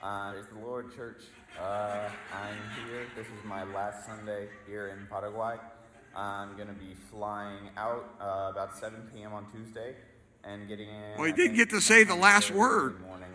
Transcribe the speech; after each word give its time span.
Uh, 0.00 0.32
it's 0.38 0.46
the 0.46 0.58
Lord 0.64 0.94
Church. 0.94 1.22
Uh, 1.60 2.08
I'm 2.32 2.56
here. 2.86 3.04
This 3.16 3.26
is 3.26 3.44
my 3.44 3.64
last 3.64 4.06
Sunday 4.06 4.46
here 4.64 4.96
in 4.96 5.08
Paraguay. 5.08 5.56
I'm 6.14 6.54
going 6.54 6.68
to 6.68 6.74
be 6.74 6.94
flying 7.10 7.70
out 7.76 8.14
uh, 8.20 8.52
about 8.52 8.78
7 8.78 9.10
p.m. 9.12 9.32
on 9.32 9.50
Tuesday 9.50 9.96
and 10.44 10.68
getting 10.68 10.88
in. 10.88 11.18
Well, 11.18 11.26
you 11.26 11.34
didn't 11.34 11.56
get 11.56 11.70
to 11.70 11.80
say 11.80 12.04
the 12.04 12.14
last 12.14 12.52
word. 12.52 13.00
Morning, 13.00 13.28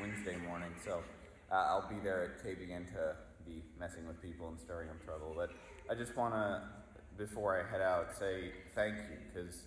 Wednesday 0.00 0.36
morning. 0.46 0.70
So 0.84 1.02
uh, 1.50 1.54
I'll 1.54 1.88
be 1.88 1.98
there 2.04 2.22
at 2.22 2.44
Tay 2.44 2.54
begin 2.54 2.86
to 2.92 3.16
be 3.44 3.64
messing 3.80 4.06
with 4.06 4.22
people 4.22 4.46
and 4.46 4.60
stirring 4.60 4.90
up 4.90 5.04
trouble. 5.04 5.32
But 5.34 5.50
I 5.90 5.96
just 5.96 6.16
want 6.16 6.34
to, 6.34 6.62
before 7.18 7.60
I 7.60 7.68
head 7.68 7.80
out, 7.80 8.16
say 8.16 8.52
thank 8.76 8.94
you 8.94 9.16
because 9.32 9.62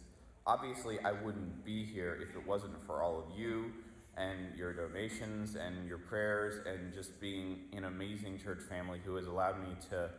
obviously 0.46 0.98
I 1.04 1.12
wouldn't 1.12 1.66
be 1.66 1.84
here 1.84 2.18
if 2.22 2.38
it 2.38 2.48
wasn't 2.48 2.82
for 2.86 3.02
all 3.02 3.20
of 3.20 3.38
you 3.38 3.74
and 4.18 4.58
your 4.58 4.74
donations 4.74 5.56
and 5.56 5.88
your 5.88 6.00
prayers 6.00 6.66
and 6.66 6.94
just 6.94 7.20
being 7.22 7.60
an 7.74 7.86
amazing 7.86 8.40
church 8.40 8.62
family 8.68 9.00
who 9.06 9.16
has 9.16 9.28
allowed 9.28 9.60
me 9.62 9.76
to 9.90 10.10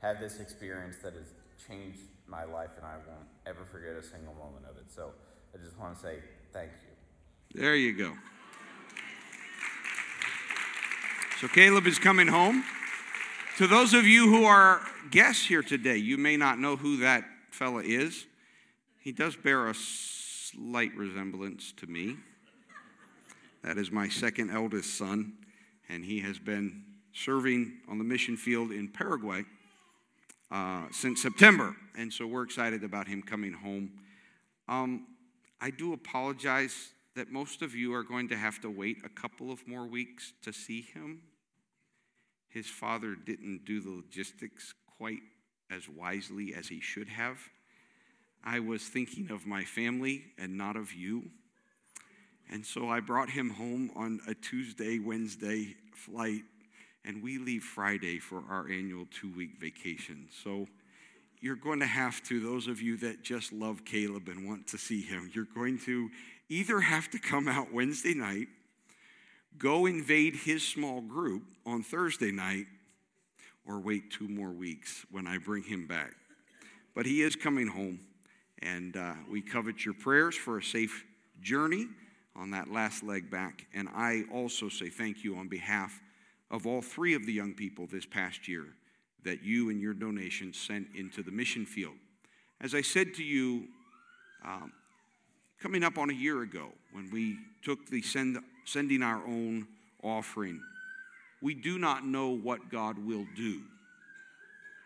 have 0.00 0.20
this 0.20 0.38
experience 0.38 0.96
that 1.02 1.14
has 1.14 1.34
changed 1.66 2.00
my 2.26 2.44
life 2.44 2.70
and 2.76 2.86
I 2.86 2.94
won't 3.08 3.28
ever 3.46 3.64
forget 3.70 3.90
a 3.96 4.02
single 4.02 4.34
moment 4.34 4.64
of 4.70 4.76
it. 4.76 4.84
So 4.94 5.10
I 5.54 5.58
just 5.62 5.78
want 5.78 5.96
to 5.96 6.00
say 6.00 6.18
thank 6.52 6.70
you. 6.82 7.60
There 7.60 7.74
you 7.74 7.96
go. 7.96 8.12
So 11.40 11.48
Caleb 11.48 11.86
is 11.86 11.98
coming 11.98 12.28
home. 12.28 12.64
To 13.58 13.66
those 13.66 13.94
of 13.94 14.06
you 14.06 14.28
who 14.28 14.44
are 14.44 14.80
guests 15.10 15.46
here 15.46 15.62
today, 15.62 15.96
you 15.96 16.16
may 16.16 16.36
not 16.36 16.58
know 16.58 16.76
who 16.76 16.98
that 16.98 17.24
fella 17.50 17.82
is. 17.82 18.26
He 19.00 19.12
does 19.12 19.36
bear 19.36 19.68
a 19.68 19.74
slight 19.74 20.94
resemblance 20.94 21.72
to 21.78 21.86
me. 21.86 22.16
That 23.62 23.76
is 23.76 23.90
my 23.90 24.08
second 24.08 24.50
eldest 24.50 24.96
son, 24.96 25.34
and 25.88 26.04
he 26.04 26.20
has 26.20 26.38
been 26.38 26.82
serving 27.12 27.78
on 27.88 27.98
the 27.98 28.04
mission 28.04 28.36
field 28.36 28.70
in 28.70 28.88
Paraguay 28.88 29.42
uh, 30.50 30.84
since 30.90 31.22
September. 31.22 31.76
And 31.96 32.12
so 32.12 32.26
we're 32.26 32.42
excited 32.42 32.84
about 32.84 33.06
him 33.06 33.22
coming 33.22 33.52
home. 33.52 33.90
Um, 34.68 35.06
I 35.60 35.70
do 35.70 35.92
apologize 35.92 36.90
that 37.16 37.30
most 37.30 37.60
of 37.60 37.74
you 37.74 37.92
are 37.92 38.02
going 38.02 38.28
to 38.28 38.36
have 38.36 38.60
to 38.62 38.70
wait 38.70 38.98
a 39.04 39.08
couple 39.08 39.50
of 39.52 39.66
more 39.66 39.86
weeks 39.86 40.32
to 40.42 40.52
see 40.52 40.80
him. 40.80 41.22
His 42.48 42.66
father 42.66 43.14
didn't 43.14 43.64
do 43.64 43.80
the 43.80 43.90
logistics 43.90 44.74
quite 44.96 45.20
as 45.70 45.88
wisely 45.88 46.54
as 46.54 46.68
he 46.68 46.80
should 46.80 47.08
have. 47.08 47.38
I 48.42 48.60
was 48.60 48.82
thinking 48.84 49.30
of 49.30 49.46
my 49.46 49.64
family 49.64 50.24
and 50.38 50.56
not 50.56 50.76
of 50.76 50.94
you. 50.94 51.30
And 52.52 52.66
so 52.66 52.88
I 52.88 52.98
brought 52.98 53.30
him 53.30 53.50
home 53.50 53.92
on 53.94 54.20
a 54.26 54.34
Tuesday, 54.34 54.98
Wednesday 54.98 55.76
flight, 55.94 56.42
and 57.04 57.22
we 57.22 57.38
leave 57.38 57.62
Friday 57.62 58.18
for 58.18 58.42
our 58.50 58.68
annual 58.68 59.06
two 59.12 59.32
week 59.36 59.50
vacation. 59.60 60.26
So 60.42 60.66
you're 61.40 61.54
going 61.54 61.78
to 61.78 61.86
have 61.86 62.20
to, 62.24 62.40
those 62.40 62.66
of 62.66 62.82
you 62.82 62.96
that 62.98 63.22
just 63.22 63.52
love 63.52 63.84
Caleb 63.84 64.28
and 64.28 64.48
want 64.48 64.66
to 64.68 64.78
see 64.78 65.00
him, 65.00 65.30
you're 65.32 65.46
going 65.54 65.78
to 65.86 66.10
either 66.48 66.80
have 66.80 67.08
to 67.10 67.20
come 67.20 67.46
out 67.46 67.72
Wednesday 67.72 68.14
night, 68.14 68.48
go 69.56 69.86
invade 69.86 70.34
his 70.34 70.66
small 70.66 71.00
group 71.00 71.44
on 71.64 71.84
Thursday 71.84 72.32
night, 72.32 72.66
or 73.64 73.78
wait 73.78 74.10
two 74.10 74.26
more 74.26 74.50
weeks 74.50 75.06
when 75.12 75.28
I 75.28 75.38
bring 75.38 75.62
him 75.62 75.86
back. 75.86 76.14
But 76.96 77.06
he 77.06 77.22
is 77.22 77.36
coming 77.36 77.68
home, 77.68 78.00
and 78.60 78.96
uh, 78.96 79.14
we 79.30 79.40
covet 79.40 79.84
your 79.84 79.94
prayers 79.94 80.34
for 80.34 80.58
a 80.58 80.62
safe 80.62 81.04
journey 81.40 81.86
on 82.36 82.50
that 82.52 82.70
last 82.70 83.02
leg 83.02 83.30
back. 83.30 83.66
And 83.74 83.88
I 83.88 84.24
also 84.32 84.68
say 84.68 84.88
thank 84.88 85.24
you 85.24 85.36
on 85.36 85.48
behalf 85.48 86.00
of 86.50 86.66
all 86.66 86.82
three 86.82 87.14
of 87.14 87.26
the 87.26 87.32
young 87.32 87.54
people 87.54 87.86
this 87.86 88.06
past 88.06 88.48
year 88.48 88.66
that 89.24 89.42
you 89.42 89.70
and 89.70 89.80
your 89.80 89.94
donations 89.94 90.58
sent 90.58 90.88
into 90.94 91.22
the 91.22 91.30
mission 91.30 91.66
field. 91.66 91.94
As 92.60 92.74
I 92.74 92.80
said 92.80 93.14
to 93.14 93.22
you, 93.22 93.68
um, 94.44 94.72
coming 95.60 95.84
up 95.84 95.98
on 95.98 96.10
a 96.10 96.14
year 96.14 96.42
ago, 96.42 96.68
when 96.92 97.10
we 97.10 97.38
took 97.62 97.86
the 97.86 98.02
send, 98.02 98.38
sending 98.64 99.02
our 99.02 99.24
own 99.26 99.66
offering, 100.02 100.60
we 101.42 101.54
do 101.54 101.78
not 101.78 102.04
know 102.04 102.30
what 102.30 102.70
God 102.70 102.98
will 102.98 103.26
do. 103.36 103.60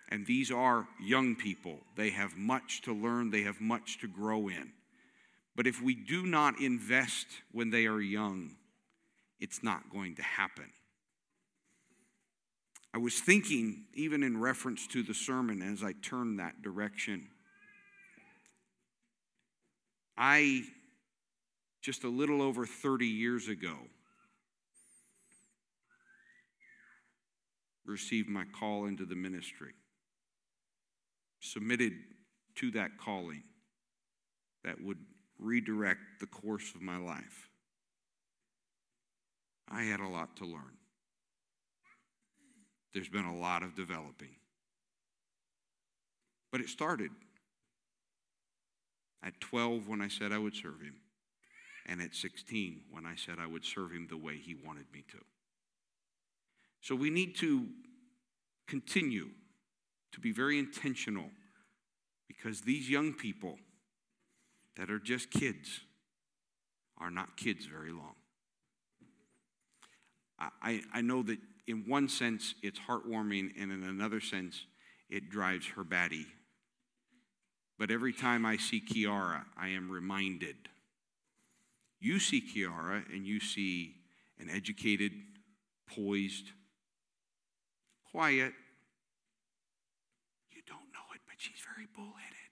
And 0.08 0.26
these 0.26 0.50
are 0.50 0.86
young 1.00 1.34
people. 1.34 1.78
They 1.96 2.10
have 2.10 2.36
much 2.36 2.82
to 2.82 2.92
learn, 2.92 3.30
they 3.30 3.42
have 3.42 3.60
much 3.60 3.98
to 4.00 4.08
grow 4.08 4.48
in. 4.48 4.72
But 5.56 5.66
if 5.66 5.80
we 5.80 5.94
do 5.94 6.26
not 6.26 6.60
invest 6.60 7.26
when 7.52 7.70
they 7.70 7.86
are 7.86 8.00
young, 8.00 8.56
it's 9.38 9.62
not 9.62 9.90
going 9.90 10.16
to 10.16 10.22
happen. 10.22 10.70
I 12.92 12.98
was 12.98 13.18
thinking, 13.18 13.86
even 13.94 14.22
in 14.22 14.40
reference 14.40 14.86
to 14.88 15.02
the 15.02 15.14
sermon, 15.14 15.62
as 15.62 15.82
I 15.82 15.94
turned 16.00 16.38
that 16.38 16.62
direction, 16.62 17.28
I, 20.16 20.62
just 21.82 22.04
a 22.04 22.08
little 22.08 22.40
over 22.40 22.66
30 22.66 23.06
years 23.06 23.48
ago, 23.48 23.74
received 27.84 28.28
my 28.28 28.44
call 28.58 28.86
into 28.86 29.04
the 29.04 29.16
ministry, 29.16 29.72
submitted 31.40 31.92
to 32.56 32.70
that 32.72 32.92
calling 32.98 33.42
that 34.62 34.80
would 34.80 34.98
redirect 35.44 36.00
the 36.20 36.26
course 36.26 36.72
of 36.74 36.82
my 36.82 36.96
life. 36.96 37.48
I 39.70 39.82
had 39.82 40.00
a 40.00 40.08
lot 40.08 40.36
to 40.36 40.44
learn. 40.44 40.78
There's 42.92 43.08
been 43.08 43.24
a 43.24 43.36
lot 43.36 43.62
of 43.62 43.74
developing. 43.74 44.36
But 46.52 46.60
it 46.60 46.68
started 46.68 47.10
at 49.22 49.40
12 49.40 49.88
when 49.88 50.00
I 50.00 50.08
said 50.08 50.32
I 50.32 50.38
would 50.38 50.54
serve 50.54 50.80
him, 50.80 50.96
and 51.86 52.00
at 52.00 52.14
16 52.14 52.82
when 52.90 53.06
I 53.06 53.16
said 53.16 53.36
I 53.40 53.46
would 53.46 53.64
serve 53.64 53.90
him 53.90 54.06
the 54.08 54.16
way 54.16 54.36
he 54.36 54.54
wanted 54.54 54.86
me 54.92 55.04
to. 55.10 55.18
So 56.80 56.94
we 56.94 57.10
need 57.10 57.34
to 57.36 57.66
continue 58.68 59.30
to 60.12 60.20
be 60.20 60.32
very 60.32 60.58
intentional 60.58 61.30
because 62.28 62.60
these 62.60 62.88
young 62.88 63.12
people 63.12 63.58
that 64.76 64.90
are 64.90 64.98
just 64.98 65.30
kids 65.30 65.80
are 66.98 67.10
not 67.10 67.36
kids 67.36 67.66
very 67.66 67.92
long. 67.92 68.14
I, 70.38 70.82
I 70.92 71.00
know 71.00 71.22
that 71.22 71.38
in 71.66 71.84
one 71.88 72.08
sense 72.08 72.54
it's 72.62 72.78
heartwarming, 72.78 73.50
and 73.58 73.72
in 73.72 73.84
another 73.84 74.20
sense 74.20 74.66
it 75.08 75.30
drives 75.30 75.66
her 75.68 75.84
batty. 75.84 76.26
But 77.78 77.90
every 77.90 78.12
time 78.12 78.44
I 78.46 78.56
see 78.56 78.80
Kiara, 78.80 79.44
I 79.56 79.68
am 79.68 79.90
reminded. 79.90 80.56
You 82.00 82.18
see 82.18 82.40
Kiara, 82.40 83.02
and 83.12 83.26
you 83.26 83.40
see 83.40 83.94
an 84.38 84.50
educated, 84.50 85.12
poised, 85.86 86.50
quiet. 88.10 88.52
You 90.52 90.62
don't 90.66 90.92
know 90.92 91.14
it, 91.14 91.20
but 91.26 91.36
she's 91.38 91.62
very 91.74 91.88
bullheaded. 91.94 92.43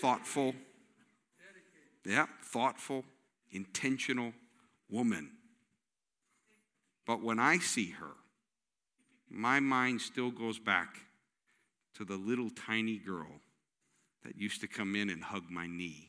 Thoughtful, 0.00 0.54
yeah, 2.04 2.26
thoughtful, 2.42 3.04
intentional 3.50 4.32
woman. 4.88 5.30
But 7.06 7.22
when 7.22 7.38
I 7.38 7.58
see 7.58 7.90
her, 7.90 8.12
my 9.28 9.60
mind 9.60 10.00
still 10.00 10.30
goes 10.30 10.58
back 10.58 10.96
to 11.94 12.04
the 12.04 12.16
little 12.16 12.50
tiny 12.50 12.98
girl 12.98 13.40
that 14.24 14.36
used 14.36 14.60
to 14.62 14.68
come 14.68 14.96
in 14.96 15.10
and 15.10 15.22
hug 15.22 15.44
my 15.50 15.66
knee. 15.66 16.08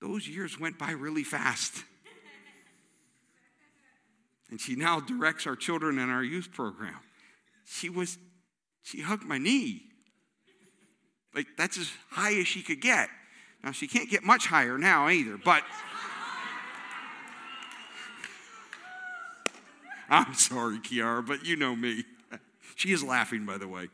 Those 0.00 0.26
years 0.26 0.58
went 0.58 0.78
by 0.78 0.92
really 0.92 1.22
fast. 1.22 1.84
And 4.50 4.60
she 4.60 4.74
now 4.74 5.00
directs 5.00 5.46
our 5.46 5.56
children 5.56 5.98
and 5.98 6.10
our 6.10 6.24
youth 6.24 6.52
program 6.52 6.98
she 7.64 7.88
was, 7.88 8.18
she 8.82 9.00
hugged 9.00 9.24
my 9.24 9.38
knee. 9.38 9.82
Like, 11.34 11.46
that's 11.56 11.78
as 11.78 11.90
high 12.10 12.34
as 12.34 12.46
she 12.46 12.62
could 12.62 12.80
get. 12.80 13.08
Now, 13.64 13.72
she 13.72 13.86
can't 13.86 14.10
get 14.10 14.22
much 14.24 14.46
higher 14.46 14.76
now 14.78 15.08
either, 15.08 15.38
but. 15.38 15.62
I'm 20.08 20.34
sorry, 20.34 20.78
Kiara, 20.78 21.26
but 21.26 21.44
you 21.46 21.56
know 21.56 21.74
me. 21.74 22.04
She 22.76 22.92
is 22.92 23.02
laughing, 23.02 23.46
by 23.46 23.58
the 23.58 23.68
way. 23.68 23.88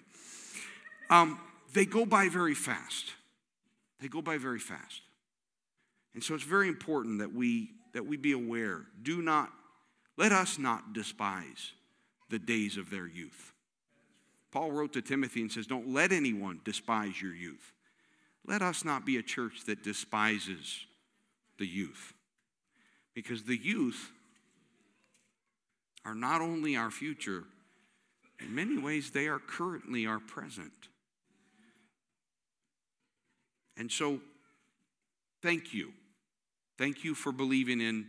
Um, 1.10 1.38
they 1.74 1.84
go 1.84 2.06
by 2.06 2.28
very 2.28 2.54
fast. 2.54 3.12
They 4.00 4.08
go 4.08 4.22
by 4.22 4.38
very 4.38 4.58
fast. 4.58 5.02
And 6.14 6.22
so 6.24 6.34
it's 6.34 6.44
very 6.44 6.68
important 6.68 7.18
that 7.20 7.32
we 7.32 7.70
that 7.92 8.06
we 8.06 8.16
be 8.16 8.32
aware. 8.32 8.86
Do 9.02 9.22
not 9.22 9.50
let 10.16 10.32
us 10.32 10.58
not 10.58 10.92
despise 10.92 11.72
the 12.28 12.38
days 12.38 12.76
of 12.76 12.90
their 12.90 13.06
youth. 13.06 13.52
Paul 14.58 14.72
wrote 14.72 14.94
to 14.94 15.02
Timothy 15.02 15.40
and 15.40 15.52
says, 15.52 15.69
Don't 15.69 15.94
let 15.94 16.10
anyone 16.10 16.58
despise 16.64 17.22
your 17.22 17.32
youth. 17.32 17.72
Let 18.44 18.60
us 18.60 18.84
not 18.84 19.06
be 19.06 19.16
a 19.16 19.22
church 19.22 19.66
that 19.66 19.84
despises 19.84 20.84
the 21.60 21.64
youth. 21.64 22.12
Because 23.14 23.44
the 23.44 23.56
youth 23.56 24.10
are 26.05 26.16
not 26.16 26.40
only 26.40 26.75
our 26.75 26.90
future, 26.90 27.44
in 28.40 28.52
many 28.52 28.76
ways, 28.76 29.12
they 29.12 29.28
are 29.28 29.38
currently 29.38 30.06
our 30.06 30.19
present. 30.19 30.72
And 33.76 33.93
so, 33.93 34.19
thank 35.40 35.72
you. 35.72 35.93
Thank 36.78 37.04
you 37.04 37.14
for 37.14 37.31
believing 37.31 37.81
in 37.81 38.08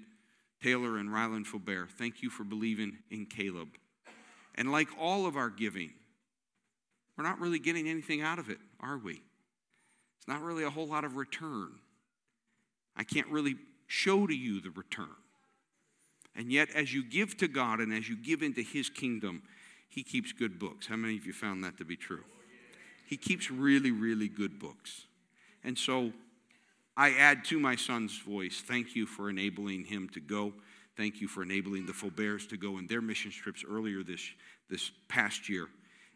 Taylor 0.64 0.98
and 0.98 1.14
Ryland 1.14 1.46
Faubert. 1.46 1.92
Thank 1.92 2.24
you 2.24 2.32
for 2.32 2.44
believing 2.44 2.98
in 3.12 3.28
Caleb. 3.28 3.68
And 4.56 4.72
like 4.72 4.88
all 5.00 5.28
of 5.28 5.38
our 5.38 5.52
giving, 5.52 5.92
we're 7.20 7.26
not 7.26 7.42
really 7.42 7.60
getting 7.60 7.90
anything 7.90 8.22
out 8.22 8.40
of 8.40 8.50
it, 8.50 8.60
are 8.80 8.98
we? 8.98 9.22
It's 10.18 10.28
not 10.30 10.42
really 10.42 10.64
a 10.64 10.70
whole 10.70 10.88
lot 10.88 11.04
of 11.04 11.18
return. 11.18 11.72
I 12.96 13.04
can't 13.04 13.28
really 13.28 13.58
show 13.88 14.26
to 14.26 14.34
you 14.34 14.62
the 14.62 14.70
return. 14.70 15.10
And 16.34 16.50
yet, 16.50 16.70
as 16.74 16.94
you 16.94 17.04
give 17.04 17.36
to 17.40 17.50
God 17.50 17.82
and 17.82 17.92
as 17.92 18.08
you 18.08 18.16
give 18.16 18.42
into 18.42 18.62
His 18.62 18.90
kingdom, 18.90 19.44
He 19.90 20.02
keeps 20.02 20.32
good 20.32 20.58
books. 20.60 20.88
How 20.88 20.96
many 20.96 21.18
of 21.18 21.26
you 21.26 21.34
found 21.34 21.62
that 21.66 21.78
to 21.80 21.84
be 21.84 21.98
true? 21.98 22.24
He 23.06 23.18
keeps 23.18 23.52
really, 23.52 23.92
really 23.92 24.30
good 24.30 24.58
books. 24.58 25.02
And 25.62 25.78
so 25.78 26.14
I 26.96 27.12
add 27.16 27.44
to 27.46 27.60
my 27.60 27.76
son's 27.76 28.18
voice, 28.18 28.64
thank 28.66 28.96
you 28.96 29.06
for 29.06 29.30
enabling 29.30 29.84
him 29.84 30.08
to 30.14 30.22
go. 30.22 30.54
Thank 30.96 31.20
you 31.20 31.28
for 31.28 31.44
enabling 31.44 31.86
the 31.86 31.92
Fauberts 31.92 32.48
to 32.48 32.56
go 32.56 32.78
in 32.78 32.88
their 32.88 33.02
mission 33.02 33.32
trips 33.32 33.66
earlier 33.70 34.04
this, 34.04 34.22
this 34.70 34.92
past 35.10 35.50
year. 35.50 35.68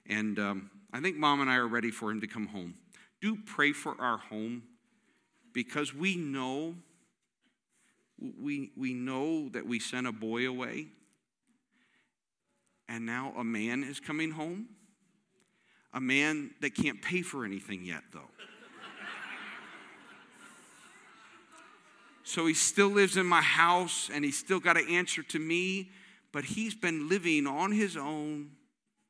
And 0.07 0.39
um, 0.39 0.69
I 0.93 1.01
think 1.01 1.17
mom 1.17 1.41
and 1.41 1.49
I 1.49 1.55
are 1.55 1.67
ready 1.67 1.91
for 1.91 2.09
him 2.09 2.21
to 2.21 2.27
come 2.27 2.47
home. 2.47 2.75
Do 3.19 3.35
pray 3.35 3.73
for 3.73 3.99
our 3.99 4.17
home 4.17 4.63
because 5.51 5.93
we 5.93 6.15
know 6.15 6.75
we, 8.39 8.71
we 8.77 8.93
know 8.93 9.49
that 9.49 9.65
we 9.65 9.79
sent 9.79 10.07
a 10.07 10.11
boy 10.13 10.47
away 10.47 10.87
and 12.87 13.05
now 13.05 13.33
a 13.37 13.43
man 13.43 13.83
is 13.83 13.99
coming 13.99 14.31
home. 14.31 14.67
A 15.93 16.01
man 16.01 16.51
that 16.61 16.75
can't 16.75 17.01
pay 17.01 17.21
for 17.21 17.45
anything 17.45 17.83
yet, 17.85 18.03
though. 18.11 18.29
So 22.23 22.45
he 22.47 22.53
still 22.53 22.87
lives 22.87 23.17
in 23.17 23.25
my 23.25 23.41
house 23.41 24.09
and 24.11 24.23
he's 24.25 24.37
still 24.37 24.59
got 24.59 24.73
to 24.73 24.91
answer 24.91 25.21
to 25.23 25.39
me, 25.39 25.91
but 26.31 26.45
he's 26.45 26.73
been 26.73 27.09
living 27.09 27.45
on 27.45 27.71
his 27.71 27.97
own, 27.97 28.51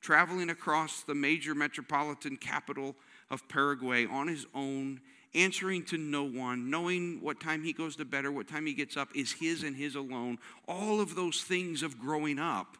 traveling 0.04 0.52
across 0.52 1.02
the 1.02 1.16
major 1.16 1.56
metropolitan 1.56 2.38
capital 2.38 2.96
of 3.32 3.48
Paraguay 3.50 4.06
on 4.06 4.28
his 4.28 4.46
own, 4.54 5.02
answering 5.34 5.84
to 5.86 5.98
no 5.98 6.24
one, 6.24 6.70
knowing 6.70 7.20
what 7.22 7.40
time 7.40 7.64
he 7.64 7.74
goes 7.74 7.96
to 7.96 8.06
bed 8.06 8.26
or 8.26 8.32
what 8.32 8.48
time 8.48 8.68
he 8.68 8.74
gets 8.74 8.96
up 8.96 9.10
is 9.16 9.32
his 9.32 9.64
and 9.64 9.76
his 9.76 9.96
alone. 9.96 10.38
All 10.68 11.02
of 11.02 11.16
those 11.16 11.42
things 11.42 11.82
of 11.82 12.00
growing 12.00 12.38
up 12.38 12.78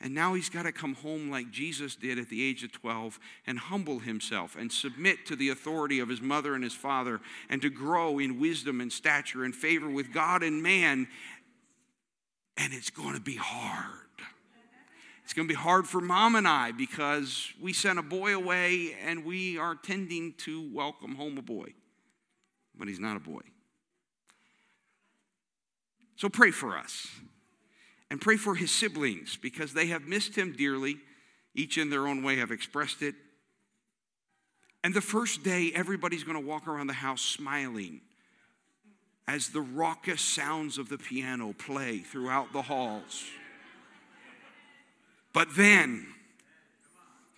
and 0.00 0.14
now 0.14 0.34
he's 0.34 0.50
got 0.50 0.64
to 0.64 0.72
come 0.72 0.94
home 0.94 1.30
like 1.30 1.50
Jesus 1.50 1.96
did 1.96 2.18
at 2.18 2.28
the 2.28 2.44
age 2.44 2.62
of 2.62 2.72
12 2.72 3.18
and 3.46 3.58
humble 3.58 4.00
himself 4.00 4.54
and 4.54 4.70
submit 4.70 5.24
to 5.26 5.36
the 5.36 5.48
authority 5.48 6.00
of 6.00 6.08
his 6.08 6.20
mother 6.20 6.54
and 6.54 6.62
his 6.62 6.74
father 6.74 7.20
and 7.48 7.62
to 7.62 7.70
grow 7.70 8.18
in 8.18 8.38
wisdom 8.38 8.80
and 8.80 8.92
stature 8.92 9.44
and 9.44 9.54
favor 9.54 9.88
with 9.88 10.12
God 10.12 10.42
and 10.42 10.62
man. 10.62 11.08
And 12.58 12.74
it's 12.74 12.90
going 12.90 13.14
to 13.14 13.20
be 13.20 13.36
hard. 13.36 14.05
It's 15.26 15.32
going 15.32 15.48
to 15.48 15.52
be 15.52 15.58
hard 15.58 15.88
for 15.88 16.00
mom 16.00 16.36
and 16.36 16.46
I 16.46 16.70
because 16.70 17.52
we 17.60 17.72
sent 17.72 17.98
a 17.98 18.02
boy 18.02 18.36
away 18.36 18.94
and 19.04 19.24
we 19.24 19.58
are 19.58 19.74
tending 19.74 20.34
to 20.44 20.72
welcome 20.72 21.16
home 21.16 21.36
a 21.36 21.42
boy. 21.42 21.74
But 22.78 22.86
he's 22.86 23.00
not 23.00 23.16
a 23.16 23.18
boy. 23.20 23.40
So 26.14 26.28
pray 26.28 26.52
for 26.52 26.78
us 26.78 27.08
and 28.08 28.20
pray 28.20 28.36
for 28.36 28.54
his 28.54 28.70
siblings 28.70 29.36
because 29.36 29.72
they 29.72 29.86
have 29.86 30.02
missed 30.02 30.36
him 30.36 30.54
dearly. 30.56 30.98
Each 31.56 31.76
in 31.76 31.90
their 31.90 32.06
own 32.06 32.22
way 32.22 32.36
have 32.36 32.52
expressed 32.52 33.02
it. 33.02 33.16
And 34.84 34.94
the 34.94 35.00
first 35.00 35.42
day, 35.42 35.72
everybody's 35.74 36.22
going 36.22 36.40
to 36.40 36.48
walk 36.48 36.68
around 36.68 36.86
the 36.86 36.92
house 36.92 37.22
smiling 37.22 38.00
as 39.26 39.48
the 39.48 39.60
raucous 39.60 40.22
sounds 40.22 40.78
of 40.78 40.88
the 40.88 40.98
piano 40.98 41.52
play 41.52 41.98
throughout 41.98 42.52
the 42.52 42.62
halls. 42.62 43.24
But 45.36 45.54
then, 45.54 46.06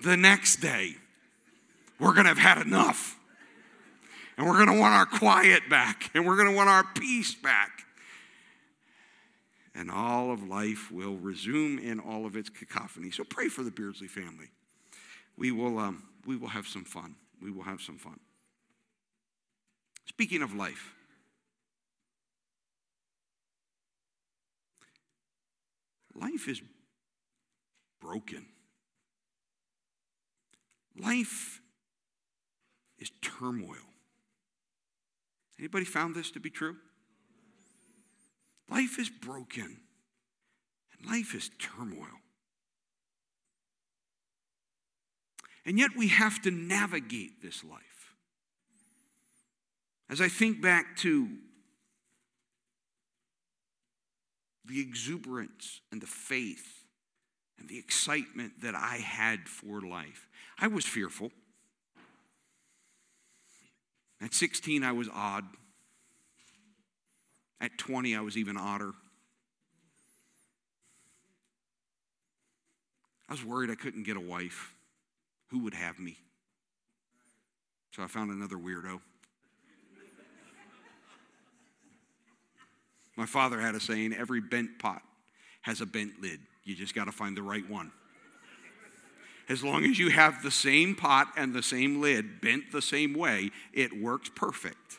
the 0.05 0.17
next 0.17 0.61
day, 0.61 0.95
we're 1.99 2.13
going 2.13 2.27
to 2.27 2.29
have 2.29 2.39
had 2.39 2.65
enough. 2.65 3.19
And 4.37 4.47
we're 4.47 4.65
going 4.65 4.69
to 4.69 4.81
want 4.81 4.95
our 4.95 5.05
quiet 5.05 5.69
back. 5.69 6.13
And 6.15 6.25
we're 6.25 6.37
going 6.37 6.47
to 6.47 6.55
want 6.55 6.69
our 6.69 6.85
peace 6.95 7.35
back 7.35 7.71
and 9.75 9.91
all 9.91 10.31
of 10.31 10.47
life 10.49 10.93
will 10.93 11.17
resume 11.17 11.79
in 11.79 11.99
all 11.99 12.25
of 12.25 12.37
its 12.37 12.49
cacophony. 12.49 13.11
So 13.11 13.25
pray 13.25 13.49
for 13.49 13.65
the 13.65 13.71
Beardsley 13.71 14.07
family. 14.07 14.47
We 15.37 15.51
will, 15.51 15.79
um, 15.79 16.05
we 16.25 16.37
will 16.37 16.49
have 16.49 16.69
some 16.69 16.85
fun. 16.85 17.17
We 17.43 17.51
will 17.51 17.65
have 17.65 17.81
some 17.81 17.99
fun. 17.99 18.21
Speaking 20.07 20.43
of 20.43 20.55
life, 20.55 20.95
life 26.15 26.49
is 26.49 26.61
broken. 28.01 28.47
Life 30.99 31.61
is 32.99 33.11
turmoil. 33.23 33.77
Anybody 35.59 35.85
found 35.85 36.15
this 36.15 36.31
to 36.33 36.41
be 36.41 36.51
true? 36.51 36.77
Life 38.71 38.99
is 38.99 39.09
broken, 39.09 39.81
and 40.93 41.11
life 41.11 41.35
is 41.35 41.51
turmoil. 41.59 42.21
And 45.65 45.79
yet 45.79 45.91
we 45.97 46.09
have 46.09 46.41
to 46.43 46.51
navigate 46.51 47.43
this 47.43 47.65
life. 47.65 48.15
As 50.11 50.21
I 50.21 50.29
think 50.29 50.63
back 50.63 50.97
to 50.99 51.29
the 54.65 54.81
exuberance 54.81 55.81
and 55.91 56.01
the 56.01 56.07
faith 56.07 56.78
and 57.59 57.69
the 57.69 57.79
excitement 57.79 58.61
that 58.63 58.75
I 58.75 58.97
had 58.97 59.49
for 59.49 59.81
life, 59.81 60.29
I 60.59 60.69
was 60.69 60.85
fearful. 60.85 61.31
At 64.21 64.35
16, 64.35 64.83
I 64.83 64.93
was 64.93 65.09
odd. 65.13 65.45
At 67.61 67.77
20, 67.79 68.17
I 68.17 68.21
was 68.21 68.37
even 68.37 68.57
odder. 68.57 68.93
I 73.29 73.33
was 73.33 73.45
worried 73.45 73.71
I 73.71 73.75
couldn't 73.75 74.05
get 74.05 74.17
a 74.17 74.21
wife. 74.21 74.73
Who 75.49 75.61
would 75.61 75.75
have 75.75 75.99
me? 75.99 76.17
So 77.93 78.03
I 78.03 78.07
found 78.07 78.31
another 78.31 78.57
weirdo. 78.57 79.01
My 83.17 83.27
father 83.27 83.61
had 83.61 83.75
a 83.75 83.81
saying 83.81 84.13
every 84.13 84.41
bent 84.41 84.79
pot 84.79 85.03
has 85.63 85.81
a 85.81 85.87
bent 85.87 86.23
lid. 86.23 86.39
You 86.69 86.75
just 86.75 86.95
got 86.95 87.07
to 87.07 87.13
find 87.13 87.35
the 87.35 87.43
right 87.43 87.69
one. 87.69 87.91
As 89.49 89.65
long 89.65 89.87
as 89.87 89.99
you 89.99 90.11
have 90.11 90.43
the 90.43 90.51
same 90.51 90.95
pot 90.95 91.29
and 91.35 91.55
the 91.55 91.63
same 91.63 92.03
lid 92.03 92.43
bent 92.43 92.71
the 92.73 92.83
same 92.83 93.15
way, 93.15 93.51
it 93.73 93.99
works 93.99 94.31
perfect. 94.35 94.99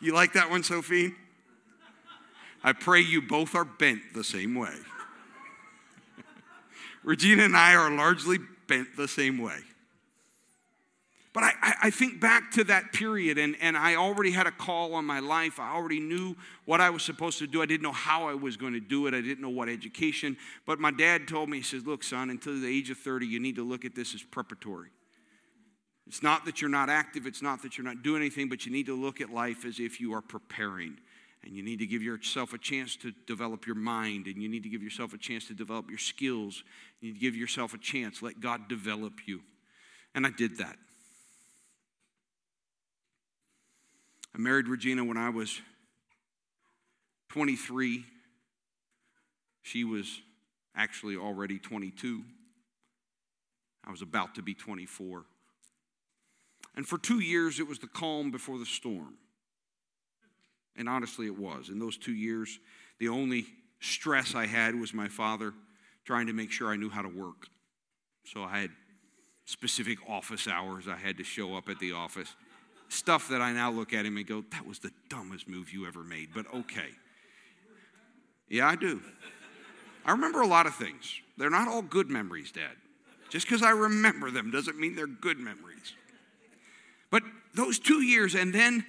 You 0.00 0.12
like 0.12 0.32
that 0.32 0.50
one, 0.50 0.64
Sophie? 0.64 1.14
I 2.64 2.72
pray 2.72 3.00
you 3.00 3.22
both 3.22 3.54
are 3.54 3.64
bent 3.64 4.00
the 4.12 4.24
same 4.24 4.56
way. 4.56 4.74
Regina 7.04 7.44
and 7.44 7.56
I 7.56 7.76
are 7.76 7.92
largely 7.92 8.38
bent 8.66 8.96
the 8.96 9.06
same 9.06 9.38
way. 9.38 9.60
But 11.32 11.44
I, 11.44 11.74
I, 11.82 11.90
think 11.90 12.20
back 12.20 12.50
to 12.52 12.64
that 12.64 12.92
period, 12.92 13.38
and, 13.38 13.54
and 13.60 13.76
I 13.76 13.94
already 13.94 14.32
had 14.32 14.48
a 14.48 14.50
call 14.50 14.94
on 14.94 15.04
my 15.04 15.20
life. 15.20 15.60
I 15.60 15.72
already 15.72 16.00
knew 16.00 16.34
what 16.64 16.80
I 16.80 16.90
was 16.90 17.04
supposed 17.04 17.38
to 17.38 17.46
do. 17.46 17.62
I 17.62 17.66
didn't 17.66 17.84
know 17.84 17.92
how 17.92 18.28
I 18.28 18.34
was 18.34 18.56
going 18.56 18.72
to 18.72 18.80
do 18.80 19.06
it, 19.06 19.14
I 19.14 19.20
didn't 19.20 19.40
know 19.40 19.48
what 19.48 19.68
education. 19.68 20.36
But 20.66 20.80
my 20.80 20.90
dad 20.90 21.28
told 21.28 21.48
me, 21.48 21.58
he 21.58 21.62
says, 21.62 21.86
Look, 21.86 22.02
son, 22.02 22.30
until 22.30 22.58
the 22.58 22.66
age 22.66 22.90
of 22.90 22.98
30, 22.98 23.26
you 23.26 23.38
need 23.38 23.54
to 23.56 23.62
look 23.62 23.84
at 23.84 23.94
this 23.94 24.12
as 24.12 24.24
preparatory. 24.24 24.88
It's 26.08 26.22
not 26.24 26.44
that 26.46 26.60
you're 26.60 26.68
not 26.68 26.90
active, 26.90 27.26
it's 27.26 27.42
not 27.42 27.62
that 27.62 27.78
you're 27.78 27.84
not 27.84 28.02
doing 28.02 28.22
anything, 28.22 28.48
but 28.48 28.66
you 28.66 28.72
need 28.72 28.86
to 28.86 29.00
look 29.00 29.20
at 29.20 29.30
life 29.30 29.64
as 29.64 29.78
if 29.78 30.00
you 30.00 30.12
are 30.14 30.22
preparing. 30.22 30.98
And 31.44 31.54
you 31.54 31.62
need 31.62 31.78
to 31.78 31.86
give 31.86 32.02
yourself 32.02 32.52
a 32.52 32.58
chance 32.58 32.96
to 32.96 33.12
develop 33.28 33.66
your 33.66 33.76
mind, 33.76 34.26
and 34.26 34.42
you 34.42 34.48
need 34.48 34.64
to 34.64 34.68
give 34.68 34.82
yourself 34.82 35.14
a 35.14 35.18
chance 35.18 35.46
to 35.46 35.54
develop 35.54 35.88
your 35.88 35.98
skills. 35.98 36.64
You 37.00 37.08
need 37.08 37.14
to 37.14 37.20
give 37.20 37.36
yourself 37.36 37.72
a 37.72 37.78
chance. 37.78 38.20
Let 38.20 38.40
God 38.40 38.68
develop 38.68 39.28
you. 39.28 39.42
And 40.12 40.26
I 40.26 40.30
did 40.30 40.58
that. 40.58 40.76
I 44.34 44.38
married 44.38 44.68
Regina 44.68 45.04
when 45.04 45.16
I 45.16 45.30
was 45.30 45.60
23. 47.30 48.04
She 49.62 49.84
was 49.84 50.20
actually 50.74 51.16
already 51.16 51.58
22. 51.58 52.22
I 53.84 53.90
was 53.90 54.02
about 54.02 54.34
to 54.36 54.42
be 54.42 54.54
24. 54.54 55.24
And 56.76 56.86
for 56.86 56.98
two 56.98 57.20
years, 57.20 57.58
it 57.58 57.66
was 57.66 57.78
the 57.78 57.88
calm 57.88 58.30
before 58.30 58.58
the 58.58 58.66
storm. 58.66 59.14
And 60.76 60.88
honestly, 60.88 61.26
it 61.26 61.36
was. 61.36 61.68
In 61.68 61.78
those 61.78 61.96
two 61.96 62.14
years, 62.14 62.58
the 62.98 63.08
only 63.08 63.46
stress 63.80 64.34
I 64.34 64.46
had 64.46 64.74
was 64.74 64.94
my 64.94 65.08
father 65.08 65.52
trying 66.04 66.26
to 66.26 66.32
make 66.32 66.50
sure 66.50 66.70
I 66.70 66.76
knew 66.76 66.90
how 66.90 67.02
to 67.02 67.08
work. 67.08 67.48
So 68.24 68.42
I 68.44 68.60
had 68.60 68.70
specific 69.44 69.98
office 70.08 70.46
hours 70.46 70.86
I 70.86 70.96
had 70.96 71.16
to 71.18 71.24
show 71.24 71.56
up 71.56 71.68
at 71.68 71.78
the 71.80 71.92
office. 71.92 72.34
Stuff 72.90 73.28
that 73.28 73.40
I 73.40 73.52
now 73.52 73.70
look 73.70 73.94
at 73.94 74.04
him 74.04 74.16
and 74.16 74.26
go, 74.26 74.44
that 74.50 74.66
was 74.66 74.80
the 74.80 74.90
dumbest 75.08 75.48
move 75.48 75.72
you 75.72 75.86
ever 75.86 76.02
made, 76.02 76.30
but 76.34 76.44
okay. 76.52 76.88
Yeah, 78.48 78.68
I 78.68 78.74
do. 78.74 79.00
I 80.04 80.10
remember 80.10 80.40
a 80.40 80.46
lot 80.46 80.66
of 80.66 80.74
things. 80.74 81.20
They're 81.38 81.50
not 81.50 81.68
all 81.68 81.82
good 81.82 82.10
memories, 82.10 82.50
Dad. 82.50 82.72
Just 83.28 83.46
because 83.46 83.62
I 83.62 83.70
remember 83.70 84.32
them 84.32 84.50
doesn't 84.50 84.76
mean 84.76 84.96
they're 84.96 85.06
good 85.06 85.38
memories. 85.38 85.94
But 87.10 87.22
those 87.54 87.78
two 87.78 88.02
years, 88.02 88.34
and 88.34 88.52
then 88.52 88.84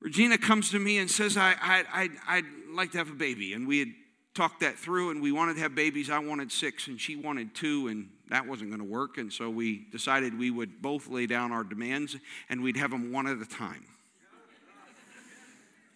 Regina 0.00 0.38
comes 0.38 0.70
to 0.70 0.78
me 0.78 0.96
and 0.96 1.10
says, 1.10 1.36
I, 1.36 1.54
I, 1.60 1.84
I, 1.92 2.08
I'd 2.28 2.44
like 2.72 2.92
to 2.92 2.98
have 2.98 3.10
a 3.10 3.14
baby. 3.14 3.52
And 3.52 3.68
we 3.68 3.78
had 3.78 3.88
talked 4.34 4.60
that 4.60 4.78
through, 4.78 5.10
and 5.10 5.20
we 5.20 5.32
wanted 5.32 5.54
to 5.54 5.60
have 5.60 5.74
babies. 5.74 6.08
I 6.08 6.18
wanted 6.18 6.50
six, 6.50 6.86
and 6.86 6.98
she 6.98 7.14
wanted 7.14 7.54
two, 7.54 7.88
and 7.88 8.08
that 8.32 8.46
wasn't 8.48 8.70
going 8.70 8.80
to 8.80 8.88
work. 8.88 9.18
And 9.18 9.30
so 9.30 9.50
we 9.50 9.84
decided 9.92 10.38
we 10.38 10.50
would 10.50 10.80
both 10.80 11.06
lay 11.06 11.26
down 11.26 11.52
our 11.52 11.64
demands, 11.64 12.16
and 12.48 12.62
we'd 12.62 12.78
have 12.78 12.90
them 12.90 13.12
one 13.12 13.26
at 13.26 13.36
a 13.36 13.44
time. 13.44 13.84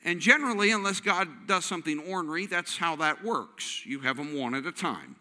And 0.04 0.20
generally, 0.20 0.70
unless 0.70 1.00
God 1.00 1.28
does 1.46 1.64
something 1.64 1.98
ornery, 1.98 2.44
that's 2.44 2.76
how 2.76 2.94
that 2.96 3.24
works. 3.24 3.84
You 3.86 4.00
have 4.00 4.18
them 4.18 4.38
one 4.38 4.54
at 4.54 4.66
a 4.66 4.70
time. 4.70 5.16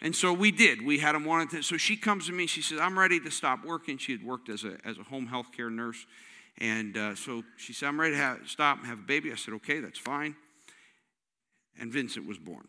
And 0.00 0.14
so 0.14 0.32
we 0.32 0.50
did. 0.50 0.84
We 0.84 0.98
had 0.98 1.14
them 1.14 1.24
one 1.24 1.42
at 1.42 1.46
a 1.46 1.50
time. 1.52 1.62
So 1.62 1.76
she 1.76 1.96
comes 1.96 2.26
to 2.26 2.32
me. 2.32 2.48
She 2.48 2.60
says, 2.60 2.80
I'm 2.80 2.98
ready 2.98 3.20
to 3.20 3.30
stop 3.30 3.64
working. 3.64 3.96
She 3.96 4.10
had 4.10 4.24
worked 4.24 4.48
as 4.48 4.64
a, 4.64 4.78
as 4.84 4.98
a 4.98 5.04
home 5.04 5.26
health 5.26 5.52
care 5.56 5.70
nurse. 5.70 6.06
And 6.58 6.96
uh, 6.96 7.14
so 7.14 7.44
she 7.56 7.72
said, 7.72 7.86
I'm 7.86 8.00
ready 8.00 8.16
to 8.16 8.20
have, 8.20 8.40
stop 8.46 8.78
and 8.78 8.86
have 8.88 8.98
a 8.98 9.02
baby. 9.02 9.30
I 9.30 9.36
said, 9.36 9.54
okay, 9.54 9.78
that's 9.78 9.98
fine. 9.98 10.34
And 11.78 11.92
Vincent 11.92 12.26
was 12.26 12.36
born. 12.36 12.66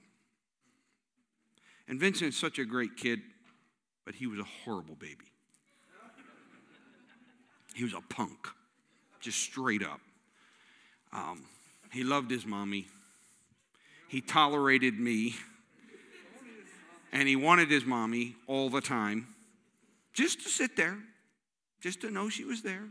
And 1.87 1.99
Vincent's 1.99 2.37
such 2.37 2.59
a 2.59 2.65
great 2.65 2.97
kid, 2.97 3.21
but 4.07 4.15
he 4.15 4.25
was 4.25 4.39
a 4.39 4.47
horrible 4.63 4.95
baby. 4.95 5.25
He 7.75 7.83
was 7.83 7.91
a 7.93 7.99
punk, 8.07 8.47
just 9.19 9.37
straight 9.37 9.83
up. 9.83 9.99
Um, 11.11 11.43
he 11.91 12.05
loved 12.05 12.31
his 12.31 12.45
mommy. 12.45 12.87
He 14.07 14.21
tolerated 14.21 14.97
me. 14.97 15.35
And 17.11 17.27
he 17.27 17.35
wanted 17.35 17.69
his 17.69 17.83
mommy 17.83 18.37
all 18.47 18.69
the 18.69 18.79
time, 18.79 19.27
just 20.13 20.41
to 20.43 20.49
sit 20.49 20.77
there, 20.77 20.97
just 21.81 21.99
to 21.99 22.09
know 22.09 22.29
she 22.29 22.45
was 22.45 22.61
there. 22.61 22.87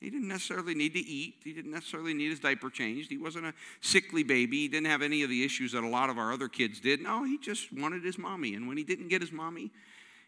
He 0.00 0.10
didn't 0.10 0.28
necessarily 0.28 0.74
need 0.74 0.94
to 0.94 1.00
eat. 1.00 1.34
He 1.44 1.52
didn't 1.52 1.70
necessarily 1.70 2.14
need 2.14 2.30
his 2.30 2.40
diaper 2.40 2.68
changed. 2.68 3.10
He 3.10 3.18
wasn't 3.18 3.46
a 3.46 3.54
sickly 3.80 4.24
baby. 4.24 4.62
He 4.62 4.68
didn't 4.68 4.88
have 4.88 5.02
any 5.02 5.22
of 5.22 5.30
the 5.30 5.44
issues 5.44 5.70
that 5.70 5.84
a 5.84 5.88
lot 5.88 6.10
of 6.10 6.18
our 6.18 6.32
other 6.32 6.48
kids 6.48 6.80
did. 6.80 7.00
No, 7.00 7.22
he 7.22 7.38
just 7.38 7.72
wanted 7.72 8.02
his 8.02 8.18
mommy. 8.18 8.54
And 8.54 8.66
when 8.66 8.76
he 8.76 8.82
didn't 8.82 9.06
get 9.06 9.20
his 9.20 9.30
mommy, 9.30 9.70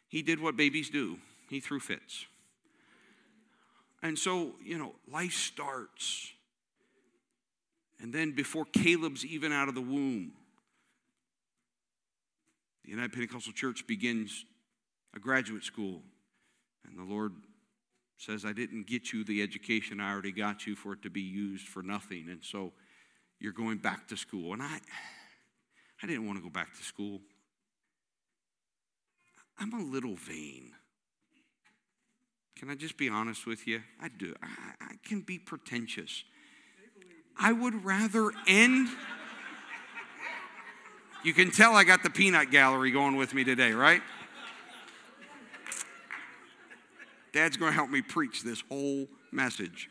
he 0.09 0.23
did 0.23 0.41
what 0.41 0.57
babies 0.57 0.91
do 0.91 1.19
he 1.49 1.61
threw 1.61 1.81
fits. 1.81 2.27
And 4.03 4.19
so, 4.19 4.53
you 4.63 4.79
know, 4.79 4.95
life 5.11 5.33
starts. 5.33 6.31
And 8.01 8.13
then 8.13 8.33
before 8.33 8.65
Caleb's 8.67 9.25
even 9.25 9.51
out 9.51 9.69
of 9.69 9.75
the 9.75 9.81
womb, 9.81 10.33
the 12.85 12.91
United 12.91 13.13
Pentecostal 13.13 13.53
Church 13.53 13.87
begins 13.87 14.45
a 15.17 15.19
graduate 15.19 15.65
school. 15.65 16.03
And 16.87 16.99
the 16.99 17.03
Lord 17.03 17.33
says, 18.19 18.45
I 18.45 18.53
didn't 18.53 18.87
get 18.87 19.13
you 19.13 19.25
the 19.25 19.43
education 19.43 20.01
I 20.01 20.13
already 20.13 20.33
got 20.33 20.67
you 20.67 20.77
for 20.77 20.93
it 20.93 21.03
to 21.03 21.11
be 21.11 21.21
used 21.21 21.67
for 21.67 21.83
nothing. 21.83 22.27
And 22.31 22.43
so 22.43 22.73
you're 23.41 23.53
going 23.53 23.79
back 23.79 24.07
to 24.09 24.17
school. 24.17 24.53
And 24.53 24.63
I, 24.63 24.79
I 26.03 26.07
didn't 26.07 26.27
want 26.27 26.39
to 26.39 26.43
go 26.43 26.51
back 26.51 26.77
to 26.77 26.85
school. 26.85 27.21
I'm 29.59 29.73
a 29.75 29.83
little 29.83 30.15
vain. 30.15 30.73
Can 32.57 32.71
I 32.71 32.75
just 32.75 32.97
be 32.97 33.09
honest 33.09 33.47
with 33.47 33.67
you? 33.67 33.83
I 34.01 34.09
do. 34.09 34.35
I, 34.43 34.47
I 34.81 34.95
can 35.05 35.21
be 35.21 35.39
pretentious. 35.39 36.25
I 37.39 37.53
would 37.53 37.85
rather 37.85 38.33
end. 38.47 38.89
You 41.25 41.33
can 41.33 41.51
tell 41.51 41.75
I 41.75 41.85
got 41.85 42.03
the 42.03 42.11
peanut 42.11 42.51
gallery 42.51 42.91
going 42.91 43.17
with 43.17 43.33
me 43.33 43.45
today, 43.45 43.73
right? 43.73 44.03
Dad's 47.33 47.57
going 47.57 47.71
to 47.71 47.77
help 47.77 47.91
me 47.91 48.03
preach 48.03 48.43
this 48.43 48.63
whole 48.69 49.07
message. 49.31 49.89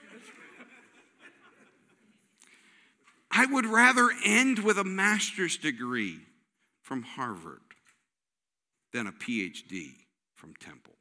I 3.31 3.45
would 3.45 3.65
rather 3.65 4.09
end 4.25 4.59
with 4.59 4.77
a 4.77 4.83
master's 4.83 5.57
degree 5.57 6.19
from 6.81 7.03
Harvard 7.03 7.66
than 8.97 9.05
a 9.05 9.11
PhD 9.11 9.91
from 10.33 10.55
Temple. 10.55 10.95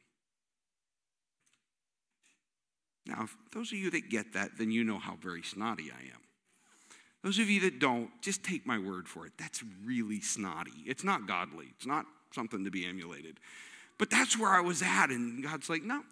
Now, 3.07 3.27
those 3.55 3.73
of 3.73 3.79
you 3.79 3.91
that 3.93 4.11
get 4.11 4.35
that, 4.35 4.59
then 4.59 4.71
you 4.71 4.85
know 4.85 4.99
how 4.99 5.17
very 5.17 5.43
snotty 5.43 5.91
I 5.91 6.03
am. 6.03 6.21
Those 7.25 7.39
of 7.39 7.49
you 7.49 7.61
that 7.61 7.79
don't, 7.79 8.11
just 8.21 8.45
take 8.45 8.67
my 8.67 8.79
word 8.79 9.09
for 9.09 9.25
it. 9.25 9.33
That's 9.39 9.65
really 9.83 10.21
snotty. 10.21 10.85
It's 10.85 11.05
not 11.05 11.27
godly, 11.27 11.69
it's 11.75 11.87
not 11.87 12.05
something 12.35 12.65
to 12.65 12.71
be 12.71 12.85
emulated. 12.85 13.41
But 13.97 14.11
that's 14.11 14.39
where 14.39 14.51
I 14.51 14.61
was 14.61 14.83
at, 14.83 15.09
and 15.09 15.43
God's 15.43 15.71
like, 15.71 15.83
no, 15.83 16.03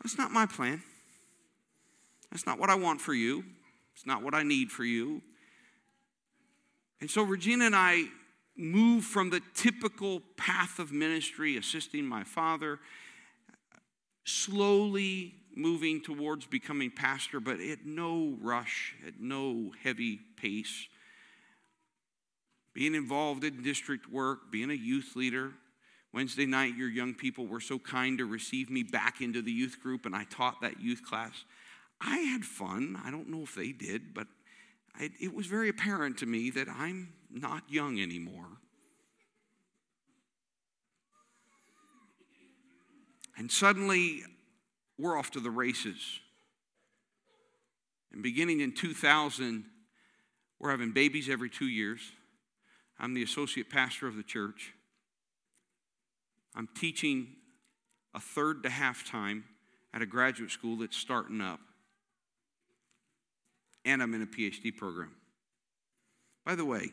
that's 0.00 0.16
not 0.16 0.30
my 0.30 0.46
plan. 0.46 0.84
That's 2.30 2.46
not 2.46 2.60
what 2.60 2.70
I 2.70 2.76
want 2.76 3.00
for 3.00 3.12
you. 3.12 3.42
It's 3.96 4.06
not 4.06 4.22
what 4.22 4.34
I 4.34 4.44
need 4.44 4.70
for 4.70 4.84
you. 4.84 5.20
And 7.00 7.10
so 7.10 7.24
Regina 7.24 7.64
and 7.64 7.74
I 7.74 8.04
moved 8.56 9.06
from 9.06 9.30
the 9.30 9.42
typical 9.54 10.20
path 10.36 10.78
of 10.78 10.92
ministry, 10.92 11.56
assisting 11.56 12.04
my 12.06 12.24
father, 12.24 12.78
slowly 14.24 15.34
moving 15.54 16.02
towards 16.02 16.46
becoming 16.46 16.90
pastor, 16.90 17.40
but 17.40 17.60
at 17.60 17.86
no 17.86 18.36
rush, 18.40 18.94
at 19.06 19.20
no 19.20 19.72
heavy 19.82 20.20
pace. 20.36 20.88
Being 22.74 22.94
involved 22.94 23.42
in 23.42 23.62
district 23.62 24.10
work, 24.10 24.50
being 24.50 24.70
a 24.70 24.74
youth 24.74 25.16
leader, 25.16 25.52
Wednesday 26.12 26.46
night, 26.46 26.76
your 26.76 26.88
young 26.88 27.14
people 27.14 27.46
were 27.46 27.60
so 27.60 27.78
kind 27.78 28.18
to 28.18 28.26
receive 28.26 28.70
me 28.70 28.82
back 28.82 29.20
into 29.20 29.42
the 29.42 29.52
youth 29.52 29.78
group, 29.82 30.06
and 30.06 30.14
I 30.14 30.24
taught 30.24 30.60
that 30.62 30.80
youth 30.80 31.02
class. 31.02 31.44
I 32.00 32.18
had 32.18 32.44
fun. 32.44 33.00
I 33.04 33.10
don't 33.10 33.28
know 33.28 33.42
if 33.42 33.54
they 33.54 33.72
did, 33.72 34.14
but 34.14 34.26
I, 34.98 35.10
it 35.20 35.34
was 35.34 35.46
very 35.46 35.68
apparent 35.68 36.18
to 36.18 36.26
me 36.26 36.50
that 36.50 36.68
I'm 36.68 37.12
not 37.30 37.62
young 37.68 38.00
anymore. 38.00 38.46
And 43.36 43.50
suddenly, 43.50 44.22
we're 44.98 45.18
off 45.18 45.30
to 45.32 45.40
the 45.40 45.50
races. 45.50 46.20
And 48.12 48.22
beginning 48.22 48.60
in 48.60 48.74
2000, 48.74 49.64
we're 50.58 50.70
having 50.70 50.92
babies 50.92 51.28
every 51.28 51.50
two 51.50 51.68
years. 51.68 52.00
I'm 52.98 53.12
the 53.12 53.22
associate 53.22 53.68
pastor 53.68 54.06
of 54.06 54.16
the 54.16 54.22
church. 54.22 54.72
I'm 56.54 56.68
teaching 56.74 57.28
a 58.14 58.20
third 58.20 58.62
to 58.62 58.70
half 58.70 59.06
time 59.06 59.44
at 59.92 60.00
a 60.00 60.06
graduate 60.06 60.50
school 60.50 60.76
that's 60.76 60.96
starting 60.96 61.42
up. 61.42 61.60
And 63.86 64.02
I'm 64.02 64.12
in 64.12 64.20
a 64.20 64.26
PhD 64.26 64.76
program. 64.76 65.12
By 66.44 66.56
the 66.56 66.64
way, 66.64 66.90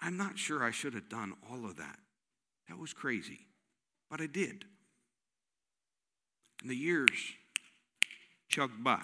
I'm 0.00 0.16
not 0.16 0.38
sure 0.38 0.62
I 0.62 0.70
should 0.70 0.94
have 0.94 1.08
done 1.08 1.32
all 1.50 1.64
of 1.64 1.76
that. 1.78 1.96
That 2.68 2.78
was 2.78 2.92
crazy. 2.92 3.40
But 4.10 4.20
I 4.20 4.26
did. 4.26 4.64
And 6.60 6.70
the 6.70 6.76
years 6.76 7.10
chugged 8.48 8.84
by. 8.84 9.00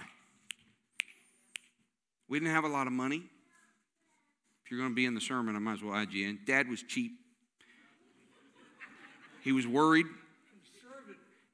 We 2.28 2.38
didn't 2.38 2.54
have 2.54 2.64
a 2.64 2.68
lot 2.68 2.86
of 2.86 2.92
money. 2.92 3.22
If 4.64 4.70
you're 4.70 4.78
going 4.78 4.92
to 4.92 4.94
be 4.94 5.06
in 5.06 5.14
the 5.14 5.20
sermon, 5.20 5.56
I 5.56 5.58
might 5.58 5.72
as 5.74 5.82
well 5.82 5.94
in. 5.96 6.38
Dad 6.46 6.68
was 6.68 6.82
cheap. 6.82 7.12
He 9.42 9.52
was 9.52 9.66
worried. 9.66 10.06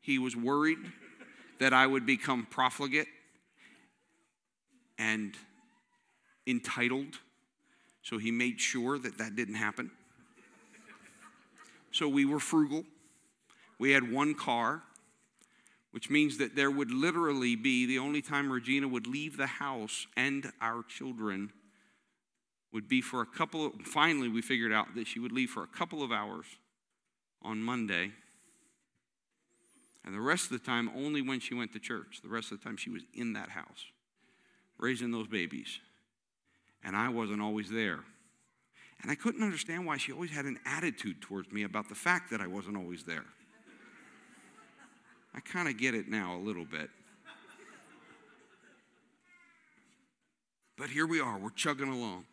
He 0.00 0.18
was 0.18 0.36
worried 0.36 0.78
that 1.60 1.72
I 1.72 1.86
would 1.86 2.04
become 2.04 2.46
profligate 2.50 3.06
and 4.98 5.34
entitled. 6.46 7.18
So 8.02 8.18
he 8.18 8.30
made 8.30 8.60
sure 8.60 8.98
that 8.98 9.18
that 9.18 9.36
didn't 9.36 9.56
happen. 9.56 9.90
So 11.90 12.08
we 12.08 12.24
were 12.24 12.40
frugal. 12.40 12.84
We 13.78 13.92
had 13.92 14.10
one 14.10 14.34
car, 14.34 14.82
which 15.90 16.10
means 16.10 16.38
that 16.38 16.56
there 16.56 16.70
would 16.70 16.90
literally 16.90 17.56
be 17.56 17.86
the 17.86 17.98
only 17.98 18.22
time 18.22 18.50
Regina 18.50 18.88
would 18.88 19.06
leave 19.06 19.36
the 19.36 19.46
house 19.46 20.06
and 20.16 20.52
our 20.60 20.82
children 20.82 21.52
would 22.72 22.88
be 22.88 23.00
for 23.00 23.22
a 23.22 23.26
couple 23.26 23.66
of, 23.66 23.72
finally, 23.84 24.28
we 24.28 24.42
figured 24.42 24.72
out 24.72 24.94
that 24.94 25.06
she 25.06 25.18
would 25.18 25.32
leave 25.32 25.50
for 25.50 25.62
a 25.62 25.66
couple 25.66 26.02
of 26.02 26.12
hours 26.12 26.46
on 27.42 27.62
Monday. 27.62 28.12
And 30.04 30.14
the 30.14 30.20
rest 30.20 30.44
of 30.44 30.50
the 30.50 30.58
time, 30.58 30.90
only 30.94 31.22
when 31.22 31.40
she 31.40 31.54
went 31.54 31.72
to 31.72 31.78
church. 31.78 32.20
The 32.22 32.28
rest 32.28 32.52
of 32.52 32.58
the 32.58 32.64
time, 32.64 32.76
she 32.76 32.90
was 32.90 33.02
in 33.14 33.32
that 33.32 33.50
house, 33.50 33.86
raising 34.78 35.11
those 35.11 35.26
babies. 35.26 35.80
And 36.85 36.97
I 36.97 37.09
wasn't 37.09 37.42
always 37.42 37.71
there. 37.71 38.00
And 39.02 39.11
I 39.11 39.14
couldn't 39.14 39.42
understand 39.42 39.87
why 39.87 39.97
she 39.99 40.12
always 40.12 40.30
had 40.30 40.45
an 40.47 40.59
attitude 40.64 41.21
towards 41.21 41.50
me 41.52 41.64
about 41.64 41.88
the 41.88 41.95
fact 41.95 42.30
that 42.30 42.40
I 42.40 42.47
wasn't 42.47 42.76
always 42.76 43.04
there. 43.04 43.25
I 45.35 45.40
kind 45.40 45.68
of 45.68 45.76
get 45.76 45.95
it 45.95 46.09
now 46.09 46.37
a 46.37 46.40
little 46.40 46.64
bit. 46.64 46.88
But 50.78 50.90
here 50.90 51.06
we 51.06 51.21
are, 51.21 51.38
we're 51.38 51.50
chugging 51.50 51.88
along. 51.88 52.25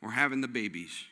We're 0.00 0.10
having 0.10 0.40
the 0.40 0.48
babies. 0.48 1.04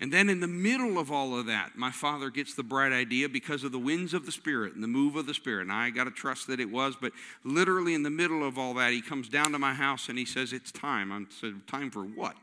And 0.00 0.12
then 0.12 0.28
in 0.28 0.38
the 0.38 0.46
middle 0.46 0.96
of 0.96 1.10
all 1.10 1.36
of 1.36 1.46
that, 1.46 1.72
my 1.74 1.90
father 1.90 2.30
gets 2.30 2.54
the 2.54 2.62
bright 2.62 2.92
idea 2.92 3.28
because 3.28 3.64
of 3.64 3.72
the 3.72 3.80
winds 3.80 4.14
of 4.14 4.26
the 4.26 4.32
Spirit 4.32 4.74
and 4.74 4.82
the 4.82 4.88
move 4.88 5.16
of 5.16 5.26
the 5.26 5.34
Spirit. 5.34 5.62
And 5.62 5.72
I 5.72 5.90
got 5.90 6.04
to 6.04 6.12
trust 6.12 6.46
that 6.46 6.60
it 6.60 6.70
was, 6.70 6.94
but 7.00 7.12
literally 7.44 7.94
in 7.94 8.04
the 8.04 8.10
middle 8.10 8.46
of 8.46 8.58
all 8.58 8.74
that, 8.74 8.92
he 8.92 9.02
comes 9.02 9.28
down 9.28 9.50
to 9.52 9.58
my 9.58 9.74
house 9.74 10.08
and 10.08 10.16
he 10.16 10.24
says, 10.24 10.52
It's 10.52 10.70
time. 10.70 11.10
I 11.10 11.24
said, 11.40 11.66
Time 11.66 11.90
for 11.90 12.02
what? 12.04 12.36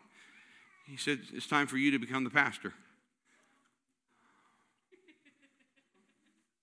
He 0.86 0.98
said, 0.98 1.20
It's 1.34 1.48
time 1.48 1.68
for 1.68 1.78
you 1.78 1.92
to 1.92 2.00
become 2.00 2.26
the 2.26 2.30
pastor. 2.30 2.74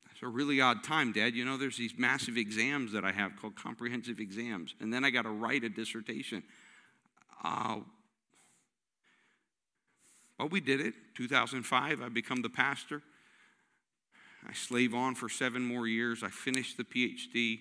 That's 0.08 0.22
a 0.22 0.28
really 0.28 0.60
odd 0.60 0.84
time, 0.84 1.12
Dad. 1.12 1.34
You 1.34 1.46
know, 1.46 1.56
there's 1.56 1.78
these 1.78 1.94
massive 1.96 2.36
exams 2.36 2.92
that 2.92 3.02
I 3.02 3.12
have 3.12 3.36
called 3.40 3.56
comprehensive 3.56 4.20
exams, 4.20 4.74
and 4.78 4.92
then 4.92 5.06
I 5.06 5.10
got 5.10 5.22
to 5.22 5.30
write 5.30 5.64
a 5.64 5.70
dissertation. 5.70 6.42
Uh, 7.42 7.78
well, 10.38 10.48
we 10.48 10.60
did 10.60 10.80
it. 10.80 10.94
2005, 11.14 12.02
I 12.02 12.08
become 12.08 12.42
the 12.42 12.48
pastor. 12.48 13.02
I 14.48 14.52
slave 14.54 14.94
on 14.94 15.14
for 15.14 15.28
seven 15.28 15.62
more 15.62 15.86
years. 15.86 16.22
I 16.22 16.28
finish 16.28 16.74
the 16.74 16.84
PhD. 16.84 17.60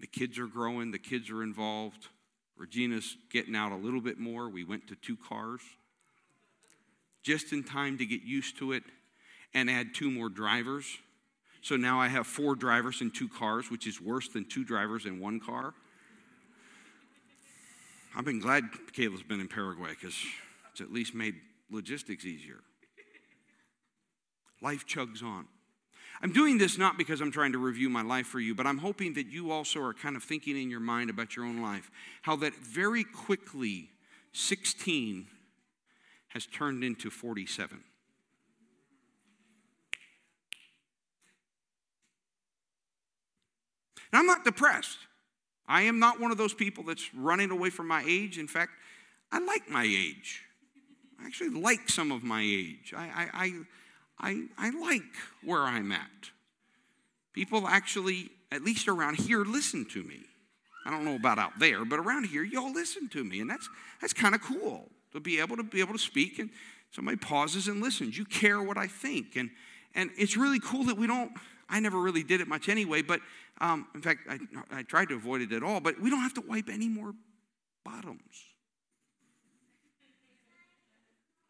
The 0.00 0.06
kids 0.06 0.38
are 0.38 0.46
growing, 0.46 0.90
the 0.90 0.98
kids 0.98 1.28
are 1.30 1.42
involved. 1.42 2.08
Regina's 2.56 3.16
getting 3.30 3.54
out 3.54 3.72
a 3.72 3.76
little 3.76 4.00
bit 4.00 4.18
more. 4.18 4.48
We 4.48 4.64
went 4.64 4.86
to 4.88 4.96
two 4.96 5.16
cars 5.16 5.60
just 7.22 7.52
in 7.52 7.62
time 7.62 7.98
to 7.98 8.06
get 8.06 8.22
used 8.22 8.58
to 8.58 8.72
it 8.72 8.82
and 9.52 9.70
add 9.70 9.94
two 9.94 10.10
more 10.10 10.28
drivers. 10.28 10.86
So 11.62 11.76
now 11.76 12.00
I 12.00 12.08
have 12.08 12.26
four 12.26 12.54
drivers 12.54 13.02
in 13.02 13.10
two 13.10 13.28
cars, 13.28 13.70
which 13.70 13.86
is 13.86 14.00
worse 14.00 14.28
than 14.28 14.46
two 14.46 14.64
drivers 14.64 15.04
in 15.04 15.20
one 15.20 15.40
car. 15.40 15.74
I've 18.16 18.24
been 18.24 18.40
glad 18.40 18.64
Caleb's 18.92 19.22
been 19.22 19.40
in 19.40 19.48
Paraguay 19.48 19.90
because 19.90 20.16
it's 20.80 20.88
at 20.88 20.94
least 20.94 21.14
made 21.14 21.34
logistics 21.70 22.24
easier. 22.24 22.60
Life 24.62 24.86
chugs 24.86 25.22
on. 25.22 25.46
I'm 26.22 26.32
doing 26.32 26.58
this 26.58 26.76
not 26.76 26.98
because 26.98 27.20
I'm 27.20 27.30
trying 27.30 27.52
to 27.52 27.58
review 27.58 27.88
my 27.88 28.02
life 28.02 28.26
for 28.26 28.40
you, 28.40 28.54
but 28.54 28.66
I'm 28.66 28.78
hoping 28.78 29.14
that 29.14 29.26
you 29.26 29.50
also 29.50 29.80
are 29.82 29.94
kind 29.94 30.16
of 30.16 30.22
thinking 30.22 30.60
in 30.60 30.70
your 30.70 30.80
mind 30.80 31.08
about 31.08 31.36
your 31.36 31.44
own 31.44 31.62
life. 31.62 31.90
How 32.22 32.36
that 32.36 32.54
very 32.54 33.04
quickly, 33.04 33.90
16 34.32 35.26
has 36.28 36.46
turned 36.46 36.84
into 36.84 37.10
47. 37.10 37.82
And 44.12 44.18
I'm 44.18 44.26
not 44.26 44.44
depressed. 44.44 44.98
I 45.66 45.82
am 45.82 45.98
not 45.98 46.20
one 46.20 46.32
of 46.32 46.38
those 46.38 46.52
people 46.52 46.84
that's 46.84 47.14
running 47.14 47.50
away 47.50 47.70
from 47.70 47.86
my 47.86 48.04
age. 48.06 48.38
In 48.38 48.48
fact, 48.48 48.72
I 49.32 49.38
like 49.38 49.70
my 49.70 49.84
age. 49.84 50.42
I 51.20 51.26
actually 51.26 51.50
like 51.50 51.88
some 51.88 52.12
of 52.12 52.22
my 52.22 52.42
age. 52.42 52.94
I, 52.96 53.28
I, 53.32 53.52
I, 54.20 54.44
I, 54.58 54.70
like 54.70 55.02
where 55.44 55.62
I'm 55.62 55.92
at. 55.92 56.30
People 57.32 57.66
actually, 57.66 58.30
at 58.50 58.62
least 58.62 58.88
around 58.88 59.16
here, 59.16 59.44
listen 59.44 59.84
to 59.86 60.02
me. 60.02 60.20
I 60.86 60.90
don't 60.90 61.04
know 61.04 61.16
about 61.16 61.38
out 61.38 61.58
there, 61.58 61.84
but 61.84 61.98
around 61.98 62.24
here, 62.24 62.42
y'all 62.42 62.72
listen 62.72 63.08
to 63.10 63.22
me, 63.22 63.40
and 63.40 63.50
that's 63.50 63.68
that's 64.00 64.14
kind 64.14 64.34
of 64.34 64.40
cool 64.40 64.88
to 65.12 65.20
be 65.20 65.38
able 65.38 65.56
to 65.56 65.62
be 65.62 65.80
able 65.80 65.92
to 65.92 65.98
speak 65.98 66.38
and 66.38 66.50
somebody 66.90 67.18
pauses 67.18 67.68
and 67.68 67.82
listens. 67.82 68.16
You 68.16 68.24
care 68.24 68.62
what 68.62 68.78
I 68.78 68.86
think, 68.86 69.36
and 69.36 69.50
and 69.94 70.10
it's 70.16 70.36
really 70.36 70.58
cool 70.58 70.84
that 70.84 70.96
we 70.96 71.06
don't. 71.06 71.32
I 71.68 71.80
never 71.80 72.00
really 72.00 72.22
did 72.22 72.40
it 72.40 72.48
much 72.48 72.68
anyway, 72.68 73.02
but 73.02 73.20
um, 73.60 73.86
in 73.94 74.00
fact, 74.00 74.20
I, 74.28 74.38
I 74.72 74.82
tried 74.82 75.08
to 75.10 75.14
avoid 75.14 75.42
it 75.42 75.52
at 75.52 75.62
all. 75.62 75.80
But 75.80 76.00
we 76.00 76.10
don't 76.10 76.20
have 76.20 76.34
to 76.34 76.40
wipe 76.40 76.68
any 76.68 76.88
more 76.88 77.14
bottoms. 77.84 78.49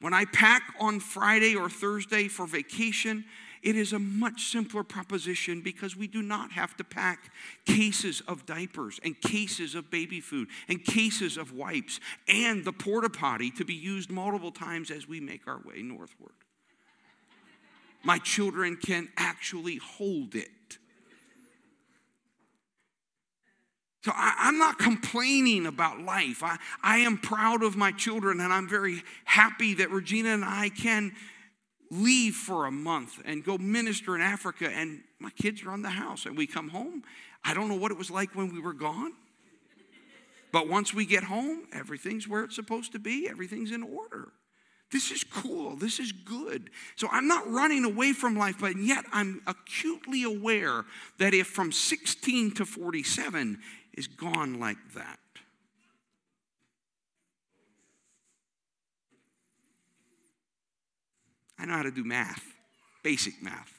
When 0.01 0.15
I 0.15 0.25
pack 0.25 0.63
on 0.81 0.99
Friday 1.01 1.55
or 1.55 1.69
Thursday 1.69 2.29
for 2.29 2.47
vacation, 2.47 3.25
it 3.63 3.77
is 3.77 3.93
a 3.93 3.99
much 3.99 4.45
simpler 4.51 4.83
proposition 4.83 5.61
because 5.61 5.95
we 5.95 6.07
do 6.07 6.23
not 6.23 6.53
have 6.53 6.75
to 6.79 6.85
pack 6.85 7.31
cases 7.67 8.23
of 8.27 8.47
diapers 8.47 8.99
and 9.05 9.21
cases 9.21 9.75
of 9.75 9.91
baby 9.91 10.21
food 10.21 10.49
and 10.69 10.83
cases 10.83 11.37
of 11.37 11.53
wipes 11.53 12.01
and 12.27 12.65
the 12.65 12.73
porta 12.73 13.11
potty 13.11 13.51
to 13.51 13.65
be 13.65 13.75
used 13.75 14.11
multiple 14.11 14.51
times 14.51 14.91
as 14.91 15.07
we 15.07 15.21
make 15.21 15.47
our 15.47 15.61
way 15.67 15.83
northward. 15.83 16.33
My 18.03 18.17
children 18.17 18.77
can 18.77 19.11
actually 19.19 19.77
hold 19.77 20.35
it. 20.35 20.49
So 24.03 24.13
I, 24.15 24.49
am 24.49 24.59
not 24.59 24.79
complaining 24.79 25.67
about 25.67 26.01
life. 26.01 26.43
I, 26.43 26.57
I 26.83 26.99
am 26.99 27.19
proud 27.19 27.63
of 27.63 27.77
my 27.77 27.93
children, 27.93 28.41
and 28.41 28.53
I'm 28.53 28.69
very 28.69 29.03
happy 29.25 29.75
that 29.75 29.91
Regina 29.91 30.31
and 30.31 30.45
I 30.45 30.71
can 30.71 31.13
leave 31.91 32.35
for 32.35 32.67
a 32.67 32.71
month 32.71 33.21
and 33.25 33.45
go 33.45 33.59
minister 33.59 34.15
in 34.15 34.23
Africa, 34.23 34.71
and 34.71 35.03
my 35.19 35.31
kids 35.31 35.65
run 35.65 35.83
the 35.83 35.91
house, 35.91 36.25
and 36.25 36.37
we 36.37 36.47
come 36.47 36.71
home. 36.71 37.03
I 37.45 37.53
don't 37.53 37.69
know 37.69 37.77
what 37.77 37.91
it 37.91 37.99
was 37.99 38.11
like 38.11 38.35
when 38.35 38.53
we 38.53 38.61
were 38.61 38.73
gone, 38.73 39.13
but 40.51 40.69
once 40.69 40.95
we 40.95 41.05
get 41.05 41.25
home, 41.25 41.67
everything's 41.73 42.27
where 42.27 42.45
it's 42.45 42.57
supposed 42.57 42.93
to 42.93 42.99
be, 42.99 43.29
everything's 43.29 43.71
in 43.71 43.83
order. 43.83 44.33
This 44.91 45.13
is 45.13 45.23
cool. 45.23 45.77
This 45.77 46.01
is 46.01 46.11
good. 46.11 46.71
So 46.97 47.09
I'm 47.13 47.29
not 47.29 47.49
running 47.49 47.85
away 47.85 48.13
from 48.13 48.37
life, 48.37 48.57
but 48.61 48.77
yet 48.77 49.05
I'm 49.13 49.41
acutely 49.47 50.25
aware 50.25 50.85
that 51.19 51.33
if 51.33 51.47
from 51.47 51.71
16 51.71 52.53
to 52.55 52.67
47, 52.67 53.61
is 54.01 54.07
gone 54.07 54.59
like 54.59 54.79
that. 54.95 55.19
I 61.59 61.67
know 61.67 61.75
how 61.75 61.83
to 61.83 61.91
do 61.91 62.03
math, 62.03 62.43
basic 63.03 63.43
math. 63.43 63.79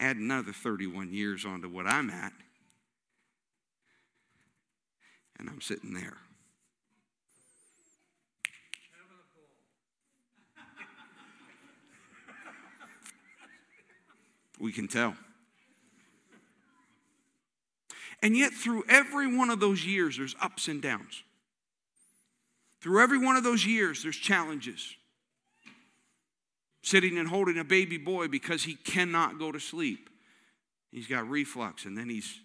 Add 0.00 0.16
another 0.16 0.52
31 0.52 1.12
years 1.12 1.46
onto 1.46 1.68
what 1.68 1.86
I'm 1.86 2.10
at, 2.10 2.32
and 5.38 5.48
I'm 5.48 5.60
sitting 5.60 5.94
there. 5.94 6.16
We 14.58 14.72
can 14.72 14.88
tell. 14.88 15.14
And 18.22 18.36
yet, 18.36 18.52
through 18.52 18.84
every 18.88 19.36
one 19.36 19.50
of 19.50 19.60
those 19.60 19.84
years, 19.84 20.16
there's 20.16 20.34
ups 20.40 20.68
and 20.68 20.80
downs. 20.80 21.22
Through 22.80 23.02
every 23.02 23.18
one 23.18 23.36
of 23.36 23.44
those 23.44 23.66
years, 23.66 24.02
there's 24.02 24.16
challenges. 24.16 24.94
Sitting 26.82 27.18
and 27.18 27.28
holding 27.28 27.58
a 27.58 27.64
baby 27.64 27.98
boy 27.98 28.28
because 28.28 28.62
he 28.62 28.74
cannot 28.74 29.38
go 29.38 29.52
to 29.52 29.60
sleep. 29.60 30.08
He's 30.92 31.06
got 31.06 31.28
reflux, 31.28 31.84
and 31.84 31.96
then 31.96 32.08
he's, 32.08 32.40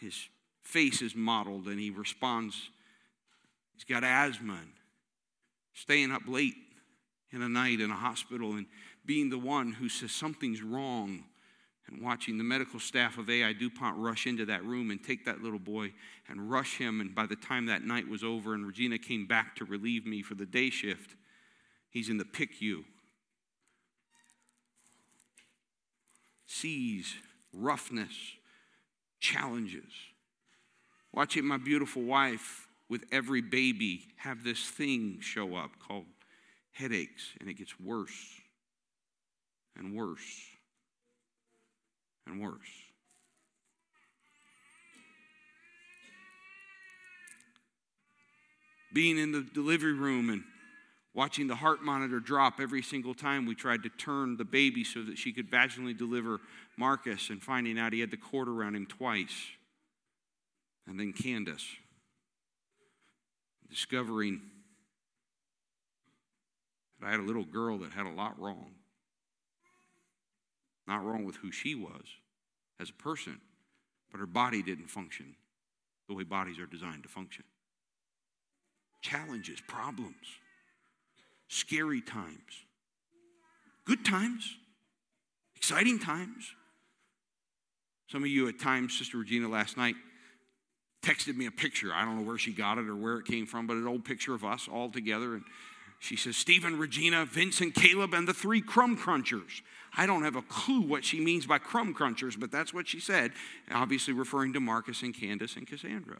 his 0.00 0.16
face 0.62 1.02
is 1.02 1.14
mottled, 1.14 1.66
and 1.66 1.78
he 1.78 1.90
responds. 1.90 2.70
He's 3.74 3.84
got 3.84 4.04
asthma, 4.04 4.54
and 4.54 4.72
staying 5.74 6.12
up 6.12 6.22
late 6.26 6.54
in 7.30 7.40
the 7.40 7.48
night 7.48 7.80
in 7.80 7.90
a 7.90 7.96
hospital, 7.96 8.52
and 8.54 8.66
being 9.04 9.30
the 9.30 9.38
one 9.38 9.72
who 9.72 9.88
says 9.88 10.12
something's 10.12 10.62
wrong 10.62 11.24
and 11.92 12.02
watching 12.02 12.38
the 12.38 12.44
medical 12.44 12.80
staff 12.80 13.18
of 13.18 13.28
A.I. 13.28 13.52
duPont 13.52 13.96
rush 13.98 14.26
into 14.26 14.46
that 14.46 14.64
room 14.64 14.90
and 14.90 15.02
take 15.02 15.24
that 15.24 15.42
little 15.42 15.58
boy 15.58 15.92
and 16.28 16.50
rush 16.50 16.78
him. 16.78 17.00
And 17.00 17.14
by 17.14 17.26
the 17.26 17.36
time 17.36 17.66
that 17.66 17.84
night 17.84 18.08
was 18.08 18.24
over 18.24 18.54
and 18.54 18.66
Regina 18.66 18.98
came 18.98 19.26
back 19.26 19.56
to 19.56 19.64
relieve 19.64 20.06
me 20.06 20.22
for 20.22 20.34
the 20.34 20.46
day 20.46 20.70
shift, 20.70 21.16
he's 21.90 22.08
in 22.08 22.18
the 22.18 22.24
PICU. 22.24 22.84
Sees 26.46 27.14
roughness, 27.52 28.14
challenges. 29.20 29.92
Watching 31.12 31.44
my 31.44 31.58
beautiful 31.58 32.02
wife 32.02 32.68
with 32.88 33.04
every 33.12 33.42
baby 33.42 34.08
have 34.16 34.44
this 34.44 34.68
thing 34.68 35.18
show 35.20 35.56
up 35.56 35.70
called 35.86 36.06
headaches, 36.72 37.22
and 37.40 37.48
it 37.48 37.54
gets 37.54 37.78
worse 37.78 38.40
and 39.76 39.94
worse 39.94 40.51
and 42.26 42.40
worse. 42.40 42.60
being 48.92 49.18
in 49.18 49.32
the 49.32 49.42
delivery 49.54 49.92
room 49.92 50.30
and 50.30 50.42
watching 51.14 51.46
the 51.46 51.56
heart 51.56 51.82
monitor 51.82 52.20
drop 52.20 52.60
every 52.60 52.82
single 52.82 53.14
time 53.14 53.46
we 53.46 53.54
tried 53.54 53.82
to 53.82 53.88
turn 53.90 54.36
the 54.36 54.44
baby 54.44 54.84
so 54.84 55.02
that 55.02 55.18
she 55.18 55.32
could 55.32 55.50
vaginally 55.50 55.96
deliver 55.96 56.40
Marcus 56.76 57.30
and 57.30 57.42
finding 57.42 57.78
out 57.78 57.92
he 57.92 58.00
had 58.00 58.10
the 58.10 58.16
cord 58.16 58.48
around 58.48 58.74
him 58.74 58.86
twice. 58.86 59.46
And 60.86 60.98
then 60.98 61.12
Candace 61.12 61.66
discovering 63.70 64.40
that 67.00 67.06
I 67.06 67.10
had 67.10 67.20
a 67.20 67.24
little 67.24 67.44
girl 67.44 67.78
that 67.78 67.92
had 67.92 68.06
a 68.06 68.10
lot 68.10 68.38
wrong. 68.38 68.72
Not 70.86 71.04
wrong 71.04 71.24
with 71.24 71.36
who 71.36 71.52
she 71.52 71.74
was 71.74 72.04
as 72.80 72.90
a 72.90 72.94
person, 72.94 73.40
but 74.10 74.18
her 74.18 74.26
body 74.26 74.62
didn't 74.62 74.88
function 74.88 75.36
the 76.08 76.14
way 76.14 76.24
bodies 76.24 76.58
are 76.58 76.66
designed 76.66 77.04
to 77.04 77.08
function. 77.08 77.44
Challenges, 79.00 79.60
problems 79.66 80.16
scary 81.52 82.00
times, 82.00 82.64
good 83.84 84.04
times, 84.04 84.56
exciting 85.54 85.98
times. 85.98 86.54
Some 88.08 88.22
of 88.22 88.28
you 88.28 88.48
at 88.48 88.58
times, 88.58 88.96
Sister 88.98 89.18
Regina 89.18 89.48
last 89.48 89.76
night 89.76 89.94
texted 91.02 91.36
me 91.36 91.46
a 91.46 91.50
picture. 91.50 91.92
I 91.92 92.04
don't 92.04 92.16
know 92.16 92.22
where 92.22 92.38
she 92.38 92.52
got 92.52 92.78
it 92.78 92.88
or 92.88 92.96
where 92.96 93.18
it 93.18 93.26
came 93.26 93.46
from, 93.46 93.66
but 93.66 93.76
an 93.76 93.86
old 93.86 94.04
picture 94.04 94.34
of 94.34 94.44
us 94.44 94.66
all 94.66 94.88
together. 94.88 95.34
And 95.34 95.44
she 95.98 96.16
says, 96.16 96.36
Stephen, 96.36 96.78
Regina, 96.78 97.26
Vincent, 97.26 97.74
Caleb, 97.74 98.14
and 98.14 98.26
the 98.26 98.34
three 98.34 98.62
crumb 98.62 98.96
crunchers. 98.96 99.60
I 99.94 100.06
don't 100.06 100.22
have 100.22 100.36
a 100.36 100.42
clue 100.42 100.80
what 100.80 101.04
she 101.04 101.20
means 101.20 101.46
by 101.46 101.58
crumb 101.58 101.94
crunchers, 101.94 102.38
but 102.38 102.50
that's 102.50 102.72
what 102.72 102.88
she 102.88 102.98
said, 102.98 103.32
obviously 103.70 104.14
referring 104.14 104.54
to 104.54 104.60
Marcus 104.60 105.02
and 105.02 105.14
Candace 105.14 105.56
and 105.56 105.66
Cassandra. 105.66 106.18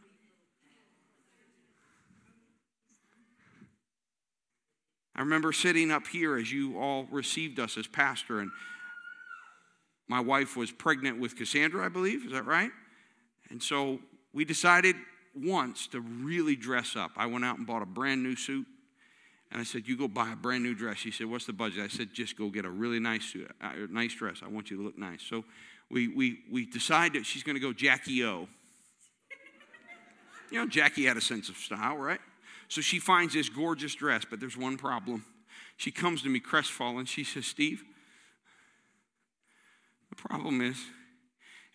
I 5.14 5.20
remember 5.20 5.52
sitting 5.52 5.90
up 5.90 6.06
here 6.06 6.37
as 6.37 6.50
you 6.50 6.78
all 6.78 7.06
received 7.11 7.61
us 7.61 7.76
as 7.76 7.87
pastor, 7.87 8.40
and 8.40 8.50
my 10.08 10.20
wife 10.20 10.56
was 10.56 10.70
pregnant 10.70 11.20
with 11.20 11.37
Cassandra, 11.37 11.85
I 11.85 11.88
believe. 11.88 12.24
Is 12.24 12.32
that 12.32 12.46
right? 12.46 12.70
And 13.50 13.62
so 13.62 14.00
we 14.32 14.44
decided 14.44 14.96
once 15.35 15.87
to 15.88 16.00
really 16.00 16.56
dress 16.56 16.96
up. 16.96 17.12
I 17.16 17.26
went 17.26 17.44
out 17.44 17.58
and 17.58 17.66
bought 17.66 17.82
a 17.82 17.87
brand 17.87 18.22
new 18.22 18.37
suit. 18.37 18.66
And 19.53 19.61
I 19.61 19.65
said, 19.65 19.87
You 19.87 19.97
go 19.97 20.09
buy 20.09 20.33
a 20.33 20.37
brand 20.37 20.65
new 20.65 20.75
dress. 20.75 20.97
She 20.97 21.11
said, 21.11 21.27
What's 21.27 21.45
the 21.45 21.53
budget? 21.53 21.85
I 21.85 21.88
said, 21.88 22.12
Just 22.12 22.38
go 22.38 22.49
get 22.49 22.65
a 22.65 22.71
really 22.71 22.99
nice 22.99 23.27
suit, 23.27 23.51
a 23.61 23.67
uh, 23.67 23.73
nice 23.91 24.15
dress. 24.15 24.41
I 24.43 24.49
want 24.49 24.71
you 24.71 24.79
to 24.79 24.83
look 24.83 24.99
nice. 24.99 25.23
So 25.23 25.45
we, 25.91 26.09
we, 26.09 26.38
we 26.51 26.65
decided 26.65 27.21
that 27.21 27.27
she's 27.27 27.43
going 27.43 27.55
to 27.55 27.61
go 27.61 27.75
Jackie 27.75 28.25
O. 28.25 28.49
you 30.51 30.59
know, 30.59 30.67
Jackie 30.67 31.05
had 31.05 31.19
a 31.19 31.21
sense 31.21 31.51
of 31.51 31.57
style, 31.57 31.99
right? 31.99 32.21
So 32.69 32.81
she 32.81 32.99
finds 32.99 33.35
this 33.35 33.51
gorgeous 33.51 33.95
dress, 33.95 34.25
but 34.29 34.41
there's 34.41 34.57
one 34.57 34.79
problem. 34.79 35.27
She 35.77 35.91
comes 35.91 36.23
to 36.23 36.31
me 36.31 36.41
crestfallen. 36.41 37.05
She 37.05 37.23
says, 37.23 37.45
Steve, 37.45 37.85
the 40.09 40.17
problem 40.17 40.62
is, 40.62 40.79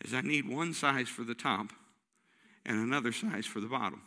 is 0.03 0.15
I 0.15 0.21
need 0.21 0.49
one 0.49 0.73
size 0.73 1.07
for 1.07 1.23
the 1.23 1.35
top 1.35 1.67
and 2.65 2.79
another 2.79 3.11
size 3.11 3.45
for 3.45 3.59
the 3.59 3.67
bottom. 3.67 4.01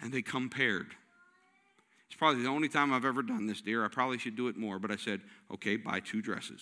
And 0.00 0.12
they 0.12 0.22
come 0.22 0.48
paired. 0.48 0.94
It's 2.10 2.18
probably 2.18 2.42
the 2.42 2.48
only 2.48 2.68
time 2.68 2.92
I've 2.92 3.04
ever 3.04 3.22
done 3.22 3.46
this, 3.46 3.60
dear. 3.60 3.84
I 3.84 3.88
probably 3.88 4.18
should 4.18 4.34
do 4.34 4.48
it 4.48 4.56
more, 4.56 4.80
but 4.80 4.90
I 4.90 4.96
said, 4.96 5.20
okay, 5.52 5.76
buy 5.76 6.00
two 6.00 6.20
dresses. 6.20 6.60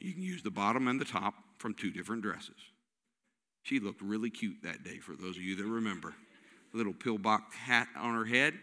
You 0.00 0.14
can 0.14 0.22
use 0.22 0.42
the 0.42 0.50
bottom 0.50 0.88
and 0.88 0.98
the 0.98 1.04
top 1.04 1.34
from 1.58 1.74
two 1.74 1.90
different 1.90 2.22
dresses. 2.22 2.56
She 3.64 3.80
looked 3.80 4.00
really 4.00 4.30
cute 4.30 4.56
that 4.62 4.82
day, 4.82 4.96
for 4.96 5.14
those 5.14 5.36
of 5.36 5.42
you 5.42 5.56
that 5.56 5.64
remember 5.64 6.14
little 6.72 6.92
pillbox 6.92 7.54
hat 7.54 7.88
on 7.96 8.14
her 8.14 8.24
head, 8.24 8.54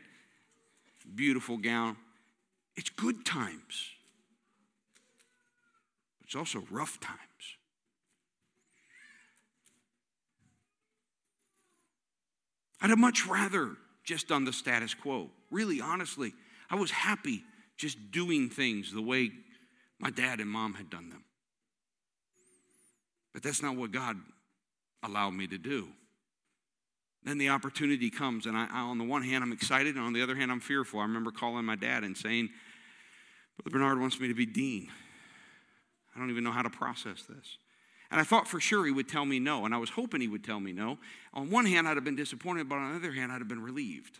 beautiful 1.15 1.58
gown. 1.58 1.97
It's 2.75 2.89
good 2.89 3.25
times, 3.25 3.89
it's 6.23 6.36
also 6.36 6.63
rough 6.71 6.99
times. 6.99 7.19
I'd 12.82 12.89
have 12.89 12.99
much 12.99 13.27
rather 13.27 13.77
just 14.04 14.32
on 14.32 14.46
the 14.46 14.54
status 14.54 14.94
quo. 14.94 15.30
Really, 15.52 15.82
honestly, 15.82 16.34
I 16.70 16.76
was 16.76 16.92
happy 16.92 17.44
just 17.78 18.12
doing 18.12 18.50
things 18.50 18.92
the 18.92 19.02
way 19.02 19.32
my 20.00 20.10
dad 20.10 20.39
and 20.39 20.50
mom 20.50 20.74
had 20.74 20.89
done 20.89 21.10
them. 21.10 21.24
But 23.34 23.44
that's 23.44 23.62
not 23.62 23.76
what 23.76 23.92
God 23.92 24.18
allowed 25.04 25.32
me 25.32 25.48
to 25.48 25.58
do 25.58 25.88
then 27.24 27.38
the 27.38 27.50
opportunity 27.50 28.10
comes, 28.10 28.46
and 28.46 28.58
I, 28.58 28.68
I, 28.72 28.82
on 28.82 28.98
the 28.98 29.04
one 29.04 29.24
hand, 29.24 29.44
I'm 29.44 29.54
excited, 29.54 29.96
and 29.96 30.04
on 30.04 30.13
the 30.13 30.22
other 30.22 30.36
hand, 30.36 30.52
I'm 30.52 30.60
fearful. 30.60 31.00
I 31.00 31.04
remember 31.04 31.32
calling 31.32 31.66
my 31.66 31.76
dad 31.76 32.04
and 32.04 32.18
saying, 32.18 32.50
Brother 33.58 33.78
Bernard 33.78 34.00
wants 34.00 34.20
me 34.20 34.28
to 34.28 34.34
be 34.34 34.46
dean. 34.46 34.89
I 36.16 36.20
don't 36.20 36.30
even 36.30 36.44
know 36.44 36.52
how 36.52 36.62
to 36.62 36.70
process 36.70 37.24
this. 37.24 37.58
And 38.13 38.21
I 38.21 38.23
thought 38.23 38.47
for 38.47 38.60
sure 38.60 38.86
he 38.86 38.91
would 38.91 39.10
tell 39.10 39.26
me 39.26 39.39
no, 39.39 39.65
and 39.65 39.73
I 39.73 39.80
was 39.80 39.89
hoping 39.89 40.21
he 40.21 40.28
would 40.28 40.43
tell 40.43 40.60
me 40.60 40.71
no. 40.71 40.99
On 41.34 41.49
one 41.49 41.65
hand, 41.65 41.88
I'd 41.88 41.97
have 41.97 42.04
been 42.04 42.15
disappointed, 42.15 42.69
but 42.69 42.76
on 42.76 42.91
the 42.91 42.97
other 42.97 43.12
hand, 43.12 43.32
I'd 43.32 43.39
have 43.39 43.47
been 43.47 43.63
relieved. 43.63 44.19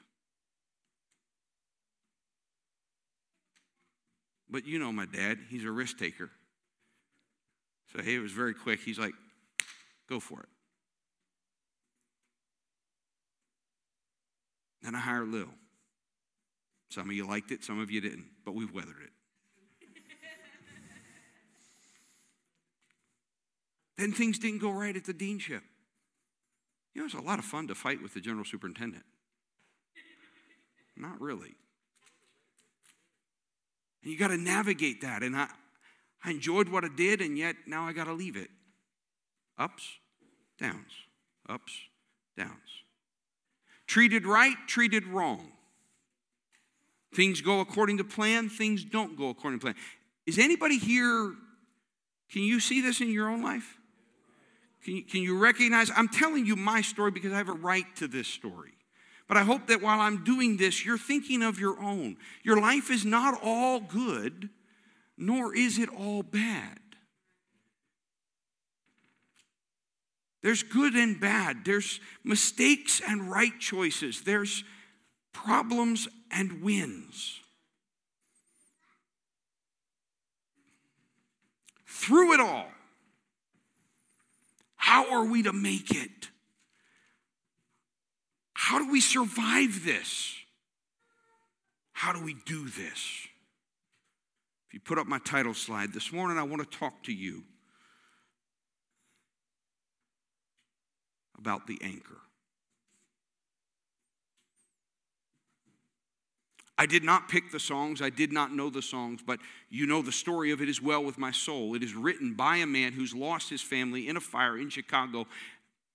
But 4.50 4.66
you 4.66 4.80
know 4.80 4.92
my 4.92 5.06
dad, 5.06 5.38
he's 5.48 5.64
a 5.64 5.70
risk 5.70 6.00
taker. 6.00 6.32
So 7.96 8.02
hey, 8.02 8.16
it 8.16 8.20
was 8.20 8.32
very 8.32 8.56
quick. 8.56 8.80
He's 8.80 8.98
like, 8.98 9.14
go 10.10 10.20
for 10.20 10.40
it. 10.40 10.50
Then 14.82 14.96
I 14.96 15.00
hired 15.02 15.28
Lil. 15.28 15.50
Some 16.90 17.12
of 17.12 17.16
you 17.16 17.28
liked 17.28 17.52
it, 17.52 17.64
some 17.64 17.80
of 17.80 17.92
you 17.92 18.02
didn't, 18.02 18.26
but 18.44 18.56
we've 18.56 18.74
weathered 18.74 19.04
it. 19.04 19.12
Then 23.98 24.12
things 24.12 24.40
didn't 24.40 24.60
go 24.60 24.72
right 24.72 24.96
at 24.96 25.06
the 25.06 25.14
deanship. 25.14 25.62
You 26.94 27.02
know, 27.02 27.06
it's 27.06 27.16
a 27.16 27.22
lot 27.22 27.40
of 27.40 27.46
fun 27.46 27.68
to 27.68 27.76
fight 27.76 28.02
with 28.02 28.14
the 28.14 28.22
general 28.22 28.46
superintendent. 28.46 29.04
Not 30.96 31.20
really. 31.20 31.56
And 34.04 34.12
you 34.12 34.18
got 34.18 34.28
to 34.28 34.38
navigate 34.38 35.02
that. 35.02 35.24
And 35.24 35.36
I, 35.36 35.48
I 36.24 36.32
enjoyed 36.32 36.70
what 36.70 36.84
I 36.84 36.90
did, 36.96 37.22
and 37.22 37.38
yet 37.38 37.56
now 37.66 37.86
I 37.86 37.94
got 37.94 38.06
to 38.06 38.14
leave 38.14 38.36
it. 38.36 38.50
Ups, 39.58 39.84
downs, 40.60 40.92
ups, 41.50 41.74
downs. 42.38 42.52
Treated 43.88 44.26
right, 44.26 44.56
treated 44.68 45.06
wrong. 45.08 45.52
Things 47.14 47.42
go 47.42 47.60
according 47.60 47.98
to 48.00 48.04
plan, 48.04 48.50
things 48.50 48.84
don't 48.84 49.18
go 49.18 49.30
according 49.30 49.60
to 49.60 49.64
plan. 49.64 49.76
Is 50.26 50.40
anybody 50.40 50.80
here, 50.80 51.34
can 52.32 52.42
you 52.42 52.60
see 52.60 52.82
this 52.82 53.02
in 53.02 53.12
your 53.12 53.30
own 53.30 53.44
life? 53.44 53.78
Can 54.84 54.98
you, 54.98 55.04
can 55.04 55.22
you 55.22 55.38
recognize? 55.38 55.90
I'm 55.96 56.10
telling 56.10 56.46
you 56.46 56.56
my 56.56 56.82
story 56.82 57.12
because 57.12 57.32
I 57.32 57.38
have 57.38 57.50
a 57.50 57.54
right 57.54 57.86
to 57.98 58.08
this 58.08 58.28
story. 58.28 58.74
But 59.28 59.38
I 59.38 59.44
hope 59.44 59.68
that 59.68 59.82
while 59.82 60.00
I'm 60.00 60.24
doing 60.24 60.58
this, 60.58 60.86
you're 60.86 60.98
thinking 60.98 61.42
of 61.42 61.60
your 61.60 61.80
own. 61.82 62.18
Your 62.44 62.60
life 62.60 62.92
is 62.92 63.06
not 63.06 63.40
all 63.42 63.80
good, 63.80 64.50
nor 65.18 65.56
is 65.56 65.80
it 65.80 65.90
all 65.90 66.24
bad. 66.24 66.80
There's 70.42 70.62
good 70.62 70.94
and 70.96 71.20
bad. 71.22 71.64
There's 71.64 72.02
mistakes 72.26 73.02
and 73.08 73.32
right 73.32 73.58
choices. 73.60 74.24
There's 74.24 74.66
problems 75.32 76.10
and 76.30 76.62
wins. 76.62 77.40
Through 81.88 82.34
it 82.34 82.42
all, 82.42 82.68
how 84.94 85.10
are 85.12 85.26
we 85.26 85.42
to 85.42 85.52
make 85.52 85.90
it? 85.90 86.30
How 88.54 88.78
do 88.78 88.92
we 88.92 89.02
survive 89.02 89.84
this? 89.84 90.36
How 91.94 92.14
do 92.14 92.24
we 92.24 92.36
do 92.46 92.66
this? 92.66 93.28
If 94.68 94.74
you 94.74 94.80
put 94.80 95.00
up 95.00 95.08
my 95.08 95.18
title 95.18 95.56
slide, 95.56 95.94
this 95.94 96.14
morning 96.14 96.38
I 96.38 96.44
want 96.44 96.62
to 96.62 96.78
talk 96.78 97.02
to 97.06 97.12
you 97.12 97.42
about 101.40 101.66
the 101.66 101.80
anchor. 101.82 102.22
I 106.78 106.86
did 106.88 107.04
not 107.04 107.30
pick 107.30 107.52
the 107.52 107.60
songs, 107.60 108.02
I 108.02 108.10
did 108.10 108.34
not 108.34 108.54
know 108.54 108.70
the 108.70 108.82
songs, 108.82 109.22
but 109.26 109.40
you 109.70 109.86
know 109.86 110.02
the 110.02 110.12
story 110.12 110.52
of 110.52 110.62
It 110.62 110.70
Is 110.70 110.82
Well 110.82 111.04
with 111.04 111.20
My 111.20 111.32
Soul. 111.32 111.76
It 111.76 111.84
is 111.84 111.94
written 111.94 112.34
by 112.34 112.58
a 112.58 112.66
man 112.66 112.94
who's 112.94 113.14
lost 113.14 113.50
his 113.50 113.62
family 113.62 114.08
in 114.08 114.18
a 114.18 114.22
fire 114.22 114.58
in 114.58 114.70
Chicago. 114.70 115.28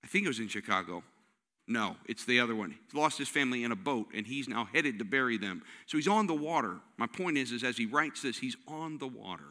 I 0.05 0.07
think 0.07 0.25
it 0.25 0.29
was 0.29 0.39
in 0.39 0.49
Chicago. 0.49 1.03
No, 1.67 1.97
it's 2.07 2.25
the 2.25 2.41
other 2.41 2.55
one. 2.55 2.71
He 2.71 2.99
lost 2.99 3.19
his 3.19 3.29
family 3.29 3.65
in 3.65 3.73
a 3.73 3.77
boat 3.77 4.09
and 4.15 4.27
he's 4.27 4.49
now 4.49 4.69
headed 4.73 4.99
to 5.01 5.05
bury 5.05 5.37
them. 5.37 5.63
So 5.87 5.99
he's 5.99 6.09
on 6.09 6.27
the 6.27 6.35
water. 6.35 6.77
My 6.97 7.07
point 7.07 7.37
is, 7.37 7.53
is 7.53 7.63
as 7.63 7.77
he 7.77 7.85
writes 7.85 8.23
this, 8.23 8.39
he's 8.39 8.57
on 8.67 8.99
the 8.99 9.07
water. 9.07 9.45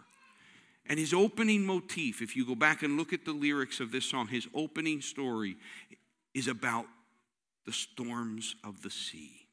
And 0.88 0.98
his 0.98 1.14
opening 1.14 1.66
motif, 1.66 2.22
if 2.22 2.36
you 2.36 2.46
go 2.46 2.56
back 2.56 2.82
and 2.82 2.98
look 2.98 3.14
at 3.14 3.26
the 3.26 3.34
lyrics 3.34 3.80
of 3.80 3.92
this 3.92 4.06
song, 4.06 4.28
his 4.28 4.48
opening 4.56 5.02
story 5.02 5.58
is 6.34 6.48
about 6.48 6.86
the 7.66 7.74
storms 7.74 8.56
of 8.64 8.82
the 8.82 8.90
sea. 8.90 9.47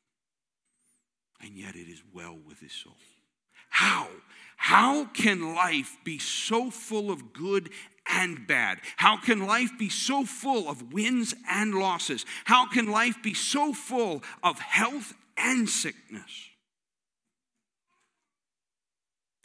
And 1.40 1.56
yet 1.56 1.74
it 1.74 1.88
is 1.90 2.02
well 2.12 2.38
with 2.46 2.60
his 2.60 2.72
soul. 2.72 2.96
How? 3.68 4.08
How 4.56 5.04
can 5.06 5.54
life 5.54 5.96
be 6.04 6.18
so 6.18 6.70
full 6.70 7.10
of 7.10 7.32
good 7.32 7.70
and 8.06 8.46
bad? 8.46 8.78
How 8.96 9.16
can 9.16 9.46
life 9.46 9.72
be 9.78 9.88
so 9.88 10.24
full 10.24 10.70
of 10.70 10.92
wins 10.92 11.34
and 11.50 11.74
losses? 11.74 12.24
How 12.44 12.68
can 12.68 12.90
life 12.90 13.16
be 13.22 13.34
so 13.34 13.72
full 13.72 14.22
of 14.42 14.58
health 14.58 15.12
and 15.36 15.68
sickness? 15.68 16.48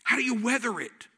How 0.03 0.15
do 0.15 0.23
you 0.23 0.41
weather 0.41 0.79
it? 0.79 1.08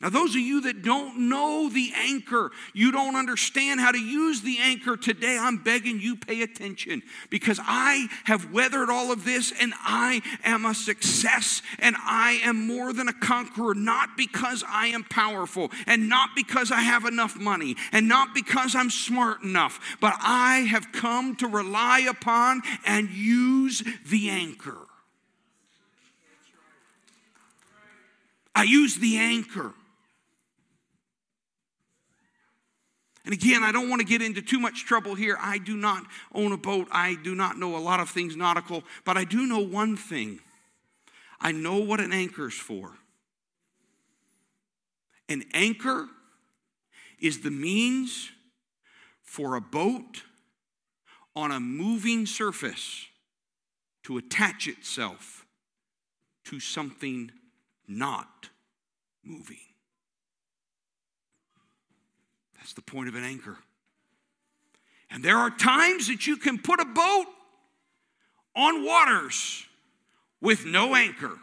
Now, 0.00 0.08
those 0.08 0.30
of 0.30 0.40
you 0.40 0.62
that 0.62 0.80
don't 0.80 1.28
know 1.28 1.68
the 1.68 1.92
anchor, 1.94 2.52
you 2.72 2.90
don't 2.90 3.16
understand 3.16 3.80
how 3.80 3.92
to 3.92 3.98
use 3.98 4.40
the 4.40 4.56
anchor 4.58 4.96
today, 4.96 5.36
I'm 5.38 5.58
begging 5.58 6.00
you 6.00 6.16
pay 6.16 6.40
attention 6.40 7.02
because 7.28 7.60
I 7.62 8.08
have 8.24 8.50
weathered 8.50 8.88
all 8.88 9.12
of 9.12 9.26
this 9.26 9.52
and 9.60 9.74
I 9.78 10.22
am 10.42 10.64
a 10.64 10.74
success 10.74 11.60
and 11.78 11.96
I 11.98 12.40
am 12.42 12.66
more 12.66 12.94
than 12.94 13.08
a 13.08 13.12
conqueror, 13.12 13.74
not 13.74 14.16
because 14.16 14.64
I 14.66 14.86
am 14.86 15.04
powerful 15.04 15.70
and 15.86 16.08
not 16.08 16.30
because 16.34 16.72
I 16.72 16.80
have 16.80 17.04
enough 17.04 17.36
money 17.36 17.76
and 17.92 18.08
not 18.08 18.34
because 18.34 18.74
I'm 18.74 18.88
smart 18.88 19.42
enough, 19.42 19.98
but 20.00 20.14
I 20.18 20.60
have 20.70 20.92
come 20.92 21.36
to 21.36 21.46
rely 21.46 22.06
upon 22.08 22.62
and 22.86 23.10
use 23.10 23.82
the 24.08 24.30
anchor. 24.30 24.78
I 28.54 28.62
use 28.62 28.96
the 28.96 29.18
anchor. 29.18 29.74
And 33.24 33.34
again, 33.34 33.62
I 33.62 33.70
don't 33.70 33.90
want 33.90 34.00
to 34.00 34.06
get 34.06 34.22
into 34.22 34.40
too 34.40 34.58
much 34.58 34.86
trouble 34.86 35.14
here. 35.14 35.36
I 35.40 35.58
do 35.58 35.76
not 35.76 36.04
own 36.34 36.52
a 36.52 36.56
boat. 36.56 36.88
I 36.90 37.16
do 37.22 37.34
not 37.34 37.58
know 37.58 37.76
a 37.76 37.78
lot 37.78 38.00
of 38.00 38.08
things 38.08 38.36
nautical, 38.36 38.82
but 39.04 39.16
I 39.16 39.24
do 39.24 39.46
know 39.46 39.58
one 39.58 39.96
thing. 39.96 40.40
I 41.40 41.52
know 41.52 41.76
what 41.76 42.00
an 42.00 42.12
anchor 42.12 42.48
is 42.48 42.54
for. 42.54 42.92
An 45.28 45.44
anchor 45.54 46.08
is 47.18 47.40
the 47.40 47.50
means 47.50 48.30
for 49.22 49.54
a 49.54 49.60
boat 49.60 50.22
on 51.36 51.52
a 51.52 51.60
moving 51.60 52.26
surface 52.26 53.06
to 54.02 54.18
attach 54.18 54.66
itself 54.66 55.44
to 56.44 56.58
something 56.58 57.30
not 57.86 58.48
moving. 59.22 59.69
That's 62.60 62.74
the 62.74 62.82
point 62.82 63.08
of 63.08 63.14
an 63.14 63.24
anchor. 63.24 63.56
And 65.10 65.24
there 65.24 65.38
are 65.38 65.50
times 65.50 66.08
that 66.08 66.26
you 66.26 66.36
can 66.36 66.58
put 66.58 66.78
a 66.78 66.84
boat 66.84 67.26
on 68.54 68.84
waters 68.84 69.66
with 70.40 70.64
no 70.64 70.94
anchor 70.94 71.36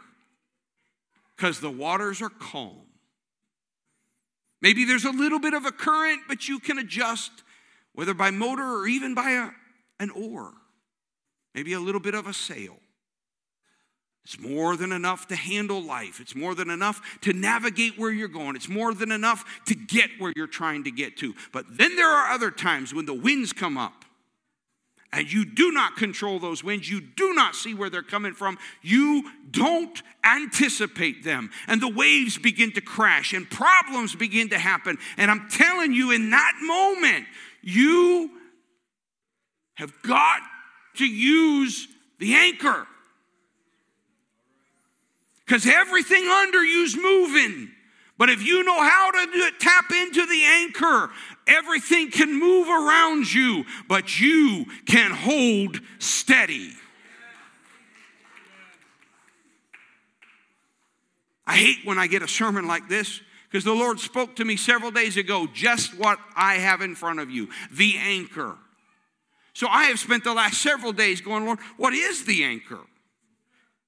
because 1.36 1.60
the 1.60 1.70
waters 1.70 2.22
are 2.22 2.30
calm. 2.30 2.86
Maybe 4.60 4.84
there's 4.84 5.04
a 5.04 5.10
little 5.10 5.38
bit 5.38 5.54
of 5.54 5.64
a 5.66 5.70
current, 5.70 6.22
but 6.26 6.48
you 6.48 6.58
can 6.58 6.78
adjust, 6.78 7.30
whether 7.92 8.14
by 8.14 8.30
motor 8.30 8.64
or 8.64 8.88
even 8.88 9.14
by 9.14 9.30
a, 9.30 9.50
an 10.02 10.10
oar, 10.10 10.52
maybe 11.54 11.74
a 11.74 11.80
little 11.80 12.00
bit 12.00 12.14
of 12.14 12.26
a 12.26 12.32
sail. 12.32 12.76
It's 14.28 14.38
more 14.38 14.76
than 14.76 14.92
enough 14.92 15.26
to 15.28 15.36
handle 15.36 15.80
life. 15.80 16.20
It's 16.20 16.34
more 16.34 16.54
than 16.54 16.68
enough 16.68 17.00
to 17.22 17.32
navigate 17.32 17.98
where 17.98 18.10
you're 18.10 18.28
going. 18.28 18.56
It's 18.56 18.68
more 18.68 18.92
than 18.92 19.10
enough 19.10 19.62
to 19.68 19.74
get 19.74 20.10
where 20.18 20.34
you're 20.36 20.46
trying 20.46 20.84
to 20.84 20.90
get 20.90 21.16
to. 21.18 21.34
But 21.50 21.64
then 21.78 21.96
there 21.96 22.10
are 22.10 22.30
other 22.30 22.50
times 22.50 22.92
when 22.92 23.06
the 23.06 23.14
winds 23.14 23.54
come 23.54 23.78
up 23.78 24.04
and 25.14 25.32
you 25.32 25.46
do 25.46 25.72
not 25.72 25.96
control 25.96 26.38
those 26.38 26.62
winds. 26.62 26.90
You 26.90 27.00
do 27.00 27.32
not 27.32 27.54
see 27.54 27.72
where 27.72 27.88
they're 27.88 28.02
coming 28.02 28.34
from. 28.34 28.58
You 28.82 29.30
don't 29.50 30.02
anticipate 30.22 31.24
them. 31.24 31.48
And 31.66 31.80
the 31.80 31.88
waves 31.88 32.36
begin 32.36 32.72
to 32.72 32.82
crash 32.82 33.32
and 33.32 33.48
problems 33.48 34.14
begin 34.14 34.50
to 34.50 34.58
happen. 34.58 34.98
And 35.16 35.30
I'm 35.30 35.48
telling 35.48 35.94
you, 35.94 36.10
in 36.10 36.28
that 36.28 36.52
moment, 36.62 37.24
you 37.62 38.30
have 39.76 40.02
got 40.02 40.42
to 40.96 41.06
use 41.06 41.88
the 42.18 42.34
anchor 42.34 42.86
because 45.48 45.66
everything 45.66 46.28
under 46.28 46.62
you's 46.62 46.94
moving. 46.94 47.70
But 48.18 48.28
if 48.28 48.44
you 48.44 48.64
know 48.64 48.82
how 48.82 49.10
to 49.12 49.18
it, 49.18 49.58
tap 49.58 49.90
into 49.90 50.26
the 50.26 50.44
anchor, 50.44 51.10
everything 51.46 52.10
can 52.10 52.38
move 52.38 52.68
around 52.68 53.32
you, 53.32 53.64
but 53.88 54.20
you 54.20 54.66
can 54.84 55.10
hold 55.10 55.80
steady. 55.98 56.72
I 61.46 61.56
hate 61.56 61.78
when 61.84 61.96
I 61.96 62.08
get 62.08 62.20
a 62.20 62.28
sermon 62.28 62.66
like 62.66 62.90
this 62.90 63.22
because 63.50 63.64
the 63.64 63.72
Lord 63.72 64.00
spoke 64.00 64.36
to 64.36 64.44
me 64.44 64.56
several 64.56 64.90
days 64.90 65.16
ago 65.16 65.48
just 65.54 65.98
what 65.98 66.18
I 66.36 66.56
have 66.56 66.82
in 66.82 66.94
front 66.94 67.20
of 67.20 67.30
you 67.30 67.48
the 67.72 67.96
anchor. 67.96 68.54
So 69.54 69.66
I 69.66 69.84
have 69.84 69.98
spent 69.98 70.24
the 70.24 70.34
last 70.34 70.60
several 70.60 70.92
days 70.92 71.22
going, 71.22 71.46
Lord, 71.46 71.58
what 71.78 71.94
is 71.94 72.26
the 72.26 72.44
anchor? 72.44 72.80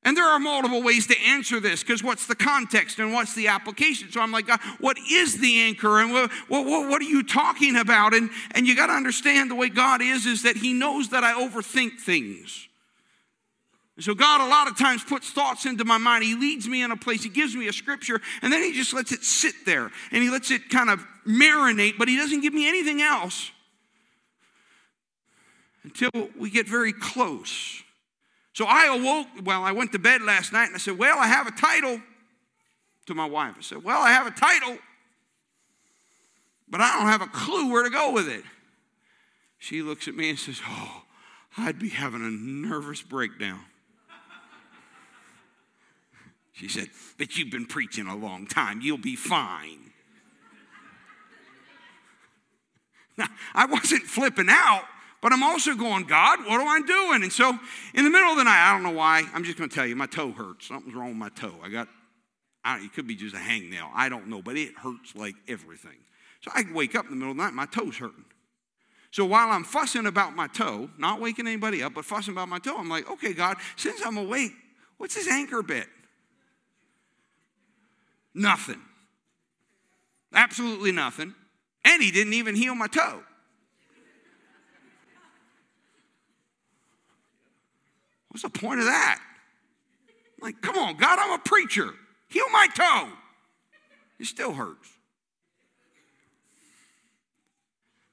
And 0.02 0.16
there 0.16 0.24
are 0.24 0.38
multiple 0.38 0.82
ways 0.82 1.06
to 1.08 1.16
answer 1.28 1.60
this 1.60 1.82
because 1.82 2.02
what's 2.02 2.26
the 2.26 2.34
context 2.34 2.98
and 2.98 3.12
what's 3.12 3.34
the 3.34 3.48
application? 3.48 4.10
So 4.10 4.20
I'm 4.20 4.32
like, 4.32 4.46
God, 4.46 4.60
what 4.78 4.96
is 4.98 5.38
the 5.38 5.60
anchor 5.60 6.00
and 6.00 6.10
what, 6.10 6.30
what, 6.48 6.88
what 6.88 7.02
are 7.02 7.06
you 7.06 7.22
talking 7.22 7.76
about? 7.76 8.14
And, 8.14 8.30
and 8.52 8.66
you 8.66 8.74
got 8.74 8.86
to 8.86 8.94
understand 8.94 9.50
the 9.50 9.54
way 9.54 9.68
God 9.68 10.00
is, 10.00 10.24
is 10.24 10.42
that 10.44 10.56
He 10.56 10.72
knows 10.72 11.10
that 11.10 11.22
I 11.22 11.34
overthink 11.34 12.00
things. 12.00 12.66
And 13.96 14.04
so 14.06 14.14
God 14.14 14.40
a 14.40 14.48
lot 14.48 14.68
of 14.68 14.78
times 14.78 15.04
puts 15.04 15.30
thoughts 15.30 15.66
into 15.66 15.84
my 15.84 15.98
mind. 15.98 16.24
He 16.24 16.34
leads 16.34 16.66
me 16.66 16.82
in 16.82 16.90
a 16.90 16.96
place, 16.96 17.22
He 17.22 17.28
gives 17.28 17.54
me 17.54 17.68
a 17.68 17.72
scripture, 17.72 18.22
and 18.40 18.50
then 18.50 18.62
He 18.62 18.72
just 18.72 18.94
lets 18.94 19.12
it 19.12 19.22
sit 19.22 19.54
there 19.66 19.90
and 20.10 20.22
He 20.22 20.30
lets 20.30 20.50
it 20.50 20.70
kind 20.70 20.88
of 20.88 21.04
marinate, 21.28 21.98
but 21.98 22.08
He 22.08 22.16
doesn't 22.16 22.40
give 22.40 22.54
me 22.54 22.66
anything 22.66 23.02
else 23.02 23.50
until 25.82 26.10
we 26.38 26.48
get 26.48 26.66
very 26.66 26.94
close. 26.94 27.82
So 28.52 28.64
I 28.66 28.86
awoke, 28.86 29.28
well, 29.44 29.62
I 29.62 29.72
went 29.72 29.92
to 29.92 29.98
bed 29.98 30.22
last 30.22 30.52
night 30.52 30.66
and 30.66 30.74
I 30.74 30.78
said, 30.78 30.98
Well, 30.98 31.18
I 31.18 31.26
have 31.26 31.46
a 31.46 31.52
title 31.52 32.00
to 33.06 33.14
my 33.14 33.26
wife. 33.26 33.54
I 33.58 33.62
said, 33.62 33.84
Well, 33.84 34.00
I 34.00 34.10
have 34.10 34.26
a 34.26 34.32
title, 34.32 34.76
but 36.68 36.80
I 36.80 36.98
don't 36.98 37.08
have 37.08 37.22
a 37.22 37.26
clue 37.26 37.70
where 37.72 37.84
to 37.84 37.90
go 37.90 38.12
with 38.12 38.28
it. 38.28 38.44
She 39.58 39.82
looks 39.82 40.08
at 40.08 40.14
me 40.14 40.30
and 40.30 40.38
says, 40.38 40.60
Oh, 40.66 41.02
I'd 41.56 41.78
be 41.78 41.90
having 41.90 42.22
a 42.22 42.30
nervous 42.30 43.02
breakdown. 43.02 43.60
She 46.52 46.68
said, 46.68 46.88
But 47.18 47.36
you've 47.36 47.50
been 47.50 47.66
preaching 47.66 48.06
a 48.06 48.16
long 48.16 48.46
time. 48.46 48.80
You'll 48.82 48.98
be 48.98 49.16
fine. 49.16 49.92
Now, 53.16 53.28
I 53.54 53.66
wasn't 53.66 54.02
flipping 54.02 54.48
out. 54.48 54.84
But 55.20 55.33
I'm 55.33 55.42
also 55.42 55.74
going, 55.74 56.04
God, 56.04 56.40
what 56.40 56.61
am 56.61 56.68
I 56.68 56.80
doing? 56.87 57.22
And 57.22 57.33
so 57.33 57.50
in 57.94 58.04
the 58.04 58.11
middle 58.11 58.30
of 58.30 58.38
the 58.38 58.44
night, 58.44 58.70
I 58.70 58.72
don't 58.72 58.83
know 58.83 58.98
why, 58.98 59.24
I'm 59.35 59.44
just 59.44 59.59
going 59.59 59.68
to 59.68 59.74
tell 59.74 59.87
you, 59.87 59.94
my 59.94 60.06
toe 60.06 60.33
hurts. 60.33 60.68
Something's 60.68 60.94
wrong 60.94 61.09
with 61.09 61.18
my 61.18 61.28
toe. 61.28 61.54
I 61.62 61.68
got, 61.68 61.88
I, 62.64 62.83
it 62.83 62.94
could 62.94 63.06
be 63.06 63.16
just 63.16 63.35
a 63.35 63.38
hangnail. 63.38 63.90
I 63.94 64.09
don't 64.09 64.28
know, 64.28 64.40
but 64.40 64.56
it 64.56 64.74
hurts 64.78 65.14
like 65.14 65.35
everything. 65.46 65.98
So 66.40 66.50
I 66.54 66.64
wake 66.72 66.94
up 66.94 67.04
in 67.04 67.11
the 67.11 67.16
middle 67.16 67.33
of 67.33 67.37
the 67.37 67.42
night, 67.42 67.52
my 67.52 67.66
toe's 67.66 67.98
hurting. 67.98 68.24
So 69.11 69.26
while 69.26 69.48
I'm 69.50 69.64
fussing 69.64 70.06
about 70.06 70.35
my 70.35 70.46
toe, 70.46 70.88
not 70.96 71.20
waking 71.20 71.46
anybody 71.46 71.83
up, 71.83 71.94
but 71.94 72.04
fussing 72.04 72.33
about 72.33 72.48
my 72.48 72.59
toe, 72.59 72.76
I'm 72.78 72.88
like, 72.88 73.11
okay, 73.11 73.35
God, 73.35 73.56
since 73.76 74.00
I'm 74.06 74.16
awake, 74.16 74.52
what's 74.96 75.16
this 75.16 75.28
anchor 75.28 75.62
bit? 75.62 75.87
Nothing. 78.33 78.80
Absolutely 80.33 80.92
nothing. 80.92 81.35
And 81.85 82.02
he 82.02 82.11
didn't 82.11 82.35
even 82.35 82.54
heal 82.54 82.74
my 82.74 82.87
toe. 82.87 83.22
What's 88.30 88.42
the 88.42 88.50
point 88.50 88.80
of 88.80 88.86
that? 88.86 89.20
I'm 90.38 90.46
like, 90.46 90.60
come 90.62 90.78
on, 90.78 90.96
God, 90.96 91.18
I'm 91.20 91.32
a 91.32 91.42
preacher. 91.42 91.90
Heal 92.28 92.48
my 92.52 92.66
toe. 92.74 93.08
It 94.18 94.26
still 94.26 94.52
hurts. 94.52 94.88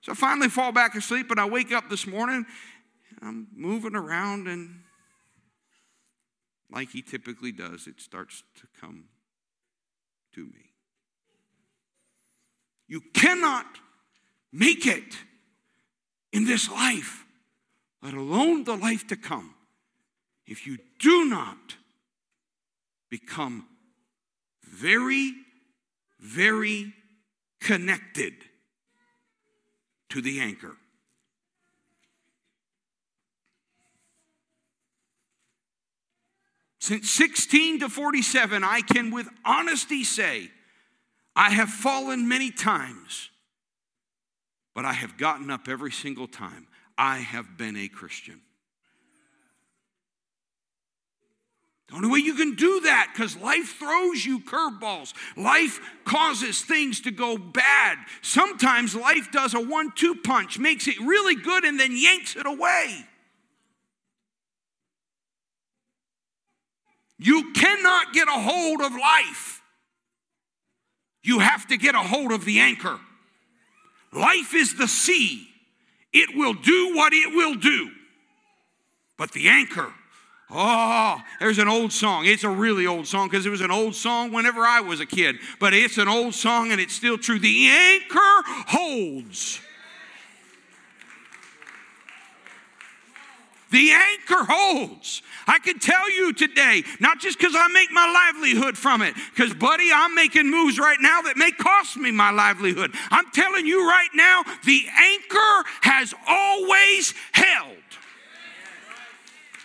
So 0.02 0.14
I 0.14 0.16
finally 0.16 0.50
fall 0.50 0.72
back 0.72 0.96
asleep 0.96 1.32
and 1.32 1.40
I 1.40 1.46
wake 1.46 1.72
up 1.72 1.90
this 1.90 2.08
morning 2.08 2.46
I'm 3.22 3.48
moving 3.56 3.96
around 3.96 4.48
and 4.48 4.82
like 6.72 6.90
he 6.90 7.02
typically 7.02 7.52
does, 7.52 7.88
it 7.88 8.02
starts 8.02 8.44
to 8.60 8.68
come 8.80 9.06
to 10.36 10.46
me. 10.46 10.72
You 12.88 13.02
cannot 13.14 13.66
make 14.52 14.86
it 14.86 15.16
in 16.32 16.46
this 16.46 16.70
life, 16.70 17.26
let 18.02 18.14
alone 18.14 18.66
the 18.66 18.76
life 18.76 19.08
to 19.08 19.16
come, 19.16 19.56
if 20.48 20.66
you 20.66 20.78
do 21.00 21.26
not 21.26 21.76
become 23.10 23.68
very, 24.64 25.34
very 26.20 26.94
connected 27.60 28.34
to 30.10 30.22
the 30.22 30.40
anchor. 30.40 30.76
Since 36.80 37.10
16 37.12 37.82
to 37.82 37.90
47, 37.90 38.64
I 38.64 38.80
can 38.80 39.12
with 39.12 39.28
honesty 39.44 40.06
say, 40.06 40.50
I 41.36 41.50
have 41.50 41.70
fallen 41.70 42.30
many 42.30 42.50
times, 42.50 43.30
but 44.74 44.86
I 44.86 44.94
have 44.94 45.18
gotten 45.18 45.52
up 45.52 45.68
every 45.68 45.92
single 45.92 46.28
time. 46.28 46.68
I 46.98 47.18
have 47.18 47.58
been 47.58 47.76
a 47.76 47.90
Christian. 47.90 48.42
The 51.90 51.96
only 51.96 52.10
way 52.10 52.20
you 52.20 52.34
can 52.34 52.56
do 52.56 52.82
that, 52.82 53.12
because 53.14 53.38
life 53.38 53.78
throws 53.80 54.26
you 54.26 54.42
curveballs. 54.42 55.14
Life 55.38 55.80
causes 56.04 56.62
things 56.62 57.00
to 57.02 57.12
go 57.12 57.38
bad. 57.38 57.98
Sometimes 58.22 58.94
life 58.94 59.32
does 59.32 59.54
a 59.54 59.62
one 59.62 59.94
two 59.96 60.16
punch, 60.16 60.60
makes 60.60 60.88
it 60.88 61.00
really 61.00 61.36
good, 61.36 61.64
and 61.64 61.80
then 61.80 61.96
yanks 61.96 62.36
it 62.36 62.46
away. 62.46 63.06
You 67.18 67.54
cannot 67.54 68.14
get 68.14 68.28
a 68.28 68.32
hold 68.32 68.82
of 68.82 68.92
life. 68.92 69.62
You 71.24 71.40
have 71.40 71.68
to 71.68 71.78
get 71.78 71.96
a 71.96 72.00
hold 72.00 72.32
of 72.32 72.46
the 72.46 72.60
anchor. 72.60 73.00
Life 74.14 74.54
is 74.54 74.76
the 74.76 74.88
sea, 74.88 75.48
it 76.14 76.36
will 76.36 76.54
do 76.54 76.96
what 76.96 77.14
it 77.14 77.34
will 77.34 77.56
do. 77.56 77.92
But 79.18 79.32
the 79.32 79.50
anchor, 79.50 79.94
oh, 80.50 81.22
there's 81.40 81.60
an 81.60 81.68
old 81.68 81.92
song. 81.92 82.26
It's 82.26 82.44
a 82.44 82.50
really 82.50 82.88
old 82.88 83.08
song 83.08 83.28
because 83.30 83.46
it 83.46 83.50
was 83.50 83.62
an 83.62 83.72
old 83.72 83.96
song 83.96 84.32
whenever 84.32 84.62
I 84.62 84.82
was 84.82 85.00
a 85.00 85.06
kid. 85.06 85.38
But 85.60 85.74
it's 85.74 85.98
an 85.98 86.08
old 86.08 86.34
song 86.34 86.72
and 86.72 86.80
it's 86.80 86.94
still 86.94 87.18
true. 87.18 87.40
The 87.40 87.68
anchor 87.68 88.44
holds. 88.68 89.62
The 93.70 93.92
anchor 93.92 94.46
holds. 94.50 95.22
I 95.46 95.60
can 95.60 95.80
tell 95.80 96.10
you 96.10 96.32
today, 96.32 96.84
not 97.00 97.20
just 97.20 97.38
because 97.38 97.54
I 97.56 97.68
make 97.68 97.92
my 97.92 98.32
livelihood 98.34 98.78
from 98.78 99.02
it, 99.02 99.14
because, 99.36 99.54
buddy, 99.54 99.90
I'm 99.94 100.16
making 100.16 100.50
moves 100.50 100.80
right 100.80 100.98
now 101.02 101.22
that 101.24 101.36
may 101.36 101.52
cost 101.52 101.98
me 101.98 102.12
my 102.12 102.32
livelihood. 102.32 102.92
I'm 103.12 103.30
telling 103.32 103.66
you 103.66 103.88
right 103.88 104.10
now, 104.14 104.44
the 104.64 104.86
anchor 104.98 105.70
has 105.82 106.14
always 106.28 107.14
held. 107.34 107.76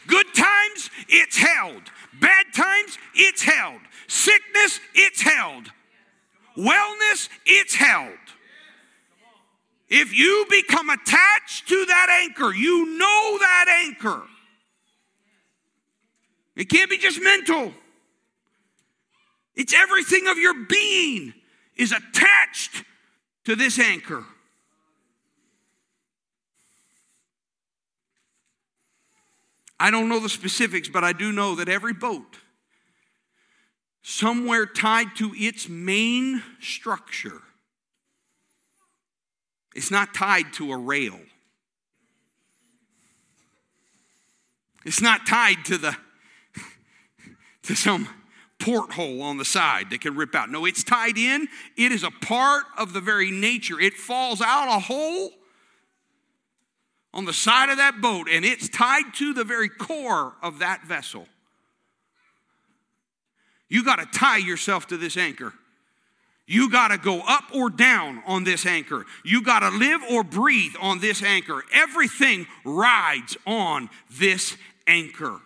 Good 0.07 0.27
times, 0.35 0.91
it's 1.09 1.37
held. 1.37 1.83
Bad 2.21 2.47
times, 2.55 2.99
it's 3.15 3.43
held. 3.43 3.81
Sickness, 4.09 4.81
it's 4.95 5.23
held. 5.23 5.65
Wellness, 6.57 7.29
it's 7.47 7.75
held. 7.75 8.19
If 9.89 10.17
you 10.17 10.47
become 10.49 10.89
attached 10.89 11.69
to 11.69 11.85
that 11.87 12.23
anchor, 12.23 12.53
you 12.55 12.99
know 12.99 13.39
that 13.39 13.85
anchor. 13.85 14.23
It 16.57 16.69
can't 16.69 16.91
be 16.91 16.99
just 16.99 17.21
mental. 17.21 17.73
It's 19.55 19.75
everything 19.75 20.29
of 20.29 20.39
your 20.39 20.55
being 20.65 21.35
is 21.77 21.93
attached 21.93 22.85
to 23.45 23.57
this 23.57 23.79
anchor. 23.79 24.25
I 29.83 29.91
don't 29.91 30.09
know 30.09 30.21
the 30.21 30.29
specifics, 30.29 30.89
but 30.89 31.03
I 31.03 31.13
do 31.13 31.33
know 31.33 31.57
that 31.57 31.69
every 31.69 31.93
boat, 31.93 32.37
somewhere 34.01 34.65
tied 34.65 35.17
to 35.17 35.33
its 35.35 35.69
main 35.69 36.41
structure, 36.61 37.43
it's 39.75 39.91
not 39.91 40.15
tied 40.15 40.53
to 40.53 40.71
a 40.71 40.79
rail. 40.79 41.19
It's 44.85 45.01
not 45.01 45.27
tied 45.27 45.65
to 45.65 45.79
the 45.79 45.97
to 47.65 47.75
some 47.75 48.09
porthole 48.61 49.21
on 49.21 49.37
the 49.37 49.45
side 49.45 49.91
that 49.91 50.01
can 50.01 50.15
rip 50.15 50.37
out. 50.37 50.49
No, 50.49 50.65
it's 50.65 50.85
tied 50.85 51.19
in. 51.19 51.49
It 51.77 51.91
is 51.91 52.05
a 52.05 52.13
part 52.13 52.67
of 52.79 52.93
the 52.93 53.01
very 53.01 53.33
nature. 53.33 53.81
It 53.81 53.95
falls 53.95 54.41
out 54.41 54.69
a 54.69 54.79
hole 54.79 55.33
on 57.15 57.25
the 57.25 57.33
side 57.33 57.69
of 57.69 57.77
that 57.77 58.01
boat 58.01 58.29
and 58.31 58.45
it's 58.45 58.69
tied 58.69 59.15
to 59.15 59.35
the 59.35 59.45
very 59.45 59.69
core 59.69 60.35
of 60.43 60.61
that 60.61 60.85
vessel. 60.85 61.27
You 63.69 63.85
got 63.85 63.99
to 64.01 64.19
tie 64.19 64.39
yourself 64.39 64.89
to 64.89 64.97
this 64.97 65.17
anchor. 65.17 65.53
You 66.47 66.71
got 66.71 66.89
to 66.89 66.99
go 66.99 67.21
up 67.21 67.45
or 67.55 67.71
down 67.71 68.23
on 68.27 68.45
this 68.45 68.67
anchor. 68.67 69.07
You 69.25 69.43
got 69.43 69.61
to 69.61 69.71
live 69.71 70.01
or 70.11 70.23
breathe 70.23 70.75
on 70.81 70.99
this 70.99 71.23
anchor. 71.23 71.63
Everything 71.73 72.47
rides 72.65 73.37
on 73.47 73.89
this 74.11 74.57
anchor. 74.87 75.41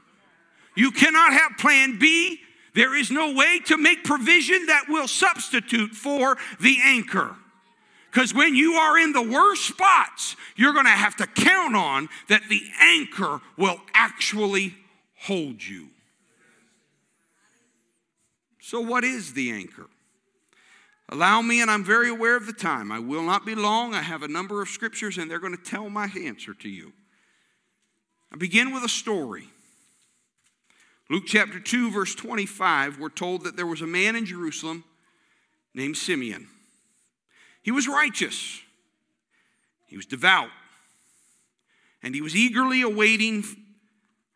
You 0.75 0.91
cannot 0.91 1.33
have 1.33 1.53
plan 1.59 1.99
B. 1.99 2.41
There 2.75 2.97
is 2.97 3.11
no 3.11 3.33
way 3.33 3.61
to 3.67 3.77
make 3.77 4.05
provision 4.05 4.67
that 4.67 4.87
will 4.89 5.09
substitute 5.09 5.93
for 5.93 6.37
the 6.61 6.79
anchor. 6.83 7.37
Because 8.17 8.33
when 8.33 8.55
you 8.55 8.73
are 8.77 8.99
in 8.99 9.13
the 9.13 9.21
worst 9.21 9.67
spots, 9.67 10.37
you're 10.57 10.73
going 10.73 10.87
to 10.87 10.91
have 10.91 11.17
to 11.17 11.27
count 11.27 11.77
on 11.77 12.09
that 12.31 12.41
the 12.49 12.63
anchor 12.81 13.43
will 13.59 13.79
actually 13.93 14.75
hold 15.19 15.63
you. 15.63 15.89
So, 18.59 18.81
what 18.81 19.05
is 19.05 19.35
the 19.35 19.51
anchor? 19.51 19.89
Allow 21.11 21.43
me, 21.43 21.61
and 21.61 21.71
I'm 21.71 21.85
very 21.85 22.09
aware 22.09 22.39
of 22.39 22.47
the 22.47 22.55
time. 22.55 22.91
I 22.91 23.01
will 23.01 23.23
not 23.23 23.45
be 23.45 23.55
long. 23.55 23.93
I 23.93 24.01
have 24.01 24.23
a 24.23 24.29
number 24.29 24.63
of 24.63 24.71
scriptures, 24.71 25.19
and 25.19 25.31
they're 25.31 25.39
going 25.39 25.55
to 25.55 25.63
tell 25.63 25.91
my 25.91 26.09
answer 26.19 26.55
to 26.55 26.71
you. 26.71 26.95
I 28.33 28.39
begin 28.39 28.73
with 28.73 28.83
a 28.83 28.89
story. 28.89 29.51
Luke 31.11 31.25
chapter 31.27 31.61
2, 31.61 31.91
verse 31.91 32.15
25, 32.15 32.99
we're 32.99 33.11
told 33.11 33.45
that 33.45 33.57
there 33.59 33.67
was 33.67 33.83
a 33.83 33.87
man 33.87 34.17
in 34.17 34.25
Jerusalem 34.25 34.85
named 35.75 35.99
Simeon. 35.99 36.49
He 37.67 37.73
was 37.73 37.89
righteous, 37.89 38.61
he 39.87 39.97
was 39.97 40.07
devout, 40.07 40.51
and 42.01 42.15
he 42.15 42.21
was 42.21 42.37
eagerly 42.37 42.81
awaiting 42.81 43.43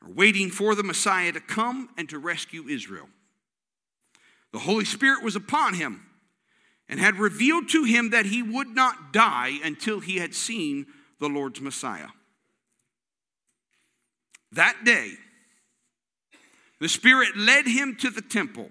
or 0.05 0.13
waiting 0.13 0.51
for 0.51 0.75
the 0.75 0.83
Messiah 0.83 1.31
to 1.31 1.39
come 1.39 1.91
and 1.97 2.09
to 2.09 2.19
rescue 2.19 2.67
Israel. 2.67 3.09
The 4.51 4.59
Holy 4.59 4.85
Spirit 4.85 5.23
was 5.23 5.37
upon 5.37 5.75
him 5.75 6.05
and 6.89 6.99
had 6.99 7.21
revealed 7.21 7.69
to 7.69 7.85
him 7.85 8.11
that 8.11 8.27
he 8.27 8.43
would 8.43 8.67
not 8.67 9.13
die 9.13 9.61
until 9.63 10.01
he 10.01 10.17
had 10.17 10.35
seen 10.35 10.87
the 11.21 11.29
Lord's 11.29 11.61
Messiah. 11.61 12.09
That 14.51 14.83
day, 14.85 15.13
the 16.81 16.89
Spirit 16.89 17.37
led 17.37 17.69
him 17.69 17.95
to 18.01 18.11
the 18.11 18.23
temple. 18.23 18.71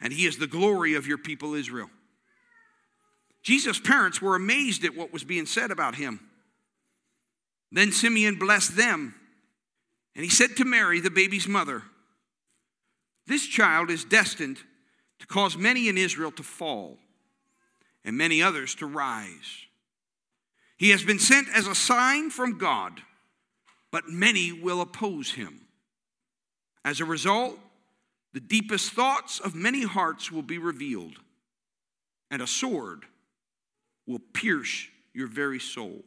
and 0.00 0.12
He 0.12 0.26
is 0.26 0.38
the 0.38 0.46
glory 0.46 0.94
of 0.94 1.06
your 1.06 1.18
people 1.18 1.54
Israel. 1.54 1.90
Jesus' 3.42 3.80
parents 3.80 4.20
were 4.20 4.36
amazed 4.36 4.84
at 4.84 4.96
what 4.96 5.12
was 5.12 5.24
being 5.24 5.46
said 5.46 5.70
about 5.70 5.94
him. 5.94 6.20
Then 7.70 7.92
Simeon 7.92 8.36
blessed 8.36 8.76
them, 8.76 9.14
and 10.14 10.24
he 10.24 10.30
said 10.30 10.56
to 10.56 10.64
Mary, 10.64 11.00
the 11.00 11.10
baby's 11.10 11.48
mother, 11.48 11.82
This 13.26 13.46
child 13.46 13.90
is 13.90 14.04
destined 14.04 14.58
to 15.20 15.26
cause 15.26 15.56
many 15.56 15.88
in 15.88 15.98
Israel 15.98 16.30
to 16.32 16.42
fall 16.42 16.98
and 18.04 18.16
many 18.16 18.42
others 18.42 18.74
to 18.76 18.86
rise. 18.86 19.66
He 20.76 20.90
has 20.90 21.02
been 21.02 21.18
sent 21.18 21.48
as 21.54 21.66
a 21.66 21.74
sign 21.74 22.30
from 22.30 22.58
God, 22.58 23.02
but 23.90 24.08
many 24.08 24.52
will 24.52 24.80
oppose 24.80 25.32
him. 25.32 25.62
As 26.84 27.00
a 27.00 27.04
result, 27.04 27.58
the 28.38 28.44
deepest 28.46 28.92
thoughts 28.92 29.40
of 29.40 29.56
many 29.56 29.82
hearts 29.82 30.30
will 30.30 30.42
be 30.42 30.58
revealed, 30.58 31.16
and 32.30 32.40
a 32.40 32.46
sword 32.46 33.04
will 34.06 34.20
pierce 34.32 34.86
your 35.12 35.26
very 35.26 35.58
soul. 35.58 36.04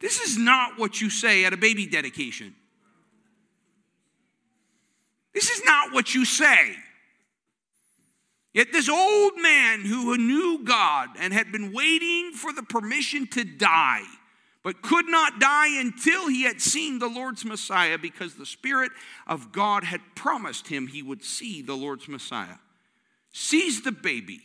This 0.00 0.20
is 0.20 0.36
not 0.36 0.78
what 0.78 1.00
you 1.00 1.08
say 1.08 1.46
at 1.46 1.54
a 1.54 1.56
baby 1.56 1.86
dedication. 1.86 2.54
This 5.32 5.48
is 5.48 5.64
not 5.64 5.94
what 5.94 6.14
you 6.14 6.26
say. 6.26 6.76
Yet 8.52 8.70
this 8.70 8.90
old 8.90 9.40
man 9.40 9.80
who 9.80 10.14
knew 10.18 10.62
God 10.62 11.08
and 11.18 11.32
had 11.32 11.52
been 11.52 11.72
waiting 11.72 12.32
for 12.32 12.52
the 12.52 12.62
permission 12.62 13.26
to 13.28 13.44
die 13.44 14.04
but 14.64 14.80
could 14.80 15.06
not 15.06 15.38
die 15.38 15.78
until 15.78 16.26
he 16.26 16.44
had 16.44 16.60
seen 16.60 16.98
the 16.98 17.06
Lord's 17.06 17.44
Messiah 17.44 17.98
because 17.98 18.34
the 18.34 18.46
Spirit 18.46 18.90
of 19.26 19.52
God 19.52 19.84
had 19.84 20.00
promised 20.16 20.68
him 20.68 20.86
he 20.86 21.02
would 21.02 21.22
see 21.22 21.60
the 21.60 21.76
Lord's 21.76 22.08
Messiah. 22.08 22.56
Sees 23.30 23.82
the 23.82 23.92
baby, 23.92 24.40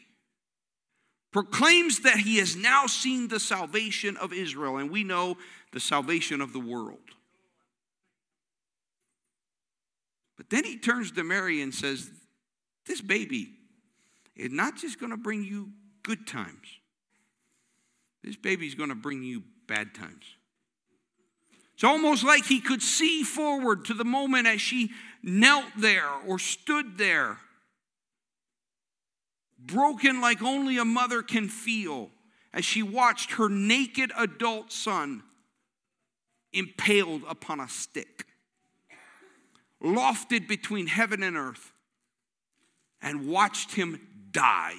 proclaims 1.31 2.01
that 2.01 2.17
he 2.17 2.37
has 2.37 2.57
now 2.57 2.85
seen 2.85 3.29
the 3.29 3.39
salvation 3.39 4.17
of 4.17 4.33
Israel, 4.33 4.75
and 4.75 4.91
we 4.91 5.05
know 5.05 5.37
the 5.71 5.79
salvation 5.79 6.41
of 6.41 6.51
the 6.51 6.59
world. 6.59 6.97
But 10.35 10.49
then 10.49 10.65
he 10.65 10.77
turns 10.77 11.11
to 11.11 11.23
Mary 11.23 11.61
and 11.61 11.73
says, 11.73 12.11
This 12.85 12.99
baby 12.99 13.53
is 14.35 14.51
not 14.51 14.75
just 14.75 14.99
going 14.99 15.11
to 15.11 15.17
bring 15.17 15.45
you 15.45 15.69
good 16.03 16.27
times, 16.27 16.67
this 18.21 18.35
baby's 18.35 18.75
going 18.75 18.89
to 18.89 18.95
bring 18.95 19.23
you 19.23 19.43
bad 19.69 19.93
times. 19.93 20.25
It's 21.75 21.83
almost 21.85 22.25
like 22.25 22.45
he 22.45 22.59
could 22.59 22.81
see 22.81 23.23
forward 23.23 23.85
to 23.85 23.93
the 23.93 24.03
moment 24.03 24.47
as 24.47 24.59
she 24.59 24.91
knelt 25.23 25.63
there 25.77 26.09
or 26.27 26.39
stood 26.39 26.97
there, 26.97 27.37
broken 29.57 30.19
like 30.19 30.41
only 30.41 30.77
a 30.77 30.83
mother 30.83 31.21
can 31.21 31.47
feel, 31.47 32.09
as 32.53 32.65
she 32.65 32.83
watched 32.83 33.33
her 33.33 33.47
naked 33.47 34.11
adult 34.17 34.73
son 34.73 35.23
impaled 36.51 37.21
upon 37.29 37.61
a 37.61 37.69
stick, 37.69 38.25
lofted 39.81 40.47
between 40.47 40.87
heaven 40.87 41.23
and 41.23 41.37
earth, 41.37 41.71
and 43.01 43.27
watched 43.27 43.75
him 43.75 44.01
die. 44.31 44.75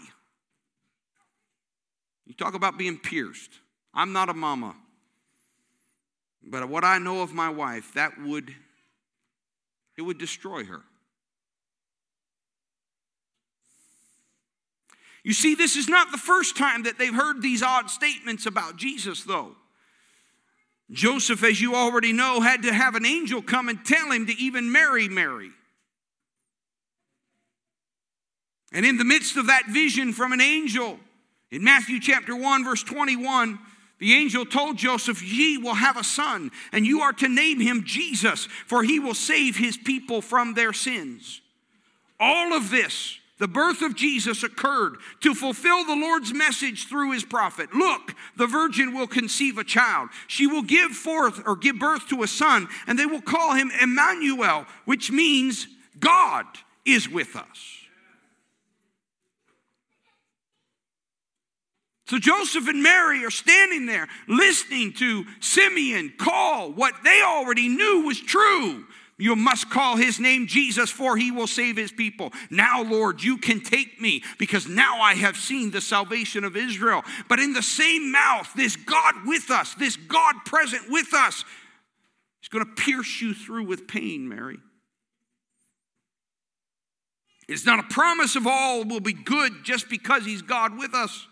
You 2.26 2.34
talk 2.34 2.54
about 2.54 2.76
being 2.76 2.98
pierced. 2.98 3.50
I'm 3.92 4.12
not 4.12 4.28
a 4.28 4.34
mama. 4.34 4.74
But 6.42 6.68
what 6.68 6.84
I 6.84 6.98
know 6.98 7.22
of 7.22 7.32
my 7.32 7.48
wife, 7.48 7.92
that 7.94 8.12
would 8.20 8.54
it 9.96 10.02
would 10.02 10.18
destroy 10.18 10.64
her. 10.64 10.80
You 15.22 15.34
see, 15.34 15.54
this 15.54 15.76
is 15.76 15.88
not 15.88 16.10
the 16.10 16.18
first 16.18 16.56
time 16.56 16.84
that 16.84 16.98
they've 16.98 17.14
heard 17.14 17.42
these 17.42 17.62
odd 17.62 17.90
statements 17.90 18.46
about 18.46 18.76
Jesus, 18.76 19.24
though. 19.24 19.56
Joseph, 20.90 21.44
as 21.44 21.60
you 21.60 21.74
already 21.74 22.12
know, 22.12 22.40
had 22.40 22.62
to 22.62 22.72
have 22.72 22.94
an 22.94 23.04
angel 23.04 23.42
come 23.42 23.68
and 23.68 23.84
tell 23.84 24.10
him 24.10 24.26
to 24.26 24.32
even 24.40 24.72
marry 24.72 25.08
Mary. 25.08 25.50
And 28.72 28.86
in 28.86 28.96
the 28.96 29.04
midst 29.04 29.36
of 29.36 29.48
that 29.48 29.64
vision 29.68 30.12
from 30.12 30.32
an 30.32 30.40
angel, 30.40 30.98
in 31.50 31.62
Matthew 31.62 32.00
chapter 32.00 32.34
1, 32.34 32.64
verse 32.64 32.82
21, 32.82 33.58
the 34.00 34.14
angel 34.14 34.46
told 34.46 34.78
Joseph, 34.78 35.22
Ye 35.22 35.58
will 35.58 35.74
have 35.74 35.98
a 35.98 36.04
son, 36.04 36.50
and 36.72 36.86
you 36.86 37.02
are 37.02 37.12
to 37.12 37.28
name 37.28 37.60
him 37.60 37.84
Jesus, 37.84 38.46
for 38.66 38.82
he 38.82 38.98
will 38.98 39.14
save 39.14 39.56
his 39.56 39.76
people 39.76 40.22
from 40.22 40.54
their 40.54 40.72
sins. 40.72 41.42
All 42.18 42.54
of 42.54 42.70
this, 42.70 43.18
the 43.38 43.46
birth 43.46 43.82
of 43.82 43.94
Jesus, 43.94 44.42
occurred 44.42 44.96
to 45.20 45.34
fulfill 45.34 45.84
the 45.84 45.94
Lord's 45.94 46.32
message 46.32 46.88
through 46.88 47.12
his 47.12 47.24
prophet. 47.24 47.74
Look, 47.74 48.14
the 48.36 48.46
virgin 48.46 48.94
will 48.94 49.06
conceive 49.06 49.58
a 49.58 49.64
child. 49.64 50.08
She 50.26 50.46
will 50.46 50.62
give 50.62 50.92
forth 50.92 51.42
or 51.46 51.54
give 51.54 51.78
birth 51.78 52.08
to 52.08 52.22
a 52.22 52.26
son, 52.26 52.68
and 52.86 52.98
they 52.98 53.06
will 53.06 53.20
call 53.20 53.52
him 53.52 53.70
Emmanuel, 53.82 54.66
which 54.86 55.10
means 55.10 55.66
God 55.98 56.46
is 56.86 57.06
with 57.06 57.36
us. 57.36 57.79
So 62.10 62.18
Joseph 62.18 62.66
and 62.66 62.82
Mary 62.82 63.24
are 63.24 63.30
standing 63.30 63.86
there 63.86 64.08
listening 64.26 64.94
to 64.94 65.24
Simeon 65.38 66.12
call 66.18 66.72
what 66.72 66.92
they 67.04 67.22
already 67.22 67.68
knew 67.68 68.02
was 68.02 68.20
true. 68.20 68.84
You 69.16 69.36
must 69.36 69.70
call 69.70 69.94
his 69.94 70.18
name 70.18 70.48
Jesus, 70.48 70.90
for 70.90 71.16
he 71.16 71.30
will 71.30 71.46
save 71.46 71.76
his 71.76 71.92
people. 71.92 72.32
Now, 72.50 72.82
Lord, 72.82 73.22
you 73.22 73.36
can 73.36 73.60
take 73.60 74.00
me 74.00 74.24
because 74.40 74.66
now 74.66 75.00
I 75.00 75.14
have 75.14 75.36
seen 75.36 75.70
the 75.70 75.80
salvation 75.80 76.42
of 76.42 76.56
Israel. 76.56 77.04
But 77.28 77.38
in 77.38 77.52
the 77.52 77.62
same 77.62 78.10
mouth, 78.10 78.52
this 78.56 78.74
God 78.74 79.14
with 79.24 79.48
us, 79.48 79.74
this 79.74 79.94
God 79.94 80.34
present 80.44 80.90
with 80.90 81.14
us, 81.14 81.44
is 82.42 82.48
going 82.48 82.66
to 82.66 82.72
pierce 82.72 83.20
you 83.20 83.34
through 83.34 83.66
with 83.66 83.86
pain, 83.86 84.28
Mary. 84.28 84.58
It's 87.46 87.64
not 87.64 87.78
a 87.78 87.84
promise 87.84 88.34
of 88.34 88.48
all 88.48 88.82
will 88.82 88.98
be 88.98 89.12
good 89.12 89.62
just 89.62 89.88
because 89.88 90.24
he's 90.24 90.42
God 90.42 90.76
with 90.76 90.92
us. 90.92 91.28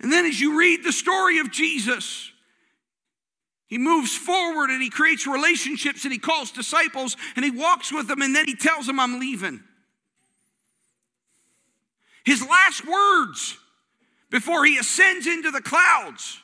And 0.00 0.10
then 0.10 0.24
as 0.24 0.40
you 0.40 0.58
read 0.58 0.82
the 0.82 0.92
story 0.92 1.38
of 1.38 1.50
Jesus, 1.50 2.32
he 3.66 3.78
moves 3.78 4.16
forward 4.16 4.70
and 4.70 4.82
he 4.82 4.90
creates 4.90 5.26
relationships 5.26 6.04
and 6.04 6.12
he 6.12 6.18
calls 6.18 6.50
disciples 6.50 7.16
and 7.36 7.44
he 7.44 7.50
walks 7.50 7.92
with 7.92 8.08
them 8.08 8.22
and 8.22 8.34
then 8.34 8.46
he 8.46 8.56
tells 8.56 8.86
them, 8.86 8.98
I'm 8.98 9.20
leaving. 9.20 9.62
His 12.24 12.44
last 12.46 12.86
words 12.86 13.58
before 14.30 14.64
he 14.64 14.78
ascends 14.78 15.26
into 15.26 15.50
the 15.50 15.60
clouds 15.60 16.40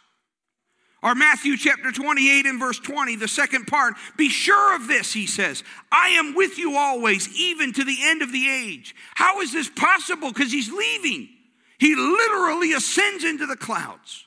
are 1.03 1.15
Matthew 1.15 1.57
chapter 1.57 1.93
28 1.93 2.47
and 2.47 2.59
verse 2.59 2.79
20, 2.79 3.17
the 3.17 3.29
second 3.29 3.67
part. 3.67 3.95
Be 4.17 4.29
sure 4.29 4.75
of 4.75 4.89
this, 4.89 5.13
he 5.13 5.27
says. 5.27 5.63
I 5.93 6.09
am 6.11 6.35
with 6.35 6.59
you 6.59 6.77
always, 6.77 7.29
even 7.39 7.73
to 7.75 7.85
the 7.85 7.99
end 8.03 8.23
of 8.23 8.33
the 8.33 8.49
age. 8.49 8.95
How 9.15 9.41
is 9.41 9.53
this 9.53 9.69
possible? 9.69 10.33
Because 10.33 10.51
he's 10.51 10.73
leaving. 10.73 11.29
He 11.79 11.95
literally 11.95 12.73
ascends 12.73 13.25
into 13.25 13.47
the 13.47 13.57
clouds. 13.57 14.25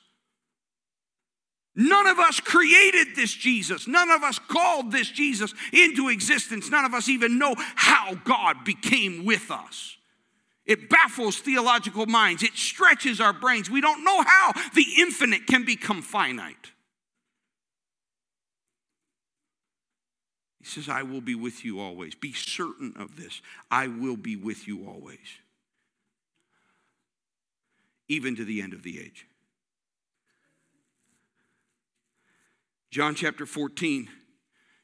None 1.74 2.06
of 2.06 2.18
us 2.18 2.40
created 2.40 3.14
this 3.14 3.32
Jesus. 3.32 3.86
None 3.86 4.10
of 4.10 4.22
us 4.22 4.38
called 4.38 4.92
this 4.92 5.08
Jesus 5.08 5.54
into 5.72 6.08
existence. 6.08 6.70
None 6.70 6.84
of 6.84 6.94
us 6.94 7.08
even 7.08 7.38
know 7.38 7.54
how 7.56 8.14
God 8.24 8.64
became 8.64 9.24
with 9.24 9.50
us. 9.50 9.96
It 10.66 10.88
baffles 10.88 11.38
theological 11.38 12.06
minds, 12.06 12.42
it 12.42 12.54
stretches 12.54 13.20
our 13.20 13.32
brains. 13.32 13.70
We 13.70 13.80
don't 13.80 14.04
know 14.04 14.22
how 14.22 14.52
the 14.74 14.86
infinite 14.98 15.46
can 15.46 15.64
become 15.64 16.02
finite. 16.02 16.72
He 20.60 20.66
says, 20.66 20.88
I 20.88 21.02
will 21.02 21.22
be 21.22 21.34
with 21.34 21.64
you 21.64 21.80
always. 21.80 22.14
Be 22.14 22.32
certain 22.32 22.92
of 22.96 23.16
this. 23.16 23.40
I 23.70 23.88
will 23.88 24.16
be 24.16 24.36
with 24.36 24.68
you 24.68 24.86
always 24.86 25.18
even 28.10 28.34
to 28.34 28.44
the 28.44 28.60
end 28.60 28.72
of 28.72 28.82
the 28.82 28.98
age. 28.98 29.24
John 32.90 33.14
chapter 33.14 33.46
14, 33.46 34.08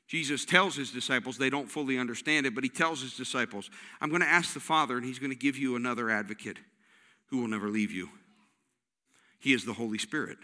Jesus 0.06 0.44
tells 0.44 0.76
his 0.76 0.92
disciples, 0.92 1.36
they 1.36 1.50
don't 1.50 1.68
fully 1.68 1.98
understand 1.98 2.46
it, 2.46 2.54
but 2.54 2.62
he 2.62 2.70
tells 2.70 3.02
his 3.02 3.16
disciples, 3.16 3.68
I'm 4.00 4.10
going 4.10 4.22
to 4.22 4.28
ask 4.28 4.54
the 4.54 4.60
Father, 4.60 4.96
and 4.96 5.04
he's 5.04 5.18
going 5.18 5.32
to 5.32 5.36
give 5.36 5.58
you 5.58 5.74
another 5.74 6.08
advocate 6.08 6.58
who 7.26 7.38
will 7.38 7.48
never 7.48 7.68
leave 7.68 7.90
you. 7.90 8.10
He 9.40 9.52
is 9.52 9.64
the 9.64 9.72
Holy 9.72 9.98
Spirit 9.98 10.38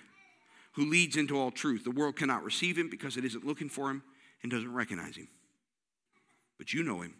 who 0.72 0.90
leads 0.90 1.16
into 1.16 1.38
all 1.38 1.52
truth. 1.52 1.84
The 1.84 1.92
world 1.92 2.16
cannot 2.16 2.42
receive 2.42 2.76
him 2.76 2.90
because 2.90 3.16
it 3.16 3.24
isn't 3.24 3.46
looking 3.46 3.68
for 3.68 3.90
him 3.90 4.02
and 4.42 4.50
doesn't 4.50 4.74
recognize 4.74 5.14
him. 5.14 5.28
But 6.58 6.72
you 6.72 6.82
know 6.82 7.02
him 7.02 7.14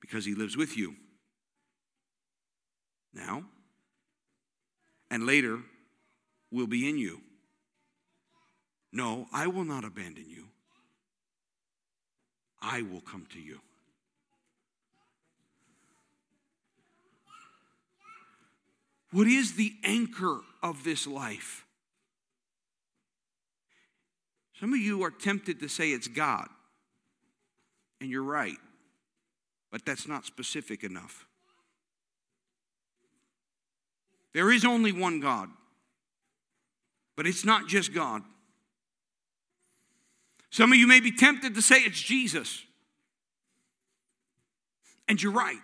because 0.00 0.24
he 0.24 0.34
lives 0.34 0.56
with 0.56 0.78
you. 0.78 0.94
Now, 3.12 3.44
and 5.10 5.26
later 5.26 5.60
will 6.50 6.66
be 6.66 6.88
in 6.88 6.98
you. 6.98 7.20
No, 8.92 9.26
I 9.32 9.46
will 9.46 9.64
not 9.64 9.84
abandon 9.84 10.26
you. 10.28 10.44
I 12.62 12.82
will 12.82 13.00
come 13.00 13.26
to 13.32 13.40
you. 13.40 13.60
What 19.12 19.26
is 19.26 19.54
the 19.54 19.72
anchor 19.84 20.40
of 20.62 20.84
this 20.84 21.06
life? 21.06 21.64
Some 24.58 24.72
of 24.72 24.78
you 24.78 25.02
are 25.04 25.10
tempted 25.10 25.60
to 25.60 25.68
say 25.68 25.92
it's 25.92 26.08
God, 26.08 26.48
and 28.00 28.10
you're 28.10 28.22
right, 28.22 28.56
but 29.70 29.84
that's 29.84 30.08
not 30.08 30.24
specific 30.24 30.82
enough. 30.82 31.26
There 34.36 34.52
is 34.52 34.66
only 34.66 34.92
one 34.92 35.20
God, 35.20 35.48
but 37.16 37.26
it's 37.26 37.42
not 37.42 37.68
just 37.68 37.94
God. 37.94 38.20
Some 40.50 40.72
of 40.72 40.78
you 40.78 40.86
may 40.86 41.00
be 41.00 41.10
tempted 41.10 41.54
to 41.54 41.62
say 41.62 41.76
it's 41.76 41.98
Jesus. 41.98 42.62
And 45.08 45.22
you're 45.22 45.32
right. 45.32 45.56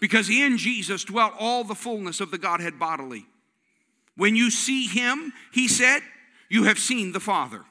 Because 0.00 0.28
in 0.28 0.58
Jesus 0.58 1.02
dwelt 1.04 1.32
all 1.38 1.64
the 1.64 1.74
fullness 1.74 2.20
of 2.20 2.30
the 2.30 2.36
Godhead 2.36 2.78
bodily. 2.78 3.24
When 4.18 4.36
you 4.36 4.50
see 4.50 4.86
him, 4.86 5.32
he 5.50 5.66
said, 5.66 6.02
you 6.50 6.64
have 6.64 6.78
seen 6.78 7.12
the 7.12 7.20
Father. 7.20 7.64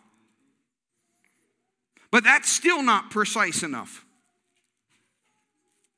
But 2.09 2.24
that's 2.24 2.49
still 2.49 2.82
not 2.82 3.11
precise 3.11 3.61
enough. 3.61 4.03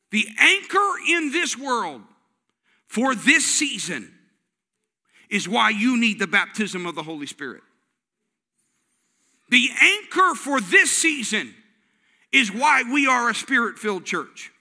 The 0.09 0.27
anchor 0.37 0.91
in 1.07 1.31
this 1.31 1.57
world 1.57 2.01
for 2.91 3.15
this 3.15 3.45
season 3.45 4.11
is 5.29 5.47
why 5.47 5.69
you 5.69 5.97
need 5.97 6.19
the 6.19 6.27
baptism 6.27 6.85
of 6.85 6.93
the 6.93 7.03
Holy 7.03 7.25
Spirit. 7.25 7.61
The 9.49 9.69
anchor 9.81 10.35
for 10.35 10.59
this 10.59 10.91
season 10.91 11.55
is 12.33 12.51
why 12.51 12.83
we 12.83 13.07
are 13.07 13.29
a 13.29 13.33
spirit 13.33 13.79
filled 13.79 14.03
church. 14.03 14.51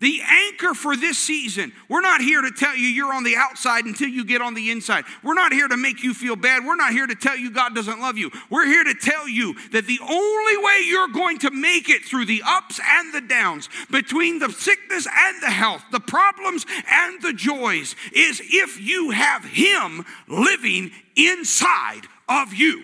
The 0.00 0.20
anchor 0.28 0.74
for 0.74 0.96
this 0.96 1.18
season, 1.18 1.72
we're 1.88 2.00
not 2.00 2.20
here 2.20 2.42
to 2.42 2.50
tell 2.50 2.76
you 2.76 2.88
you're 2.88 3.14
on 3.14 3.24
the 3.24 3.36
outside 3.36 3.84
until 3.84 4.08
you 4.08 4.24
get 4.24 4.42
on 4.42 4.54
the 4.54 4.70
inside. 4.70 5.04
We're 5.22 5.34
not 5.34 5.52
here 5.52 5.68
to 5.68 5.76
make 5.76 6.02
you 6.02 6.12
feel 6.12 6.36
bad. 6.36 6.64
We're 6.64 6.76
not 6.76 6.92
here 6.92 7.06
to 7.06 7.14
tell 7.14 7.36
you 7.36 7.50
God 7.50 7.74
doesn't 7.74 8.00
love 8.00 8.18
you. 8.18 8.30
We're 8.50 8.66
here 8.66 8.84
to 8.84 8.94
tell 8.94 9.28
you 9.28 9.54
that 9.70 9.86
the 9.86 10.00
only 10.00 10.56
way 10.58 10.84
you're 10.86 11.08
going 11.08 11.38
to 11.38 11.50
make 11.50 11.88
it 11.88 12.04
through 12.04 12.26
the 12.26 12.42
ups 12.44 12.80
and 12.84 13.14
the 13.14 13.20
downs, 13.20 13.68
between 13.90 14.40
the 14.40 14.50
sickness 14.50 15.06
and 15.06 15.42
the 15.42 15.50
health, 15.50 15.84
the 15.90 16.00
problems 16.00 16.66
and 16.90 17.22
the 17.22 17.32
joys, 17.32 17.94
is 18.12 18.42
if 18.44 18.80
you 18.80 19.10
have 19.10 19.44
Him 19.44 20.04
living 20.28 20.90
inside 21.16 22.02
of 22.28 22.52
you. 22.52 22.82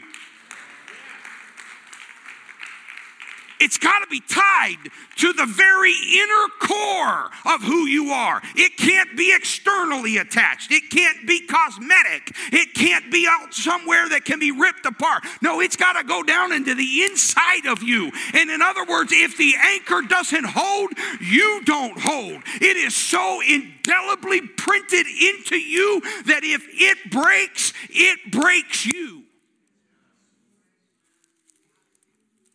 It's 3.61 3.79
got 3.79 4.01
to 4.01 4.07
be 4.09 4.21
tied 4.21 4.79
to 5.17 5.33
the 5.33 5.47
very 5.47 5.95
inner 6.15 6.47
core 6.61 7.31
of 7.55 7.63
who 7.63 7.87
you 7.87 8.11
are. 8.11 8.41
It 8.57 8.77
can't 8.77 9.17
be 9.17 9.35
externally 9.35 10.17
attached. 10.17 10.73
It 10.73 10.91
can't 10.91 11.27
be 11.27 11.47
cosmetic. 11.47 12.35
It 12.53 12.75
can't 12.75 13.13
be 13.13 13.27
out 13.31 13.53
somewhere 13.53 14.09
that 14.09 14.25
can 14.25 14.39
be 14.39 14.51
ripped 14.51 14.87
apart. 14.87 15.25
No, 15.43 15.61
it's 15.61 15.77
got 15.77 15.93
to 16.01 16.05
go 16.05 16.23
down 16.23 16.53
into 16.53 16.75
the 16.75 17.05
inside 17.05 17.67
of 17.67 17.83
you. 17.83 18.11
And 18.35 18.51
in 18.51 18.63
other 18.63 18.85
words, 18.85 19.13
if 19.13 19.37
the 19.37 19.55
anchor 19.61 20.03
doesn't 20.03 20.47
hold, 20.47 20.91
you 21.21 21.63
don't 21.65 21.99
hold. 22.01 22.43
It 22.61 22.77
is 22.77 22.95
so 22.95 23.41
indelibly 23.47 24.41
printed 24.41 25.07
into 25.07 25.57
you 25.57 26.01
that 26.27 26.41
if 26.45 26.67
it 26.73 27.11
breaks, 27.11 27.73
it 27.91 28.31
breaks 28.31 28.87
you. 28.87 29.25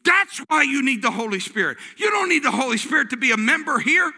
That's 0.06 0.39
why 0.47 0.64
you 0.64 0.84
need 0.84 1.01
the 1.01 1.12
Holy 1.12 1.39
Spirit. 1.39 1.78
You 1.97 2.10
don't 2.12 2.30
need 2.30 2.43
the 2.43 2.51
Holy 2.51 2.78
Spirit 2.78 3.10
to 3.10 3.18
be 3.18 3.32
a 3.32 3.38
member 3.38 3.80
here. 3.80 4.12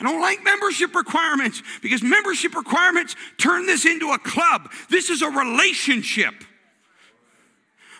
I 0.00 0.04
don't 0.04 0.20
like 0.20 0.42
membership 0.42 0.94
requirements 0.96 1.62
because 1.80 2.02
membership 2.02 2.56
requirements 2.56 3.14
turn 3.38 3.66
this 3.66 3.86
into 3.86 4.10
a 4.10 4.18
club. 4.18 4.72
This 4.90 5.10
is 5.10 5.22
a 5.22 5.28
relationship. 5.28 6.34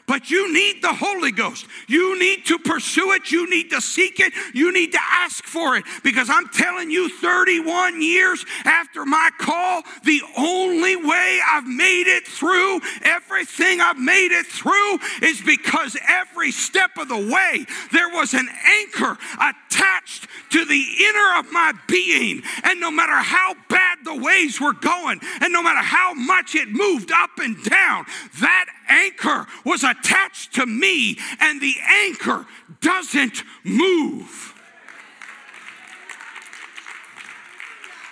But 0.07 0.30
you 0.30 0.53
need 0.53 0.82
the 0.82 0.92
Holy 0.92 1.30
Ghost. 1.30 1.66
You 1.86 2.18
need 2.18 2.44
to 2.46 2.59
pursue 2.59 3.12
it. 3.12 3.30
You 3.30 3.48
need 3.48 3.70
to 3.70 3.80
seek 3.80 4.18
it. 4.18 4.32
You 4.53 4.72
need 4.72 4.92
to 4.92 4.98
ask 5.00 5.44
for 5.44 5.76
it. 5.76 5.84
Because 6.03 6.28
I'm 6.28 6.48
telling 6.48 6.90
you, 6.90 7.09
31 7.09 8.03
years 8.03 8.44
after 8.64 9.05
my 9.05 9.30
call, 9.38 9.82
the 10.05 10.20
only 10.36 10.96
way 10.96 11.40
I've 11.53 11.66
made 11.66 12.09
it 12.09 12.26
through, 12.26 12.80
everything 13.03 13.80
I've 13.80 13.98
made 13.98 14.32
it 14.32 14.46
through, 14.46 14.98
is 15.22 15.40
because 15.40 15.96
every 16.09 16.50
step 16.50 16.90
of 16.98 17.09
the 17.09 17.16
way 17.16 17.64
there 17.92 18.09
was 18.09 18.34
an 18.34 18.48
anchor 18.64 19.16
attached 19.34 20.26
to 20.50 20.64
the 20.64 20.84
inner 21.00 21.38
of 21.38 21.53
my 21.53 21.72
being. 21.86 22.42
And 22.64 22.80
no 22.80 22.90
matter 22.90 23.16
how 23.16 23.55
bad 23.68 23.98
the 24.05 24.16
ways 24.16 24.61
were 24.61 24.72
going, 24.72 25.20
and 25.40 25.53
no 25.53 25.62
matter 25.62 25.80
how 25.80 26.12
much 26.14 26.55
it 26.55 26.68
moved 26.68 27.12
up 27.12 27.30
and 27.38 27.62
down, 27.64 28.05
that 28.40 28.66
anchor 28.93 29.47
was 29.64 29.82
attached 29.84 30.55
to 30.55 30.66
me, 30.66 31.18
and 31.40 31.61
the 31.61 31.74
anchor 32.07 32.47
doesn't 32.80 33.43
move. 33.64 34.55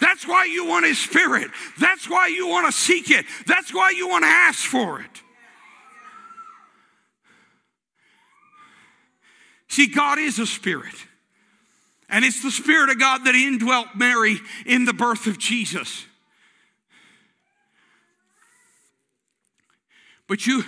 That's 0.01 0.27
why 0.27 0.47
you 0.47 0.67
want 0.67 0.87
His 0.87 0.99
Spirit. 0.99 1.51
That's 1.79 2.09
why 2.09 2.29
you 2.29 2.49
want 2.49 2.67
to 2.67 2.73
seek 2.73 3.11
it. 3.11 3.27
That's 3.47 3.73
why 3.73 3.93
you 3.95 4.09
want 4.09 4.25
to 4.25 4.29
ask 4.29 4.59
for 4.59 5.01
it. 5.01 5.23
See, 9.69 9.87
God 9.87 10.19
is 10.19 10.39
a 10.39 10.47
spirit. 10.47 10.95
And 12.09 12.25
it's 12.25 12.43
the 12.43 12.51
Spirit 12.51 12.91
of 12.91 12.99
God 12.99 13.25
that 13.25 13.37
indwelt 13.37 13.87
Mary 13.95 14.39
in 14.67 14.85
the 14.85 14.93
birth 14.93 15.29
of 15.29 15.39
Jesus. 15.39 16.07
But 20.31 20.47
you, 20.47 20.63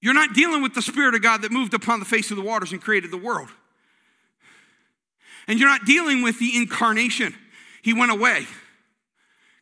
you're 0.00 0.14
not 0.14 0.32
dealing 0.32 0.62
with 0.62 0.74
the 0.74 0.80
Spirit 0.80 1.14
of 1.14 1.20
God 1.20 1.42
that 1.42 1.52
moved 1.52 1.74
upon 1.74 1.98
the 2.00 2.06
face 2.06 2.30
of 2.30 2.38
the 2.38 2.42
waters 2.42 2.72
and 2.72 2.80
created 2.80 3.10
the 3.10 3.18
world. 3.18 3.50
And 5.46 5.60
you're 5.60 5.68
not 5.68 5.84
dealing 5.84 6.22
with 6.22 6.38
the 6.38 6.56
incarnation. 6.56 7.34
He 7.82 7.92
went 7.92 8.10
away. 8.10 8.46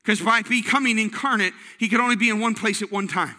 Because 0.05 0.21
by 0.21 0.43
becoming 0.43 1.01
incarnate, 1.01 1.53
he 1.81 1.89
could 1.89 1.99
only 1.99 2.15
be 2.15 2.31
in 2.31 2.39
one 2.39 2.55
place 2.55 2.81
at 2.81 2.93
one 2.93 3.09
time. 3.09 3.35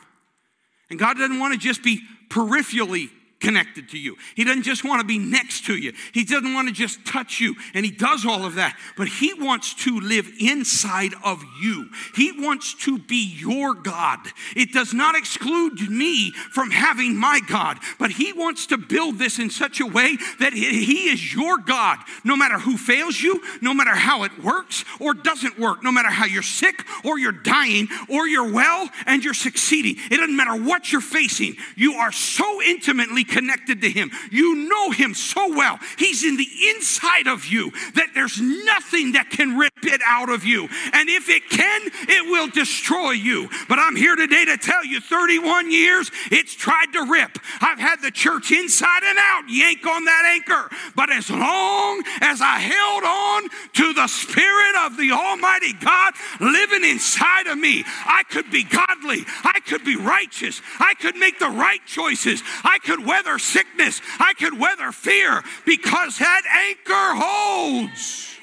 And 0.90 1.00
God 1.00 1.18
doesn't 1.18 1.40
want 1.40 1.54
to 1.54 1.60
just 1.60 1.82
be 1.82 2.02
peripherally 2.30 3.10
connected 3.40 3.90
to 3.90 3.98
you. 3.98 4.16
He 4.36 4.44
doesn't 4.44 4.64
just 4.64 4.84
want 4.84 5.02
to 5.02 5.08
be 5.08 5.20
next 5.20 5.66
to 5.66 5.76
you. 5.76 5.94
He 6.14 6.24
doesn't 6.24 6.54
want 6.54 6.68
to 6.68 6.74
just 6.74 7.06
touch 7.06 7.40
you. 7.40 7.56
And 7.74 7.86
he 7.86 7.92
does 7.92 8.26
all 8.26 8.46
of 8.46 8.56
that. 8.56 8.78
But 8.96 9.08
he 9.08 9.34
wants 9.34 9.74
to 9.86 10.00
live 10.00 10.28
inside 10.40 11.14
of 11.24 11.44
you. 11.62 11.90
He 12.16 12.32
wants 12.32 12.74
to 12.86 12.98
be 12.98 13.36
your 13.38 13.74
God. 13.74 14.20
It 14.56 14.72
does 14.74 14.94
not 14.94 15.16
exclude 15.16 15.90
me 15.90 16.32
from 16.32 16.72
having 16.72 17.16
my 17.16 17.40
God, 17.48 17.78
but 18.00 18.12
he 18.12 18.34
wants 18.34 18.68
to 18.68 18.78
build 18.78 19.20
this 19.20 19.40
in 19.40 19.50
such 19.50 19.80
a 19.80 19.86
way 19.86 20.18
that 20.40 20.54
he 20.54 21.10
is 21.10 21.34
your 21.34 21.58
God. 21.58 22.00
No 22.24 22.36
matter 22.36 22.58
who 22.58 22.78
fails 22.78 23.22
you, 23.22 23.42
no 23.62 23.74
matter 23.74 23.96
how 23.96 24.24
it 24.24 24.44
works 24.44 24.84
or 25.00 25.14
doesn't 25.14 25.60
work, 25.60 25.84
no 25.84 25.92
matter 25.92 26.10
how 26.10 26.26
you're 26.26 26.42
sick 26.42 26.84
or 27.06 27.20
you're 27.20 27.32
dying 27.32 27.88
or 28.10 28.28
you're 28.28 28.52
well 28.52 28.90
and 29.06 29.24
you're 29.24 29.34
succeeding. 29.34 29.96
It 30.10 30.18
doesn't 30.18 30.36
matter 30.36 30.56
what 30.56 30.92
you're 30.92 31.02
facing. 31.02 31.56
You 31.76 31.94
are 31.94 32.12
so 32.12 32.62
intimately 32.64 33.24
connected 33.28 33.82
to 33.82 33.90
Him. 33.90 34.12
You 34.32 34.68
know 34.68 34.92
Him 34.92 35.14
so 35.14 35.50
well. 35.50 35.80
He's 35.98 36.24
in 36.24 36.38
the 36.38 36.48
inside 36.70 37.28
of 37.28 37.46
you 37.46 37.72
that 37.96 38.10
there's 38.14 38.40
nothing 38.40 39.14
that 39.14 39.30
can 39.30 39.58
rip 39.58 39.74
it 39.84 40.02
out 40.06 40.30
of 40.30 40.46
you. 40.46 40.68
And 40.94 41.10
if 41.10 41.30
it 41.30 41.50
can, 41.50 41.82
it 42.08 42.30
will 42.30 42.48
destroy 42.48 43.12
you. 43.12 43.50
But 43.68 43.80
I'm 43.80 43.96
here 43.96 44.16
today 44.16 44.46
to 44.46 44.58
tell 44.58 44.86
you 44.86 45.00
31 45.00 45.72
years, 45.72 46.12
it's 46.32 46.56
tried 46.56 46.94
to 46.94 47.06
rip. 47.10 47.38
I've 47.62 47.80
had 47.80 48.02
the 48.02 48.12
church 48.12 48.52
inside 48.52 49.04
and 49.04 49.18
out 49.20 49.44
yank 49.50 49.86
on 49.86 50.06
that 50.06 50.24
anchor. 50.34 50.70
But 50.96 51.12
as 51.12 51.30
long 51.30 52.04
as 52.22 52.42
I 52.42 52.60
held 52.60 53.04
on 53.04 53.50
to 53.74 53.94
the 53.94 54.08
Spirit 54.08 54.76
of 54.86 54.98
the 54.98 55.12
Almighty 55.12 55.74
God 55.74 56.14
living 56.40 56.84
inside 56.84 57.48
of 57.48 57.58
me, 57.58 57.84
I 58.06 58.24
could 58.30 58.50
be 58.52 58.64
godly. 58.64 59.26
I 59.44 59.60
could 59.66 59.84
be 59.84 59.96
righteous. 59.96 60.62
I 60.80 60.94
could 60.96 61.16
make 61.16 61.40
the 61.40 61.50
right 61.50 61.82
choices. 61.86 62.42
I 62.64 62.80
could 62.80 63.06
weather 63.06 63.17
weather 63.18 63.40
sickness, 63.40 64.02
I 64.20 64.34
can 64.34 64.60
weather 64.60 64.92
fear 64.92 65.44
because 65.66 66.18
that 66.20 66.42
anchor 66.52 67.24
holds. 67.24 68.36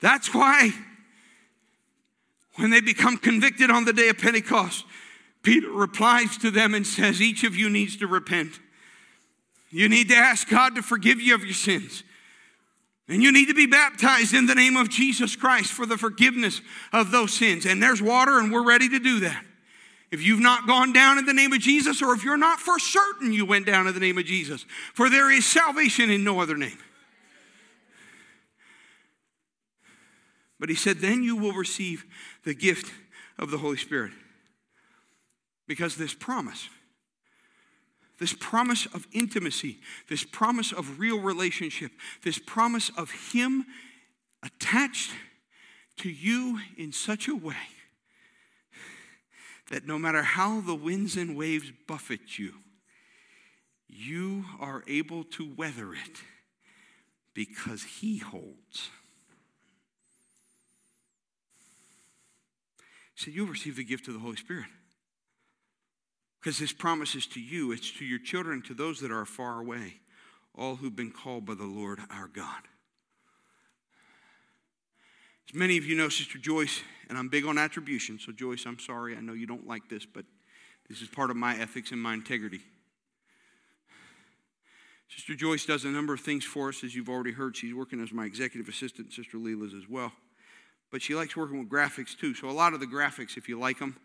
That's 0.00 0.34
why 0.34 0.70
when 2.56 2.70
they 2.70 2.80
become 2.80 3.16
convicted 3.16 3.70
on 3.70 3.84
the 3.84 3.92
day 3.92 4.08
of 4.08 4.18
Pentecost, 4.18 4.84
Peter 5.42 5.70
replies 5.70 6.36
to 6.38 6.50
them 6.50 6.74
and 6.74 6.86
says, 6.86 7.20
Each 7.20 7.44
of 7.44 7.56
you 7.56 7.68
needs 7.68 7.96
to 7.96 8.06
repent. 8.06 8.60
You 9.70 9.88
need 9.88 10.08
to 10.10 10.14
ask 10.14 10.48
God 10.48 10.76
to 10.76 10.82
forgive 10.82 11.20
you 11.20 11.34
of 11.34 11.44
your 11.44 11.54
sins. 11.54 12.04
And 13.08 13.22
you 13.22 13.32
need 13.32 13.48
to 13.48 13.54
be 13.54 13.66
baptized 13.66 14.32
in 14.32 14.46
the 14.46 14.54
name 14.54 14.76
of 14.76 14.88
Jesus 14.88 15.36
Christ 15.36 15.72
for 15.72 15.84
the 15.84 15.98
forgiveness 15.98 16.62
of 16.92 17.10
those 17.10 17.34
sins. 17.34 17.66
And 17.66 17.82
there's 17.82 18.00
water, 18.00 18.38
and 18.38 18.52
we're 18.52 18.64
ready 18.64 18.88
to 18.90 18.98
do 18.98 19.20
that. 19.20 19.44
If 20.14 20.22
you've 20.22 20.38
not 20.38 20.68
gone 20.68 20.92
down 20.92 21.18
in 21.18 21.26
the 21.26 21.32
name 21.32 21.52
of 21.52 21.58
Jesus, 21.58 22.00
or 22.00 22.14
if 22.14 22.22
you're 22.22 22.36
not 22.36 22.60
for 22.60 22.78
certain 22.78 23.32
you 23.32 23.44
went 23.44 23.66
down 23.66 23.88
in 23.88 23.94
the 23.94 23.98
name 23.98 24.16
of 24.16 24.24
Jesus, 24.24 24.64
for 24.94 25.10
there 25.10 25.28
is 25.28 25.44
salvation 25.44 26.08
in 26.08 26.22
no 26.22 26.40
other 26.40 26.56
name. 26.56 26.78
But 30.60 30.68
he 30.68 30.76
said, 30.76 30.98
then 30.98 31.24
you 31.24 31.34
will 31.34 31.52
receive 31.52 32.04
the 32.44 32.54
gift 32.54 32.92
of 33.40 33.50
the 33.50 33.58
Holy 33.58 33.76
Spirit. 33.76 34.12
Because 35.66 35.96
this 35.96 36.14
promise, 36.14 36.68
this 38.20 38.36
promise 38.38 38.86
of 38.94 39.08
intimacy, 39.10 39.80
this 40.08 40.22
promise 40.22 40.70
of 40.70 41.00
real 41.00 41.18
relationship, 41.18 41.90
this 42.22 42.38
promise 42.38 42.88
of 42.96 43.10
Him 43.32 43.66
attached 44.44 45.10
to 45.96 46.08
you 46.08 46.60
in 46.78 46.92
such 46.92 47.26
a 47.26 47.34
way 47.34 47.56
that 49.70 49.86
no 49.86 49.98
matter 49.98 50.22
how 50.22 50.60
the 50.60 50.74
winds 50.74 51.16
and 51.16 51.36
waves 51.36 51.72
buffet 51.86 52.38
you, 52.38 52.54
you 53.88 54.44
are 54.60 54.82
able 54.88 55.24
to 55.24 55.54
weather 55.54 55.94
it 55.94 56.22
because 57.34 57.82
He 57.82 58.18
holds. 58.18 58.90
So 63.14 63.30
you'll 63.30 63.46
receive 63.46 63.76
the 63.76 63.84
gift 63.84 64.08
of 64.08 64.14
the 64.14 64.20
Holy 64.20 64.36
Spirit. 64.36 64.66
Because 66.40 66.58
this 66.58 66.72
promise 66.72 67.14
is 67.14 67.26
to 67.28 67.40
you, 67.40 67.72
it's 67.72 67.90
to 67.92 68.04
your 68.04 68.18
children, 68.18 68.60
to 68.62 68.74
those 68.74 69.00
that 69.00 69.10
are 69.10 69.24
far 69.24 69.60
away. 69.60 70.00
all 70.56 70.76
who've 70.76 70.94
been 70.94 71.10
called 71.10 71.44
by 71.44 71.54
the 71.54 71.64
Lord 71.64 72.00
our 72.10 72.28
God. 72.28 72.62
As 75.54 75.58
many 75.58 75.78
of 75.78 75.86
you 75.86 75.94
know, 75.94 76.08
Sister 76.08 76.36
Joyce, 76.36 76.82
and 77.08 77.16
I'm 77.16 77.28
big 77.28 77.46
on 77.46 77.58
attribution, 77.58 78.18
so 78.18 78.32
Joyce, 78.32 78.66
I'm 78.66 78.80
sorry, 78.80 79.16
I 79.16 79.20
know 79.20 79.34
you 79.34 79.46
don't 79.46 79.68
like 79.68 79.88
this, 79.88 80.04
but 80.04 80.24
this 80.88 81.00
is 81.00 81.06
part 81.06 81.30
of 81.30 81.36
my 81.36 81.56
ethics 81.56 81.92
and 81.92 82.02
my 82.02 82.12
integrity. 82.12 82.58
Sister 85.08 85.36
Joyce 85.36 85.64
does 85.64 85.84
a 85.84 85.88
number 85.90 86.12
of 86.12 86.18
things 86.18 86.44
for 86.44 86.70
us, 86.70 86.82
as 86.82 86.96
you've 86.96 87.08
already 87.08 87.30
heard. 87.30 87.56
She's 87.56 87.72
working 87.72 88.02
as 88.02 88.10
my 88.10 88.24
executive 88.24 88.68
assistant, 88.68 89.12
Sister 89.12 89.38
Leela's 89.38 89.74
as 89.74 89.88
well. 89.88 90.10
But 90.90 91.02
she 91.02 91.14
likes 91.14 91.36
working 91.36 91.60
with 91.60 91.70
graphics 91.70 92.18
too. 92.18 92.34
So 92.34 92.48
a 92.48 92.50
lot 92.50 92.74
of 92.74 92.80
the 92.80 92.86
graphics, 92.86 93.36
if 93.36 93.48
you 93.48 93.56
like 93.56 93.78
them, 93.78 93.96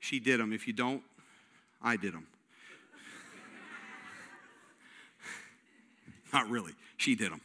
she 0.00 0.18
did 0.18 0.40
them. 0.40 0.50
If 0.50 0.66
you 0.66 0.72
don't, 0.72 1.02
I 1.82 1.96
did 1.96 2.14
them. 2.14 2.26
Not 6.32 6.48
really. 6.48 6.72
She 6.96 7.14
did 7.14 7.32
them. 7.32 7.42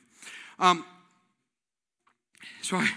Um, 0.58 0.86
so 2.62 2.78
I, 2.78 2.89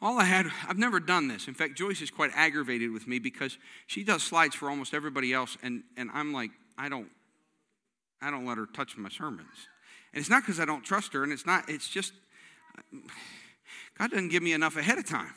all 0.00 0.18
I 0.18 0.24
had, 0.24 0.46
I've 0.68 0.78
never 0.78 1.00
done 1.00 1.26
this. 1.28 1.48
In 1.48 1.54
fact, 1.54 1.76
Joyce 1.76 2.00
is 2.00 2.10
quite 2.10 2.30
aggravated 2.34 2.92
with 2.92 3.08
me 3.08 3.18
because 3.18 3.58
she 3.86 4.04
does 4.04 4.22
slides 4.22 4.54
for 4.54 4.70
almost 4.70 4.94
everybody 4.94 5.32
else, 5.32 5.56
and, 5.62 5.82
and 5.96 6.10
I'm 6.14 6.32
like, 6.32 6.50
I 6.76 6.88
don't, 6.88 7.08
I 8.22 8.30
don't 8.30 8.46
let 8.46 8.58
her 8.58 8.66
touch 8.66 8.96
my 8.96 9.08
sermons. 9.08 9.68
And 10.12 10.20
it's 10.20 10.30
not 10.30 10.42
because 10.42 10.60
I 10.60 10.64
don't 10.64 10.84
trust 10.84 11.12
her, 11.14 11.24
and 11.24 11.32
it's 11.32 11.46
not, 11.46 11.68
it's 11.68 11.88
just, 11.88 12.12
God 13.98 14.10
doesn't 14.10 14.28
give 14.28 14.42
me 14.42 14.52
enough 14.52 14.76
ahead 14.76 14.98
of 14.98 15.06
time. 15.06 15.34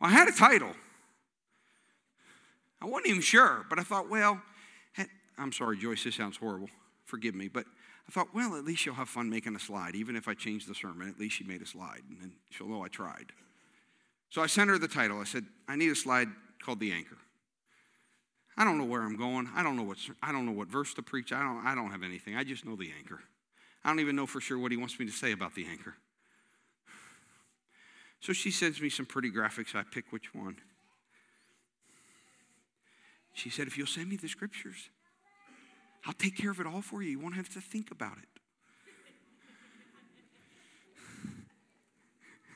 Well, 0.00 0.10
I 0.10 0.12
had 0.12 0.28
a 0.28 0.32
title. 0.32 0.72
I 2.82 2.86
wasn't 2.86 3.08
even 3.08 3.22
sure, 3.22 3.64
but 3.68 3.78
I 3.78 3.82
thought, 3.82 4.08
well, 4.08 4.40
eh, 4.98 5.04
I'm 5.38 5.52
sorry, 5.52 5.78
Joyce, 5.78 6.04
this 6.04 6.14
sounds 6.14 6.36
horrible. 6.36 6.68
Forgive 7.04 7.34
me, 7.34 7.48
but 7.48 7.64
I 8.10 8.12
thought, 8.12 8.34
well, 8.34 8.56
at 8.56 8.64
least 8.64 8.82
she'll 8.82 8.94
have 8.94 9.08
fun 9.08 9.30
making 9.30 9.54
a 9.54 9.60
slide. 9.60 9.94
Even 9.94 10.16
if 10.16 10.26
I 10.26 10.34
change 10.34 10.66
the 10.66 10.74
sermon, 10.74 11.08
at 11.08 11.20
least 11.20 11.36
she 11.36 11.44
made 11.44 11.62
a 11.62 11.66
slide, 11.66 12.02
and 12.20 12.32
she'll 12.50 12.66
know 12.66 12.80
oh, 12.80 12.82
I 12.82 12.88
tried. 12.88 13.26
So 14.30 14.42
I 14.42 14.48
sent 14.48 14.68
her 14.68 14.78
the 14.78 14.88
title. 14.88 15.20
I 15.20 15.24
said, 15.24 15.44
I 15.68 15.76
need 15.76 15.92
a 15.92 15.94
slide 15.94 16.26
called 16.60 16.80
The 16.80 16.90
Anchor. 16.90 17.18
I 18.56 18.64
don't 18.64 18.78
know 18.78 18.84
where 18.84 19.02
I'm 19.02 19.16
going. 19.16 19.48
I 19.54 19.62
don't 19.62 19.76
know 19.76 19.84
what, 19.84 19.98
I 20.20 20.32
don't 20.32 20.44
know 20.44 20.50
what 20.50 20.66
verse 20.66 20.92
to 20.94 21.02
preach. 21.02 21.32
I 21.32 21.40
don't, 21.40 21.64
I 21.64 21.76
don't 21.76 21.92
have 21.92 22.02
anything. 22.02 22.34
I 22.34 22.42
just 22.42 22.66
know 22.66 22.74
the 22.74 22.90
anchor. 22.98 23.20
I 23.84 23.90
don't 23.90 24.00
even 24.00 24.16
know 24.16 24.26
for 24.26 24.40
sure 24.40 24.58
what 24.58 24.72
he 24.72 24.76
wants 24.76 24.98
me 24.98 25.06
to 25.06 25.12
say 25.12 25.30
about 25.30 25.54
the 25.54 25.64
anchor. 25.70 25.94
So 28.20 28.32
she 28.32 28.50
sends 28.50 28.82
me 28.82 28.90
some 28.90 29.06
pretty 29.06 29.30
graphics. 29.30 29.76
I 29.76 29.84
pick 29.84 30.12
which 30.12 30.34
one. 30.34 30.56
She 33.34 33.50
said, 33.50 33.68
If 33.68 33.78
you'll 33.78 33.86
send 33.86 34.10
me 34.10 34.16
the 34.16 34.28
scriptures, 34.28 34.90
I'll 36.06 36.14
take 36.14 36.36
care 36.36 36.50
of 36.50 36.60
it 36.60 36.66
all 36.66 36.82
for 36.82 37.02
you. 37.02 37.10
You 37.10 37.18
won't 37.18 37.34
have 37.34 37.48
to 37.50 37.60
think 37.60 37.90
about 37.90 38.16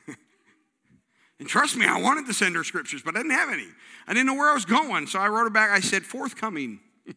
it. 0.07 0.17
and 1.39 1.47
trust 1.47 1.77
me, 1.77 1.85
I 1.85 2.01
wanted 2.01 2.25
to 2.27 2.33
send 2.33 2.55
her 2.55 2.63
scriptures, 2.63 3.01
but 3.03 3.15
I 3.15 3.19
didn't 3.19 3.33
have 3.33 3.49
any. 3.49 3.67
I 4.07 4.13
didn't 4.13 4.25
know 4.27 4.33
where 4.33 4.49
I 4.49 4.53
was 4.53 4.65
going, 4.65 5.07
so 5.07 5.19
I 5.19 5.27
wrote 5.27 5.43
her 5.43 5.49
back. 5.49 5.69
I 5.69 5.79
said, 5.79 6.03
forthcoming. 6.03 6.79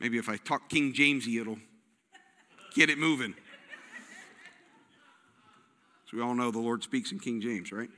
Maybe 0.00 0.18
if 0.18 0.28
I 0.28 0.36
talk 0.36 0.68
King 0.68 0.92
Jamesy, 0.92 1.40
it'll 1.40 1.58
get 2.74 2.90
it 2.90 2.98
moving. 2.98 3.34
So 6.10 6.16
we 6.16 6.22
all 6.22 6.34
know 6.34 6.50
the 6.50 6.58
Lord 6.58 6.82
speaks 6.82 7.12
in 7.12 7.20
King 7.20 7.40
James, 7.40 7.70
right? 7.72 7.90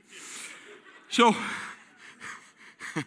So 1.09 1.35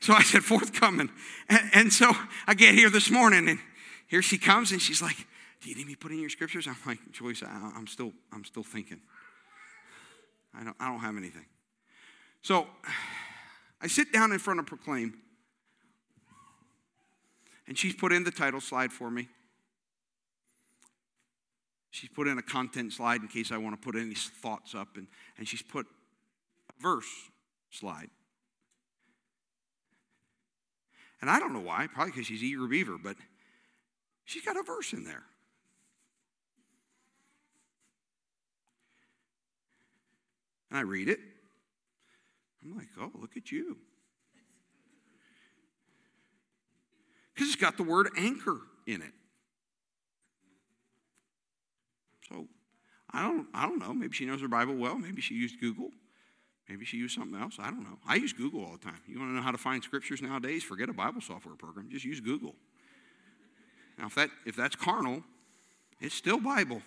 so 0.00 0.14
I 0.14 0.22
said, 0.22 0.42
forthcoming. 0.42 1.10
And, 1.48 1.70
and 1.72 1.92
so 1.92 2.10
I 2.46 2.54
get 2.54 2.74
here 2.74 2.90
this 2.90 3.10
morning, 3.10 3.48
and 3.48 3.58
here 4.06 4.22
she 4.22 4.38
comes, 4.38 4.72
and 4.72 4.80
she's 4.80 5.02
like, 5.02 5.16
do 5.60 5.68
you 5.68 5.76
need 5.76 5.86
me 5.86 5.94
put 5.94 6.10
in 6.10 6.18
your 6.18 6.30
scriptures? 6.30 6.66
I'm 6.66 6.76
like, 6.86 6.98
Joyce, 7.12 7.42
I, 7.42 7.72
am 7.76 7.86
still, 7.86 8.12
I'm 8.32 8.44
still 8.44 8.62
thinking. 8.62 9.00
I 10.58 10.64
don't, 10.64 10.76
I 10.80 10.88
don't 10.88 11.00
have 11.00 11.16
anything. 11.16 11.44
So 12.42 12.66
I 13.80 13.86
sit 13.86 14.10
down 14.12 14.32
in 14.32 14.38
front 14.38 14.58
of 14.58 14.66
Proclaim, 14.66 15.14
and 17.68 17.78
she's 17.78 17.94
put 17.94 18.10
in 18.10 18.24
the 18.24 18.30
title 18.30 18.60
slide 18.60 18.92
for 18.92 19.10
me. 19.10 19.28
She's 21.90 22.10
put 22.10 22.26
in 22.26 22.38
a 22.38 22.42
content 22.42 22.94
slide 22.94 23.20
in 23.20 23.28
case 23.28 23.52
I 23.52 23.58
want 23.58 23.80
to 23.80 23.84
put 23.84 24.00
any 24.00 24.14
thoughts 24.14 24.74
up, 24.74 24.96
and, 24.96 25.06
and 25.36 25.46
she's 25.46 25.62
put 25.62 25.86
a 26.70 26.82
verse 26.82 27.08
slide. 27.70 28.08
And 31.20 31.30
I 31.30 31.38
don't 31.38 31.52
know 31.52 31.60
why, 31.60 31.86
probably 31.86 32.12
because 32.12 32.26
she's 32.26 32.42
eager 32.42 32.66
beaver, 32.66 32.96
but 33.02 33.16
she's 34.24 34.44
got 34.44 34.56
a 34.56 34.62
verse 34.62 34.92
in 34.92 35.04
there. 35.04 35.22
And 40.70 40.78
I 40.78 40.82
read 40.82 41.08
it. 41.08 41.18
I'm 42.64 42.76
like, 42.76 42.88
oh, 42.98 43.10
look 43.14 43.36
at 43.36 43.50
you. 43.50 43.76
Because 47.34 47.48
it's 47.48 47.60
got 47.60 47.76
the 47.76 47.82
word 47.82 48.08
anchor 48.16 48.58
in 48.86 49.02
it. 49.02 49.12
So 52.28 52.46
I 53.10 53.22
don't, 53.22 53.46
I 53.52 53.66
don't 53.66 53.78
know. 53.78 53.92
Maybe 53.92 54.14
she 54.14 54.26
knows 54.26 54.40
her 54.42 54.48
Bible 54.48 54.76
well. 54.76 54.96
Maybe 54.96 55.20
she 55.20 55.34
used 55.34 55.60
Google. 55.60 55.90
Maybe 56.70 56.84
she 56.84 56.96
used 56.98 57.16
something 57.16 57.38
else. 57.38 57.56
I 57.58 57.64
don't 57.64 57.82
know. 57.82 57.98
I 58.06 58.14
use 58.14 58.32
Google 58.32 58.64
all 58.64 58.72
the 58.72 58.84
time. 58.84 59.00
You 59.08 59.18
want 59.18 59.30
to 59.30 59.34
know 59.34 59.42
how 59.42 59.50
to 59.50 59.58
find 59.58 59.82
scriptures 59.82 60.22
nowadays? 60.22 60.62
Forget 60.62 60.88
a 60.88 60.92
Bible 60.92 61.20
software 61.20 61.56
program. 61.56 61.88
Just 61.90 62.04
use 62.04 62.20
Google. 62.20 62.54
Now, 63.98 64.06
if, 64.06 64.14
that, 64.14 64.30
if 64.46 64.54
that's 64.54 64.76
carnal, 64.76 65.24
it's 66.00 66.14
still 66.14 66.38
Bible. 66.38 66.80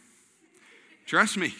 Trust 1.05 1.35
me. 1.35 1.53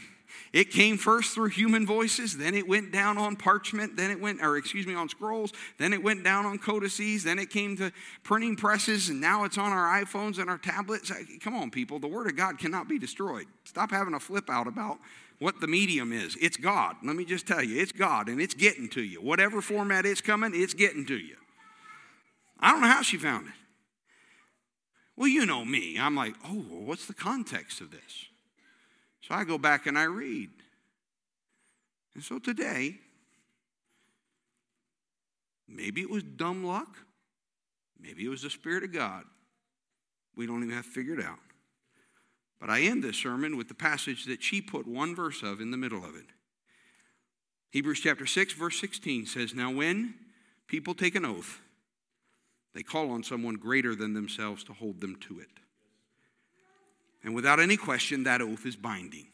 It 0.54 0.72
came 0.72 0.98
first 0.98 1.34
through 1.34 1.50
human 1.50 1.86
voices, 1.86 2.38
then 2.38 2.56
it 2.56 2.68
went 2.68 2.92
down 2.92 3.20
on 3.20 3.36
parchment, 3.36 3.96
then 3.98 4.10
it 4.10 4.20
went, 4.20 4.42
or 4.42 4.58
excuse 4.58 4.88
me, 4.88 4.96
on 4.96 5.08
scrolls, 5.10 5.52
then 5.78 5.94
it 5.94 6.02
went 6.02 6.24
down 6.24 6.48
on 6.48 6.58
codices, 6.58 7.24
then 7.24 7.38
it 7.38 7.52
came 7.52 7.78
to 7.78 7.92
printing 8.24 8.56
presses, 8.56 9.10
and 9.10 9.22
now 9.22 9.44
it's 9.44 9.60
on 9.60 9.72
our 9.72 10.02
iPhones 10.02 10.40
and 10.40 10.50
our 10.50 10.58
tablets. 10.58 11.12
Come 11.42 11.56
on, 11.56 11.70
people, 11.70 12.00
the 12.00 12.08
Word 12.08 12.28
of 12.28 12.36
God 12.36 12.58
cannot 12.58 12.88
be 12.88 12.98
destroyed. 12.98 13.46
Stop 13.64 13.92
having 13.92 14.16
a 14.16 14.20
flip 14.20 14.50
out 14.50 14.66
about 14.66 14.98
what 15.40 15.60
the 15.60 15.68
medium 15.68 16.14
is. 16.14 16.38
It's 16.40 16.58
God. 16.58 16.96
Let 17.04 17.16
me 17.16 17.26
just 17.26 17.48
tell 17.48 17.64
you, 17.64 17.82
it's 17.82 17.92
God, 17.92 18.30
and 18.30 18.42
it's 18.42 18.54
getting 18.54 18.90
to 18.90 19.04
you. 19.04 19.22
Whatever 19.22 19.62
format 19.62 20.06
it's 20.06 20.22
coming, 20.22 20.52
it's 20.54 20.74
getting 20.74 21.06
to 21.08 21.18
you. 21.18 21.36
I 22.60 22.72
don't 22.72 22.82
know 22.82 22.88
how 22.88 23.02
she 23.02 23.18
found 23.18 23.48
it. 23.48 23.54
Well, 25.16 25.28
you 25.28 25.46
know 25.46 25.64
me. 25.64 25.98
I'm 26.00 26.16
like, 26.16 26.34
oh, 26.46 26.66
well, 26.70 26.82
what's 26.82 27.06
the 27.06 27.14
context 27.14 27.82
of 27.82 27.92
this? 27.92 28.26
So 29.22 29.36
I 29.36 29.44
go 29.44 29.58
back 29.58 29.86
and 29.86 29.98
I 29.98 30.04
read. 30.04 30.50
And 32.16 32.24
so 32.24 32.40
today, 32.40 32.96
maybe 35.68 36.02
it 36.02 36.10
was 36.10 36.24
dumb 36.24 36.64
luck, 36.64 36.98
maybe 38.00 38.26
it 38.26 38.30
was 38.30 38.42
the 38.42 38.50
Spirit 38.50 38.84
of 38.84 38.94
God. 38.94 39.24
We 40.36 40.48
don't 40.48 40.64
even 40.64 40.76
have 40.76 40.86
to 40.86 40.92
figure 40.92 41.14
it 41.14 41.24
out. 41.24 41.40
But 42.64 42.72
I 42.72 42.84
end 42.84 43.04
this 43.04 43.18
sermon 43.18 43.58
with 43.58 43.68
the 43.68 43.74
passage 43.74 44.24
that 44.24 44.42
she 44.42 44.62
put 44.62 44.88
one 44.88 45.14
verse 45.14 45.44
of 45.44 45.60
in 45.60 45.70
the 45.70 45.76
middle 45.76 46.06
of 46.06 46.16
it. 46.16 46.28
Hebrews 47.72 48.00
chapter 48.00 48.26
6, 48.26 48.54
verse 48.54 48.80
16 48.80 49.26
says, 49.26 49.54
Now 49.54 49.70
when 49.70 50.14
people 50.68 50.94
take 50.94 51.16
an 51.16 51.26
oath, 51.26 51.60
they 52.74 52.82
call 52.82 53.12
on 53.12 53.22
someone 53.22 53.56
greater 53.56 53.96
than 53.96 54.14
themselves 54.14 54.64
to 54.64 54.74
hold 54.74 55.02
them 55.02 55.18
to 55.28 55.42
it. 55.42 55.50
And 57.22 57.36
without 57.36 57.60
any 57.60 57.76
question, 57.76 58.24
that 58.24 58.42
oath 58.42 58.66
is 58.66 58.78
binding. 58.78 59.28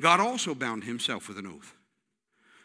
God 0.00 0.18
also 0.18 0.52
bound 0.52 0.82
himself 0.82 1.28
with 1.28 1.38
an 1.38 1.46
oath 1.46 1.76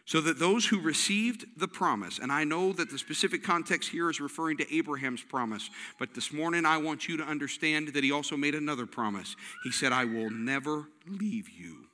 so 0.06 0.22
that 0.22 0.38
those 0.38 0.68
who 0.68 0.80
received 0.80 1.46
the 1.58 1.68
promise, 1.68 2.20
and 2.20 2.32
I 2.32 2.44
know 2.44 2.72
that 2.74 2.92
the 2.92 2.98
specific 2.98 3.44
context 3.44 3.90
here 3.90 4.10
is 4.10 4.22
referring 4.22 4.58
to 4.58 4.76
Abraham's 4.76 5.24
promise, 5.24 5.70
but 5.98 6.14
this 6.14 6.32
morning 6.32 6.64
I 6.64 6.78
want 6.78 7.08
you 7.08 7.18
to 7.18 7.24
understand 7.24 7.90
that 7.90 8.04
he 8.04 8.12
also 8.12 8.38
made 8.38 8.54
another 8.54 8.86
promise. 8.86 9.36
He 9.64 9.72
said, 9.72 9.92
I 9.92 10.06
will 10.06 10.30
never 10.30 10.86
leave 11.08 11.50
you, 11.50 11.88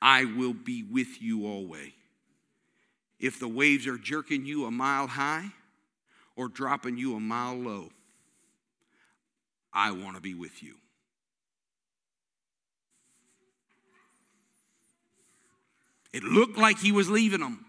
I 0.00 0.24
will 0.24 0.54
be 0.54 0.84
with 0.84 1.20
you 1.20 1.46
always. 1.46 1.92
If 3.20 3.40
the 3.40 3.48
waves 3.48 3.86
are 3.88 3.98
jerking 3.98 4.46
you 4.46 4.64
a 4.64 4.70
mile 4.70 5.08
high 5.08 5.50
or 6.36 6.48
dropping 6.48 6.96
you 6.96 7.16
a 7.16 7.20
mile 7.20 7.56
low, 7.56 7.90
I 9.72 9.90
want 9.90 10.14
to 10.14 10.22
be 10.22 10.34
with 10.34 10.62
you. 10.62 10.76
It 16.12 16.22
looked 16.22 16.58
like 16.58 16.78
he 16.78 16.92
was 16.92 17.08
leaving 17.08 17.40
them. 17.40 17.64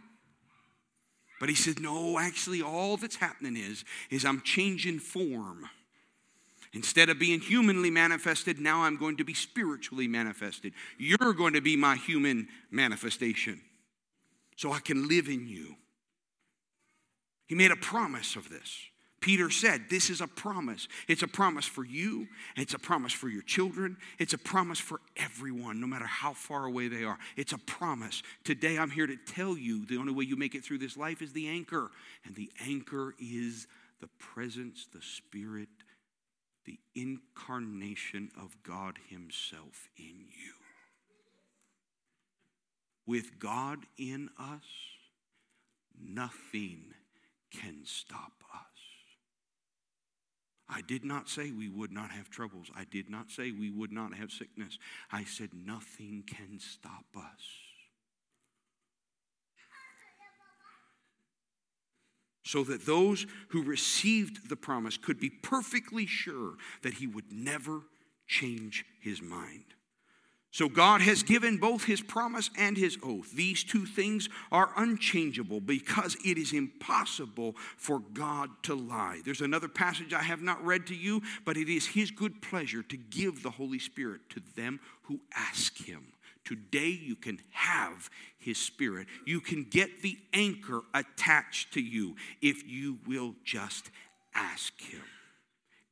But 1.39 1.49
he 1.49 1.55
said, 1.55 1.79
No, 1.79 2.19
actually, 2.19 2.61
all 2.61 2.97
that's 2.97 3.15
happening 3.15 3.57
is, 3.57 3.83
is 4.09 4.25
I'm 4.25 4.41
changing 4.41 4.99
form. 4.99 5.69
Instead 6.73 7.09
of 7.09 7.17
being 7.17 7.39
humanly 7.39 7.89
manifested, 7.89 8.59
now 8.59 8.83
I'm 8.83 8.97
going 8.97 9.17
to 9.17 9.23
be 9.23 9.33
spiritually 9.33 10.07
manifested. 10.07 10.73
You're 10.99 11.33
going 11.33 11.53
to 11.53 11.61
be 11.61 11.75
my 11.75 11.95
human 11.95 12.47
manifestation. 12.69 13.61
so 14.55 14.73
I 14.73 14.79
can 14.79 15.07
live 15.07 15.29
in 15.29 15.47
you. 15.47 15.75
He 17.47 17.55
made 17.55 17.71
a 17.71 17.77
promise 17.77 18.35
of 18.35 18.49
this. 18.49 18.77
Peter 19.21 19.49
said, 19.49 19.85
This 19.89 20.09
is 20.09 20.21
a 20.21 20.27
promise. 20.27 20.87
It's 21.07 21.23
a 21.23 21.27
promise 21.27 21.65
for 21.65 21.83
you, 21.83 22.27
it's 22.55 22.73
a 22.73 22.79
promise 22.79 23.13
for 23.13 23.29
your 23.29 23.41
children, 23.41 23.97
it's 24.17 24.33
a 24.33 24.37
promise 24.37 24.79
for 24.79 25.01
everyone, 25.17 25.79
no 25.81 25.87
matter 25.87 26.05
how 26.05 26.33
far 26.33 26.65
away 26.65 26.87
they 26.87 27.03
are. 27.03 27.17
It's 27.35 27.53
a 27.53 27.57
promise. 27.57 28.23
Today, 28.43 28.77
I'm 28.77 28.91
here 28.91 29.07
to 29.07 29.17
tell 29.17 29.57
you 29.57 29.85
the 29.85 29.97
only 29.97 30.13
way 30.13 30.25
you 30.25 30.35
make 30.35 30.55
it 30.55 30.63
through 30.63 30.79
this 30.79 30.97
life 30.97 31.21
is 31.21 31.33
the 31.33 31.47
anchor, 31.47 31.91
and 32.25 32.35
the 32.35 32.51
anchor 32.65 33.15
is 33.19 33.67
the 33.99 34.09
presence, 34.17 34.87
the 34.93 35.01
Spirit, 35.01 35.69
the 36.65 36.79
incarnation 36.95 38.29
of 38.39 38.55
God 38.63 38.97
Himself 39.09 39.89
in 39.97 40.25
you. 40.29 40.53
With 43.05 43.39
God 43.39 43.79
in 43.97 44.29
us, 44.39 44.63
nothing 45.99 46.93
can 47.51 47.79
stop. 47.83 48.38
I 50.69 50.81
did 50.81 51.03
not 51.03 51.27
say 51.27 51.51
we 51.51 51.67
would 51.67 51.91
not 51.91 52.11
have 52.11 52.29
troubles. 52.29 52.67
I 52.75 52.85
did 52.91 53.09
not 53.09 53.31
say 53.31 53.51
we 53.51 53.71
would 53.71 53.91
not 53.91 54.13
have 54.13 54.31
sickness. 54.31 54.77
I 55.11 55.23
said 55.23 55.49
nothing 55.53 56.23
can 56.27 56.59
stop 56.59 57.05
us. 57.17 57.41
So 62.43 62.63
that 62.63 62.85
those 62.85 63.25
who 63.49 63.63
received 63.63 64.49
the 64.49 64.55
promise 64.55 64.97
could 64.97 65.19
be 65.19 65.29
perfectly 65.29 66.05
sure 66.05 66.53
that 66.83 66.95
he 66.95 67.07
would 67.07 67.31
never 67.31 67.81
change 68.27 68.85
his 69.01 69.21
mind. 69.21 69.65
So 70.51 70.67
God 70.67 71.01
has 71.01 71.21
given 71.21 71.57
both 71.57 71.83
his 71.83 72.01
promise 72.01 72.49
and 72.57 72.75
his 72.75 72.97
oath. 73.03 73.31
These 73.31 73.63
two 73.63 73.85
things 73.85 74.29
are 74.51 74.71
unchangeable 74.75 75.61
because 75.61 76.17
it 76.25 76.39
is 76.39 76.53
impossible 76.53 77.55
for 77.77 77.99
God 77.99 78.49
to 78.63 78.73
lie. 78.73 79.21
There's 79.23 79.41
another 79.41 79.67
passage 79.67 80.11
I 80.11 80.23
have 80.23 80.41
not 80.41 80.63
read 80.65 80.87
to 80.87 80.95
you, 80.95 81.21
but 81.45 81.55
it 81.55 81.69
is 81.69 81.85
his 81.85 82.09
good 82.09 82.41
pleasure 82.41 82.81
to 82.81 82.97
give 82.97 83.43
the 83.43 83.51
Holy 83.51 83.77
Spirit 83.77 84.21
to 84.29 84.41
them 84.55 84.79
who 85.03 85.19
ask 85.35 85.77
him. 85.77 86.13
Today 86.45 86.99
you 86.99 87.15
can 87.15 87.39
have 87.51 88.09
his 88.39 88.57
spirit. 88.57 89.07
You 89.27 89.41
can 89.41 89.65
get 89.65 90.01
the 90.01 90.17
anchor 90.33 90.81
attached 90.95 91.73
to 91.75 91.81
you 91.81 92.15
if 92.41 92.67
you 92.67 92.97
will 93.05 93.35
just 93.43 93.91
ask 94.33 94.73
him. 94.81 95.03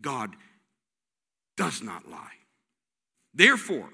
God 0.02 0.36
does 1.58 1.84
not 1.84 2.10
lie. 2.10 2.34
Therefore, 3.36 3.90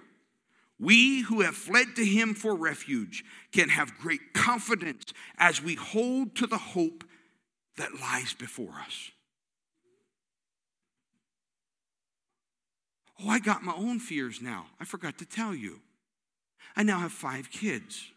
we 0.84 1.22
who 1.22 1.42
have 1.42 1.56
fled 1.56 1.96
to 1.96 2.06
him 2.06 2.34
for 2.34 2.56
refuge 2.56 3.24
can 3.52 3.70
have 3.70 3.98
great 3.98 4.34
confidence 4.34 5.14
as 5.38 5.62
we 5.62 5.76
hold 5.76 6.36
to 6.36 6.48
the 6.48 6.58
hope 6.58 7.04
that 7.78 8.00
lies 8.00 8.34
before 8.34 8.76
us. 8.86 9.12
Oh, 13.22 13.30
I 13.30 13.40
got 13.40 13.64
my 13.64 13.74
own 13.74 14.00
fears 14.00 14.42
now. 14.42 14.68
I 14.80 14.86
forgot 14.86 15.18
to 15.20 15.26
tell 15.26 15.56
you. 15.56 15.80
I 16.76 16.84
now 16.84 17.00
have 17.00 17.12
five 17.12 17.50
kids. 17.52 18.10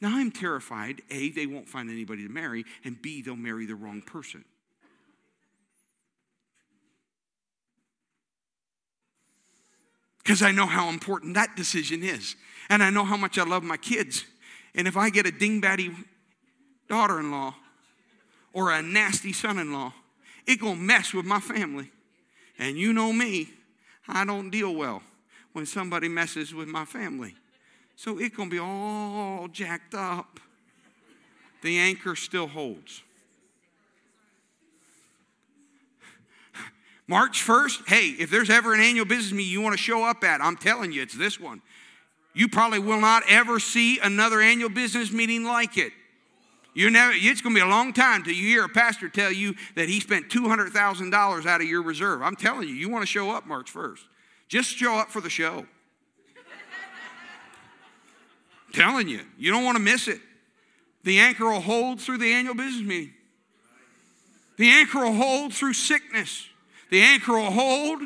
Now 0.00 0.16
I'm 0.16 0.30
terrified 0.30 1.02
A, 1.10 1.30
they 1.30 1.46
won't 1.46 1.68
find 1.68 1.90
anybody 1.90 2.26
to 2.26 2.32
marry, 2.32 2.64
and 2.84 3.00
B, 3.00 3.22
they'll 3.22 3.36
marry 3.36 3.66
the 3.66 3.74
wrong 3.74 4.02
person. 4.02 4.44
Because 10.24 10.42
I 10.42 10.50
know 10.50 10.66
how 10.66 10.88
important 10.88 11.34
that 11.34 11.54
decision 11.54 12.02
is. 12.02 12.34
And 12.70 12.82
I 12.82 12.88
know 12.88 13.04
how 13.04 13.16
much 13.16 13.38
I 13.38 13.44
love 13.44 13.62
my 13.62 13.76
kids. 13.76 14.24
And 14.74 14.88
if 14.88 14.96
I 14.96 15.10
get 15.10 15.26
a 15.26 15.30
dingbatty 15.30 15.94
daughter 16.88 17.20
in 17.20 17.30
law 17.30 17.54
or 18.54 18.72
a 18.72 18.82
nasty 18.82 19.32
son 19.32 19.58
in 19.58 19.72
law, 19.72 19.92
it 20.46 20.60
gonna 20.60 20.76
mess 20.76 21.12
with 21.12 21.26
my 21.26 21.40
family. 21.40 21.90
And 22.58 22.76
you 22.78 22.92
know 22.92 23.12
me, 23.12 23.50
I 24.08 24.24
don't 24.24 24.50
deal 24.50 24.74
well 24.74 25.02
when 25.52 25.66
somebody 25.66 26.08
messes 26.08 26.54
with 26.54 26.68
my 26.68 26.84
family. 26.84 27.34
So 27.96 28.18
it 28.18 28.34
gonna 28.34 28.50
be 28.50 28.58
all 28.58 29.46
jacked 29.48 29.94
up. 29.94 30.40
The 31.62 31.78
anchor 31.78 32.16
still 32.16 32.48
holds. 32.48 33.03
March 37.06 37.44
1st, 37.44 37.88
hey, 37.88 38.08
if 38.18 38.30
there's 38.30 38.48
ever 38.48 38.72
an 38.72 38.80
annual 38.80 39.04
business 39.04 39.32
meeting 39.32 39.52
you 39.52 39.60
want 39.60 39.74
to 39.74 39.82
show 39.82 40.04
up 40.04 40.24
at, 40.24 40.40
I'm 40.40 40.56
telling 40.56 40.90
you, 40.90 41.02
it's 41.02 41.14
this 41.14 41.38
one. 41.38 41.60
You 42.32 42.48
probably 42.48 42.78
will 42.78 43.00
not 43.00 43.22
ever 43.28 43.60
see 43.60 44.00
another 44.00 44.40
annual 44.40 44.70
business 44.70 45.12
meeting 45.12 45.44
like 45.44 45.76
it. 45.76 45.92
You 46.72 46.90
never, 46.90 47.12
it's 47.14 47.40
going 47.40 47.54
to 47.54 47.60
be 47.60 47.64
a 47.64 47.70
long 47.70 47.92
time 47.92 48.24
till 48.24 48.32
you 48.32 48.48
hear 48.48 48.64
a 48.64 48.68
pastor 48.68 49.08
tell 49.08 49.30
you 49.30 49.54
that 49.76 49.88
he 49.88 50.00
spent 50.00 50.28
$200,000 50.28 51.46
out 51.46 51.60
of 51.60 51.66
your 51.66 51.82
reserve. 51.82 52.22
I'm 52.22 52.34
telling 52.34 52.68
you, 52.68 52.74
you 52.74 52.88
want 52.88 53.02
to 53.02 53.06
show 53.06 53.30
up 53.30 53.46
March 53.46 53.72
1st. 53.72 54.00
Just 54.48 54.76
show 54.76 54.94
up 54.94 55.10
for 55.10 55.20
the 55.20 55.30
show. 55.30 55.66
telling 58.72 59.08
you, 59.08 59.20
you 59.38 59.52
don't 59.52 59.64
want 59.64 59.76
to 59.76 59.82
miss 59.82 60.08
it. 60.08 60.20
The 61.04 61.18
anchor 61.18 61.44
will 61.44 61.60
hold 61.60 62.00
through 62.00 62.18
the 62.18 62.32
annual 62.32 62.54
business 62.54 62.82
meeting. 62.82 63.14
The 64.56 64.70
anchor 64.70 65.00
will 65.00 65.14
hold 65.14 65.52
through 65.52 65.74
sickness. 65.74 66.48
The 66.90 67.00
anchor 67.00 67.32
will 67.32 67.50
hold 67.50 68.00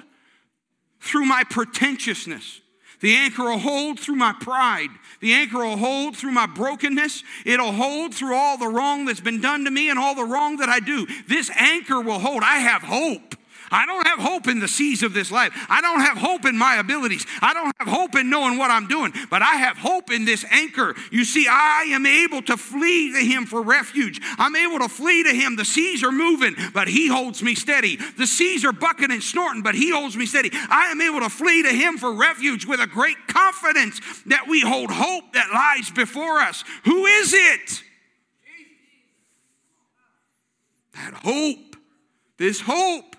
through 1.01 1.25
my 1.25 1.45
pretentiousness. 1.45 2.61
The 3.01 3.15
anchor 3.15 3.45
will 3.45 3.59
hold 3.59 4.01
through 4.01 4.17
my 4.17 4.35
pride. 4.41 4.89
The 5.21 5.33
anchor 5.33 5.59
will 5.59 5.77
hold 5.77 6.17
through 6.17 6.33
my 6.33 6.47
brokenness. 6.47 7.23
It'll 7.45 7.73
hold 7.73 8.15
through 8.15 8.35
all 8.35 8.59
the 8.59 8.67
wrong 8.67 9.05
that's 9.05 9.21
been 9.21 9.41
done 9.41 9.65
to 9.65 9.71
me 9.71 9.89
and 9.89 9.99
all 9.99 10.15
the 10.15 10.25
wrong 10.25 10.57
that 10.57 10.69
I 10.69 10.81
do. 10.81 11.07
This 11.29 11.51
anchor 11.51 12.01
will 12.01 12.19
hold. 12.19 12.43
I 12.43 12.59
have 12.59 12.83
hope. 12.83 13.37
I 13.71 13.87
don't 13.87 14.07
have 14.07 14.19
hope 14.19 14.49
in 14.49 14.61
the 14.61 14.69
seas 14.69 15.03
of 15.03 15.15
this 15.15 15.31
life. 15.31 15.53
I 15.69 15.81
don't 15.81 16.01
have 16.01 16.17
hope 16.17 16.45
in 16.45 16.57
my 16.57 16.77
abilities. 16.77 17.27
I 17.41 17.55
don't 17.55 17.73
have 17.79 17.89
hope 17.89 18.17
in 18.17 18.31
knowing 18.31 18.59
what 18.59 18.71
I'm 18.71 18.87
doing, 18.89 19.13
but 19.31 19.43
I 19.43 19.57
have 19.57 19.77
hope 19.77 20.11
in 20.11 20.25
this 20.25 20.45
anchor. 20.51 20.95
You 21.11 21.25
see, 21.25 21.47
I 21.49 21.89
am 21.91 22.07
able 22.07 22.43
to 22.43 22.57
flee 22.57 23.13
to 23.13 23.25
Him 23.25 23.47
for 23.47 23.63
refuge. 23.63 24.21
I'm 24.39 24.57
able 24.57 24.79
to 24.81 24.89
flee 24.89 25.25
to 25.25 25.31
Him. 25.31 25.57
The 25.57 25.65
seas 25.65 26.03
are 26.03 26.13
moving, 26.13 26.55
but 26.73 26.89
He 26.89 27.09
holds 27.09 27.43
me 27.43 27.55
steady. 27.55 27.97
The 27.97 28.27
seas 28.27 28.65
are 28.65 28.73
bucking 28.73 29.11
and 29.11 29.23
snorting, 29.23 29.63
but 29.63 29.75
He 29.75 29.91
holds 29.91 30.17
me 30.17 30.27
steady. 30.27 30.51
I 30.53 30.91
am 30.91 31.01
able 31.01 31.21
to 31.21 31.29
flee 31.29 31.63
to 31.63 31.71
Him 31.71 31.99
for 31.99 32.13
refuge 32.13 32.67
with 32.67 32.81
a 32.81 32.87
great 32.87 33.17
confidence 33.27 34.01
that 34.27 34.47
we 34.49 34.61
hold 34.61 34.91
hope 34.91 35.33
that 35.35 35.51
lies 35.53 35.91
before 35.91 36.39
us. 36.39 36.65
Who 36.85 37.07
is 37.07 37.33
it? 37.35 37.83
That 40.95 41.15
hope, 41.15 41.77
this 42.39 42.61
hope 42.61 43.15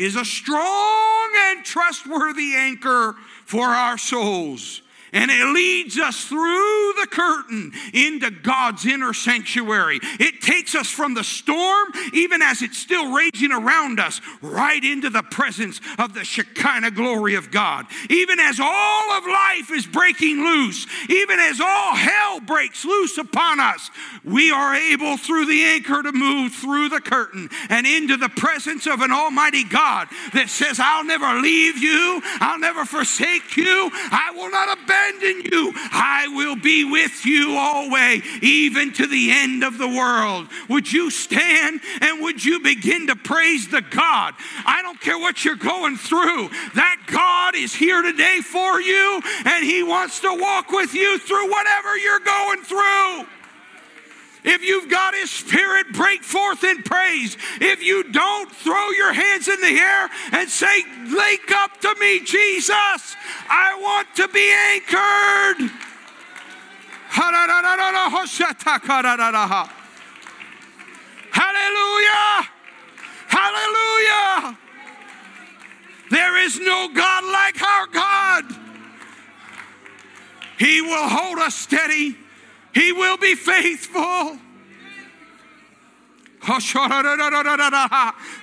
is 0.00 0.16
a 0.16 0.24
strong 0.24 1.30
and 1.50 1.62
trustworthy 1.62 2.54
anchor 2.56 3.14
for 3.44 3.66
our 3.66 3.98
souls 3.98 4.80
and 5.12 5.30
it 5.30 5.46
leads 5.46 5.98
us 5.98 6.24
through 6.24 6.92
the 7.00 7.08
curtain 7.10 7.72
into 7.92 8.30
God's 8.30 8.86
inner 8.86 9.12
sanctuary. 9.12 9.98
It 10.02 10.40
takes 10.40 10.74
us 10.74 10.88
from 10.88 11.14
the 11.14 11.24
storm, 11.24 11.88
even 12.12 12.42
as 12.42 12.62
it's 12.62 12.78
still 12.78 13.12
raging 13.12 13.52
around 13.52 13.98
us, 13.98 14.20
right 14.40 14.82
into 14.82 15.10
the 15.10 15.22
presence 15.22 15.80
of 15.98 16.14
the 16.14 16.24
Shekinah 16.24 16.92
glory 16.92 17.34
of 17.34 17.50
God. 17.50 17.86
Even 18.08 18.38
as 18.38 18.60
all 18.60 19.10
of 19.12 19.24
life 19.26 19.70
is 19.72 19.86
breaking 19.86 20.42
loose, 20.42 20.86
even 21.08 21.38
as 21.40 21.60
all 21.60 21.96
hell 21.96 22.40
breaks 22.40 22.84
loose 22.84 23.18
upon 23.18 23.58
us, 23.60 23.90
we 24.24 24.50
are 24.50 24.74
able 24.74 25.16
through 25.16 25.46
the 25.46 25.64
anchor 25.64 26.02
to 26.02 26.12
move 26.12 26.52
through 26.52 26.88
the 26.88 27.00
curtain 27.00 27.48
and 27.68 27.86
into 27.86 28.16
the 28.16 28.28
presence 28.28 28.86
of 28.86 29.00
an 29.00 29.10
Almighty 29.10 29.64
God 29.64 30.08
that 30.34 30.48
says, 30.48 30.78
I'll 30.80 31.04
never 31.04 31.40
leave 31.40 31.78
you, 31.78 32.20
I'll 32.40 32.58
never 32.58 32.84
forsake 32.84 33.56
you, 33.56 33.90
I 33.92 34.32
will 34.34 34.50
not 34.50 34.78
abandon 34.78 34.99
abandon 35.00 35.42
you. 35.50 35.72
I 35.92 36.28
will 36.28 36.56
be 36.56 36.84
with 36.84 37.24
you 37.24 37.56
always, 37.56 38.22
even 38.42 38.92
to 38.94 39.06
the 39.06 39.30
end 39.30 39.64
of 39.64 39.78
the 39.78 39.88
world. 39.88 40.48
Would 40.68 40.92
you 40.92 41.10
stand 41.10 41.80
and 42.00 42.22
would 42.22 42.44
you 42.44 42.60
begin 42.60 43.06
to 43.08 43.16
praise 43.16 43.68
the 43.68 43.82
God? 43.82 44.34
I 44.64 44.82
don't 44.82 45.00
care 45.00 45.18
what 45.18 45.44
you're 45.44 45.56
going 45.56 45.96
through, 45.96 46.48
that 46.74 47.02
God 47.06 47.54
is 47.54 47.74
here 47.74 48.02
today 48.02 48.40
for 48.40 48.80
you 48.80 49.20
and 49.44 49.64
He 49.64 49.82
wants 49.82 50.20
to 50.20 50.34
walk 50.38 50.70
with 50.70 50.94
you 50.94 51.18
through 51.18 51.50
whatever 51.50 51.96
you're 51.96 52.20
going 52.20 52.62
through. 52.62 53.39
If 54.44 54.62
you've 54.62 54.90
got 54.90 55.14
His 55.14 55.30
Spirit, 55.30 55.92
break 55.92 56.22
forth 56.22 56.64
in 56.64 56.82
praise. 56.82 57.36
If 57.60 57.82
you 57.82 58.04
don't, 58.04 58.50
throw 58.50 58.90
your 58.90 59.12
hands 59.12 59.48
in 59.48 59.60
the 59.60 59.78
air 59.78 60.08
and 60.32 60.48
say, 60.48 60.84
Lake 61.08 61.52
up 61.52 61.80
to 61.80 61.94
me, 62.00 62.20
Jesus. 62.20 63.16
I 63.48 63.76
want 63.80 64.14
to 64.16 64.28
be 64.28 64.50
anchored. 64.72 65.70
Hallelujah! 71.32 72.48
Hallelujah! 73.28 74.58
There 76.10 76.44
is 76.44 76.58
no 76.58 76.88
God 76.92 77.24
like 77.24 77.62
our 77.62 77.86
God. 77.86 78.44
He 80.58 80.80
will 80.82 81.08
hold 81.08 81.38
us 81.38 81.54
steady 81.54 82.16
He 82.74 82.92
will 82.92 83.16
be 83.16 83.34
faithful. 83.34 84.38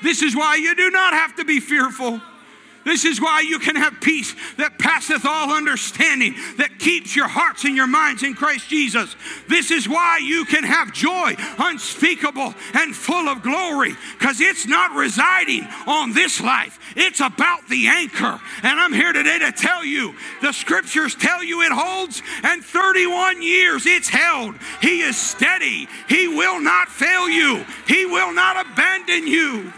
This 0.04 0.22
is 0.22 0.36
why 0.36 0.56
you 0.56 0.76
do 0.76 0.92
not 0.92 1.14
have 1.14 1.36
to 1.38 1.46
be 1.46 1.60
fearful. 1.60 2.22
This 2.88 3.04
is 3.04 3.20
why 3.20 3.42
you 3.42 3.60
can 3.60 3.76
have 3.76 4.00
peace 4.00 4.34
that 4.56 4.80
passeth 4.80 5.26
all 5.26 5.52
understanding, 5.52 6.36
that 6.56 6.80
keeps 6.80 7.18
your 7.18 7.28
hearts 7.28 7.66
and 7.66 7.76
your 7.76 7.86
minds 7.86 8.24
in 8.24 8.34
Christ 8.34 8.70
Jesus. 8.70 9.14
This 9.50 9.72
is 9.72 9.90
why 9.90 10.20
you 10.24 10.46
can 10.46 10.64
have 10.64 10.94
joy 10.94 11.36
unspeakable 11.60 12.54
and 12.74 12.96
full 12.96 13.28
of 13.28 13.44
glory, 13.44 13.94
because 14.18 14.40
it's 14.40 14.66
not 14.66 14.96
residing 14.96 15.68
on 15.86 16.14
this 16.14 16.40
life, 16.40 16.80
it's 16.96 17.20
about 17.20 17.68
the 17.68 17.88
anchor. 17.88 18.40
And 18.64 18.80
I'm 18.80 18.94
here 18.94 19.12
today 19.12 19.40
to 19.40 19.52
tell 19.52 19.84
you 19.84 20.16
the 20.42 20.54
scriptures 20.54 21.14
tell 21.14 21.44
you 21.44 21.64
it 21.64 21.74
holds, 21.74 22.22
and 22.44 22.64
31 22.64 23.42
years 23.42 23.86
it's 23.86 24.08
held. 24.08 24.56
He 24.82 25.02
is 25.02 25.18
steady, 25.18 25.90
He 26.08 26.30
will 26.30 26.62
not 26.62 26.88
fail 26.88 27.28
you, 27.28 27.66
He 27.86 28.06
will 28.06 28.34
not 28.34 28.66
abandon 28.66 29.28
you. 29.28 29.74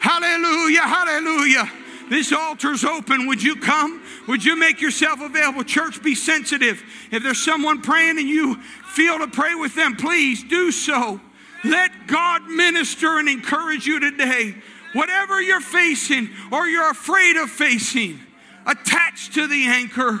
Hallelujah, 0.00 0.82
hallelujah. 0.82 1.70
This 2.10 2.30
altar's 2.30 2.84
open. 2.84 3.26
Would 3.26 3.42
you 3.42 3.56
come? 3.56 4.02
Would 4.28 4.44
you 4.44 4.54
make 4.54 4.82
yourself 4.82 5.22
available? 5.22 5.64
Church, 5.64 6.02
be 6.02 6.14
sensitive. 6.14 6.82
If 7.10 7.22
there's 7.22 7.42
someone 7.42 7.80
praying 7.80 8.18
and 8.18 8.28
you 8.28 8.56
feel 8.92 9.18
to 9.18 9.28
pray 9.28 9.54
with 9.54 9.74
them, 9.74 9.96
please 9.96 10.44
do 10.44 10.70
so. 10.70 11.18
Let 11.64 12.06
God 12.06 12.42
minister 12.42 13.18
and 13.18 13.30
encourage 13.30 13.86
you 13.86 13.98
today. 13.98 14.56
Whatever 14.92 15.40
you're 15.40 15.62
facing 15.62 16.28
or 16.50 16.66
you're 16.66 16.90
afraid 16.90 17.36
of 17.36 17.48
facing, 17.50 18.20
attach 18.66 19.32
to 19.34 19.46
the 19.46 19.66
anchor. 19.68 20.20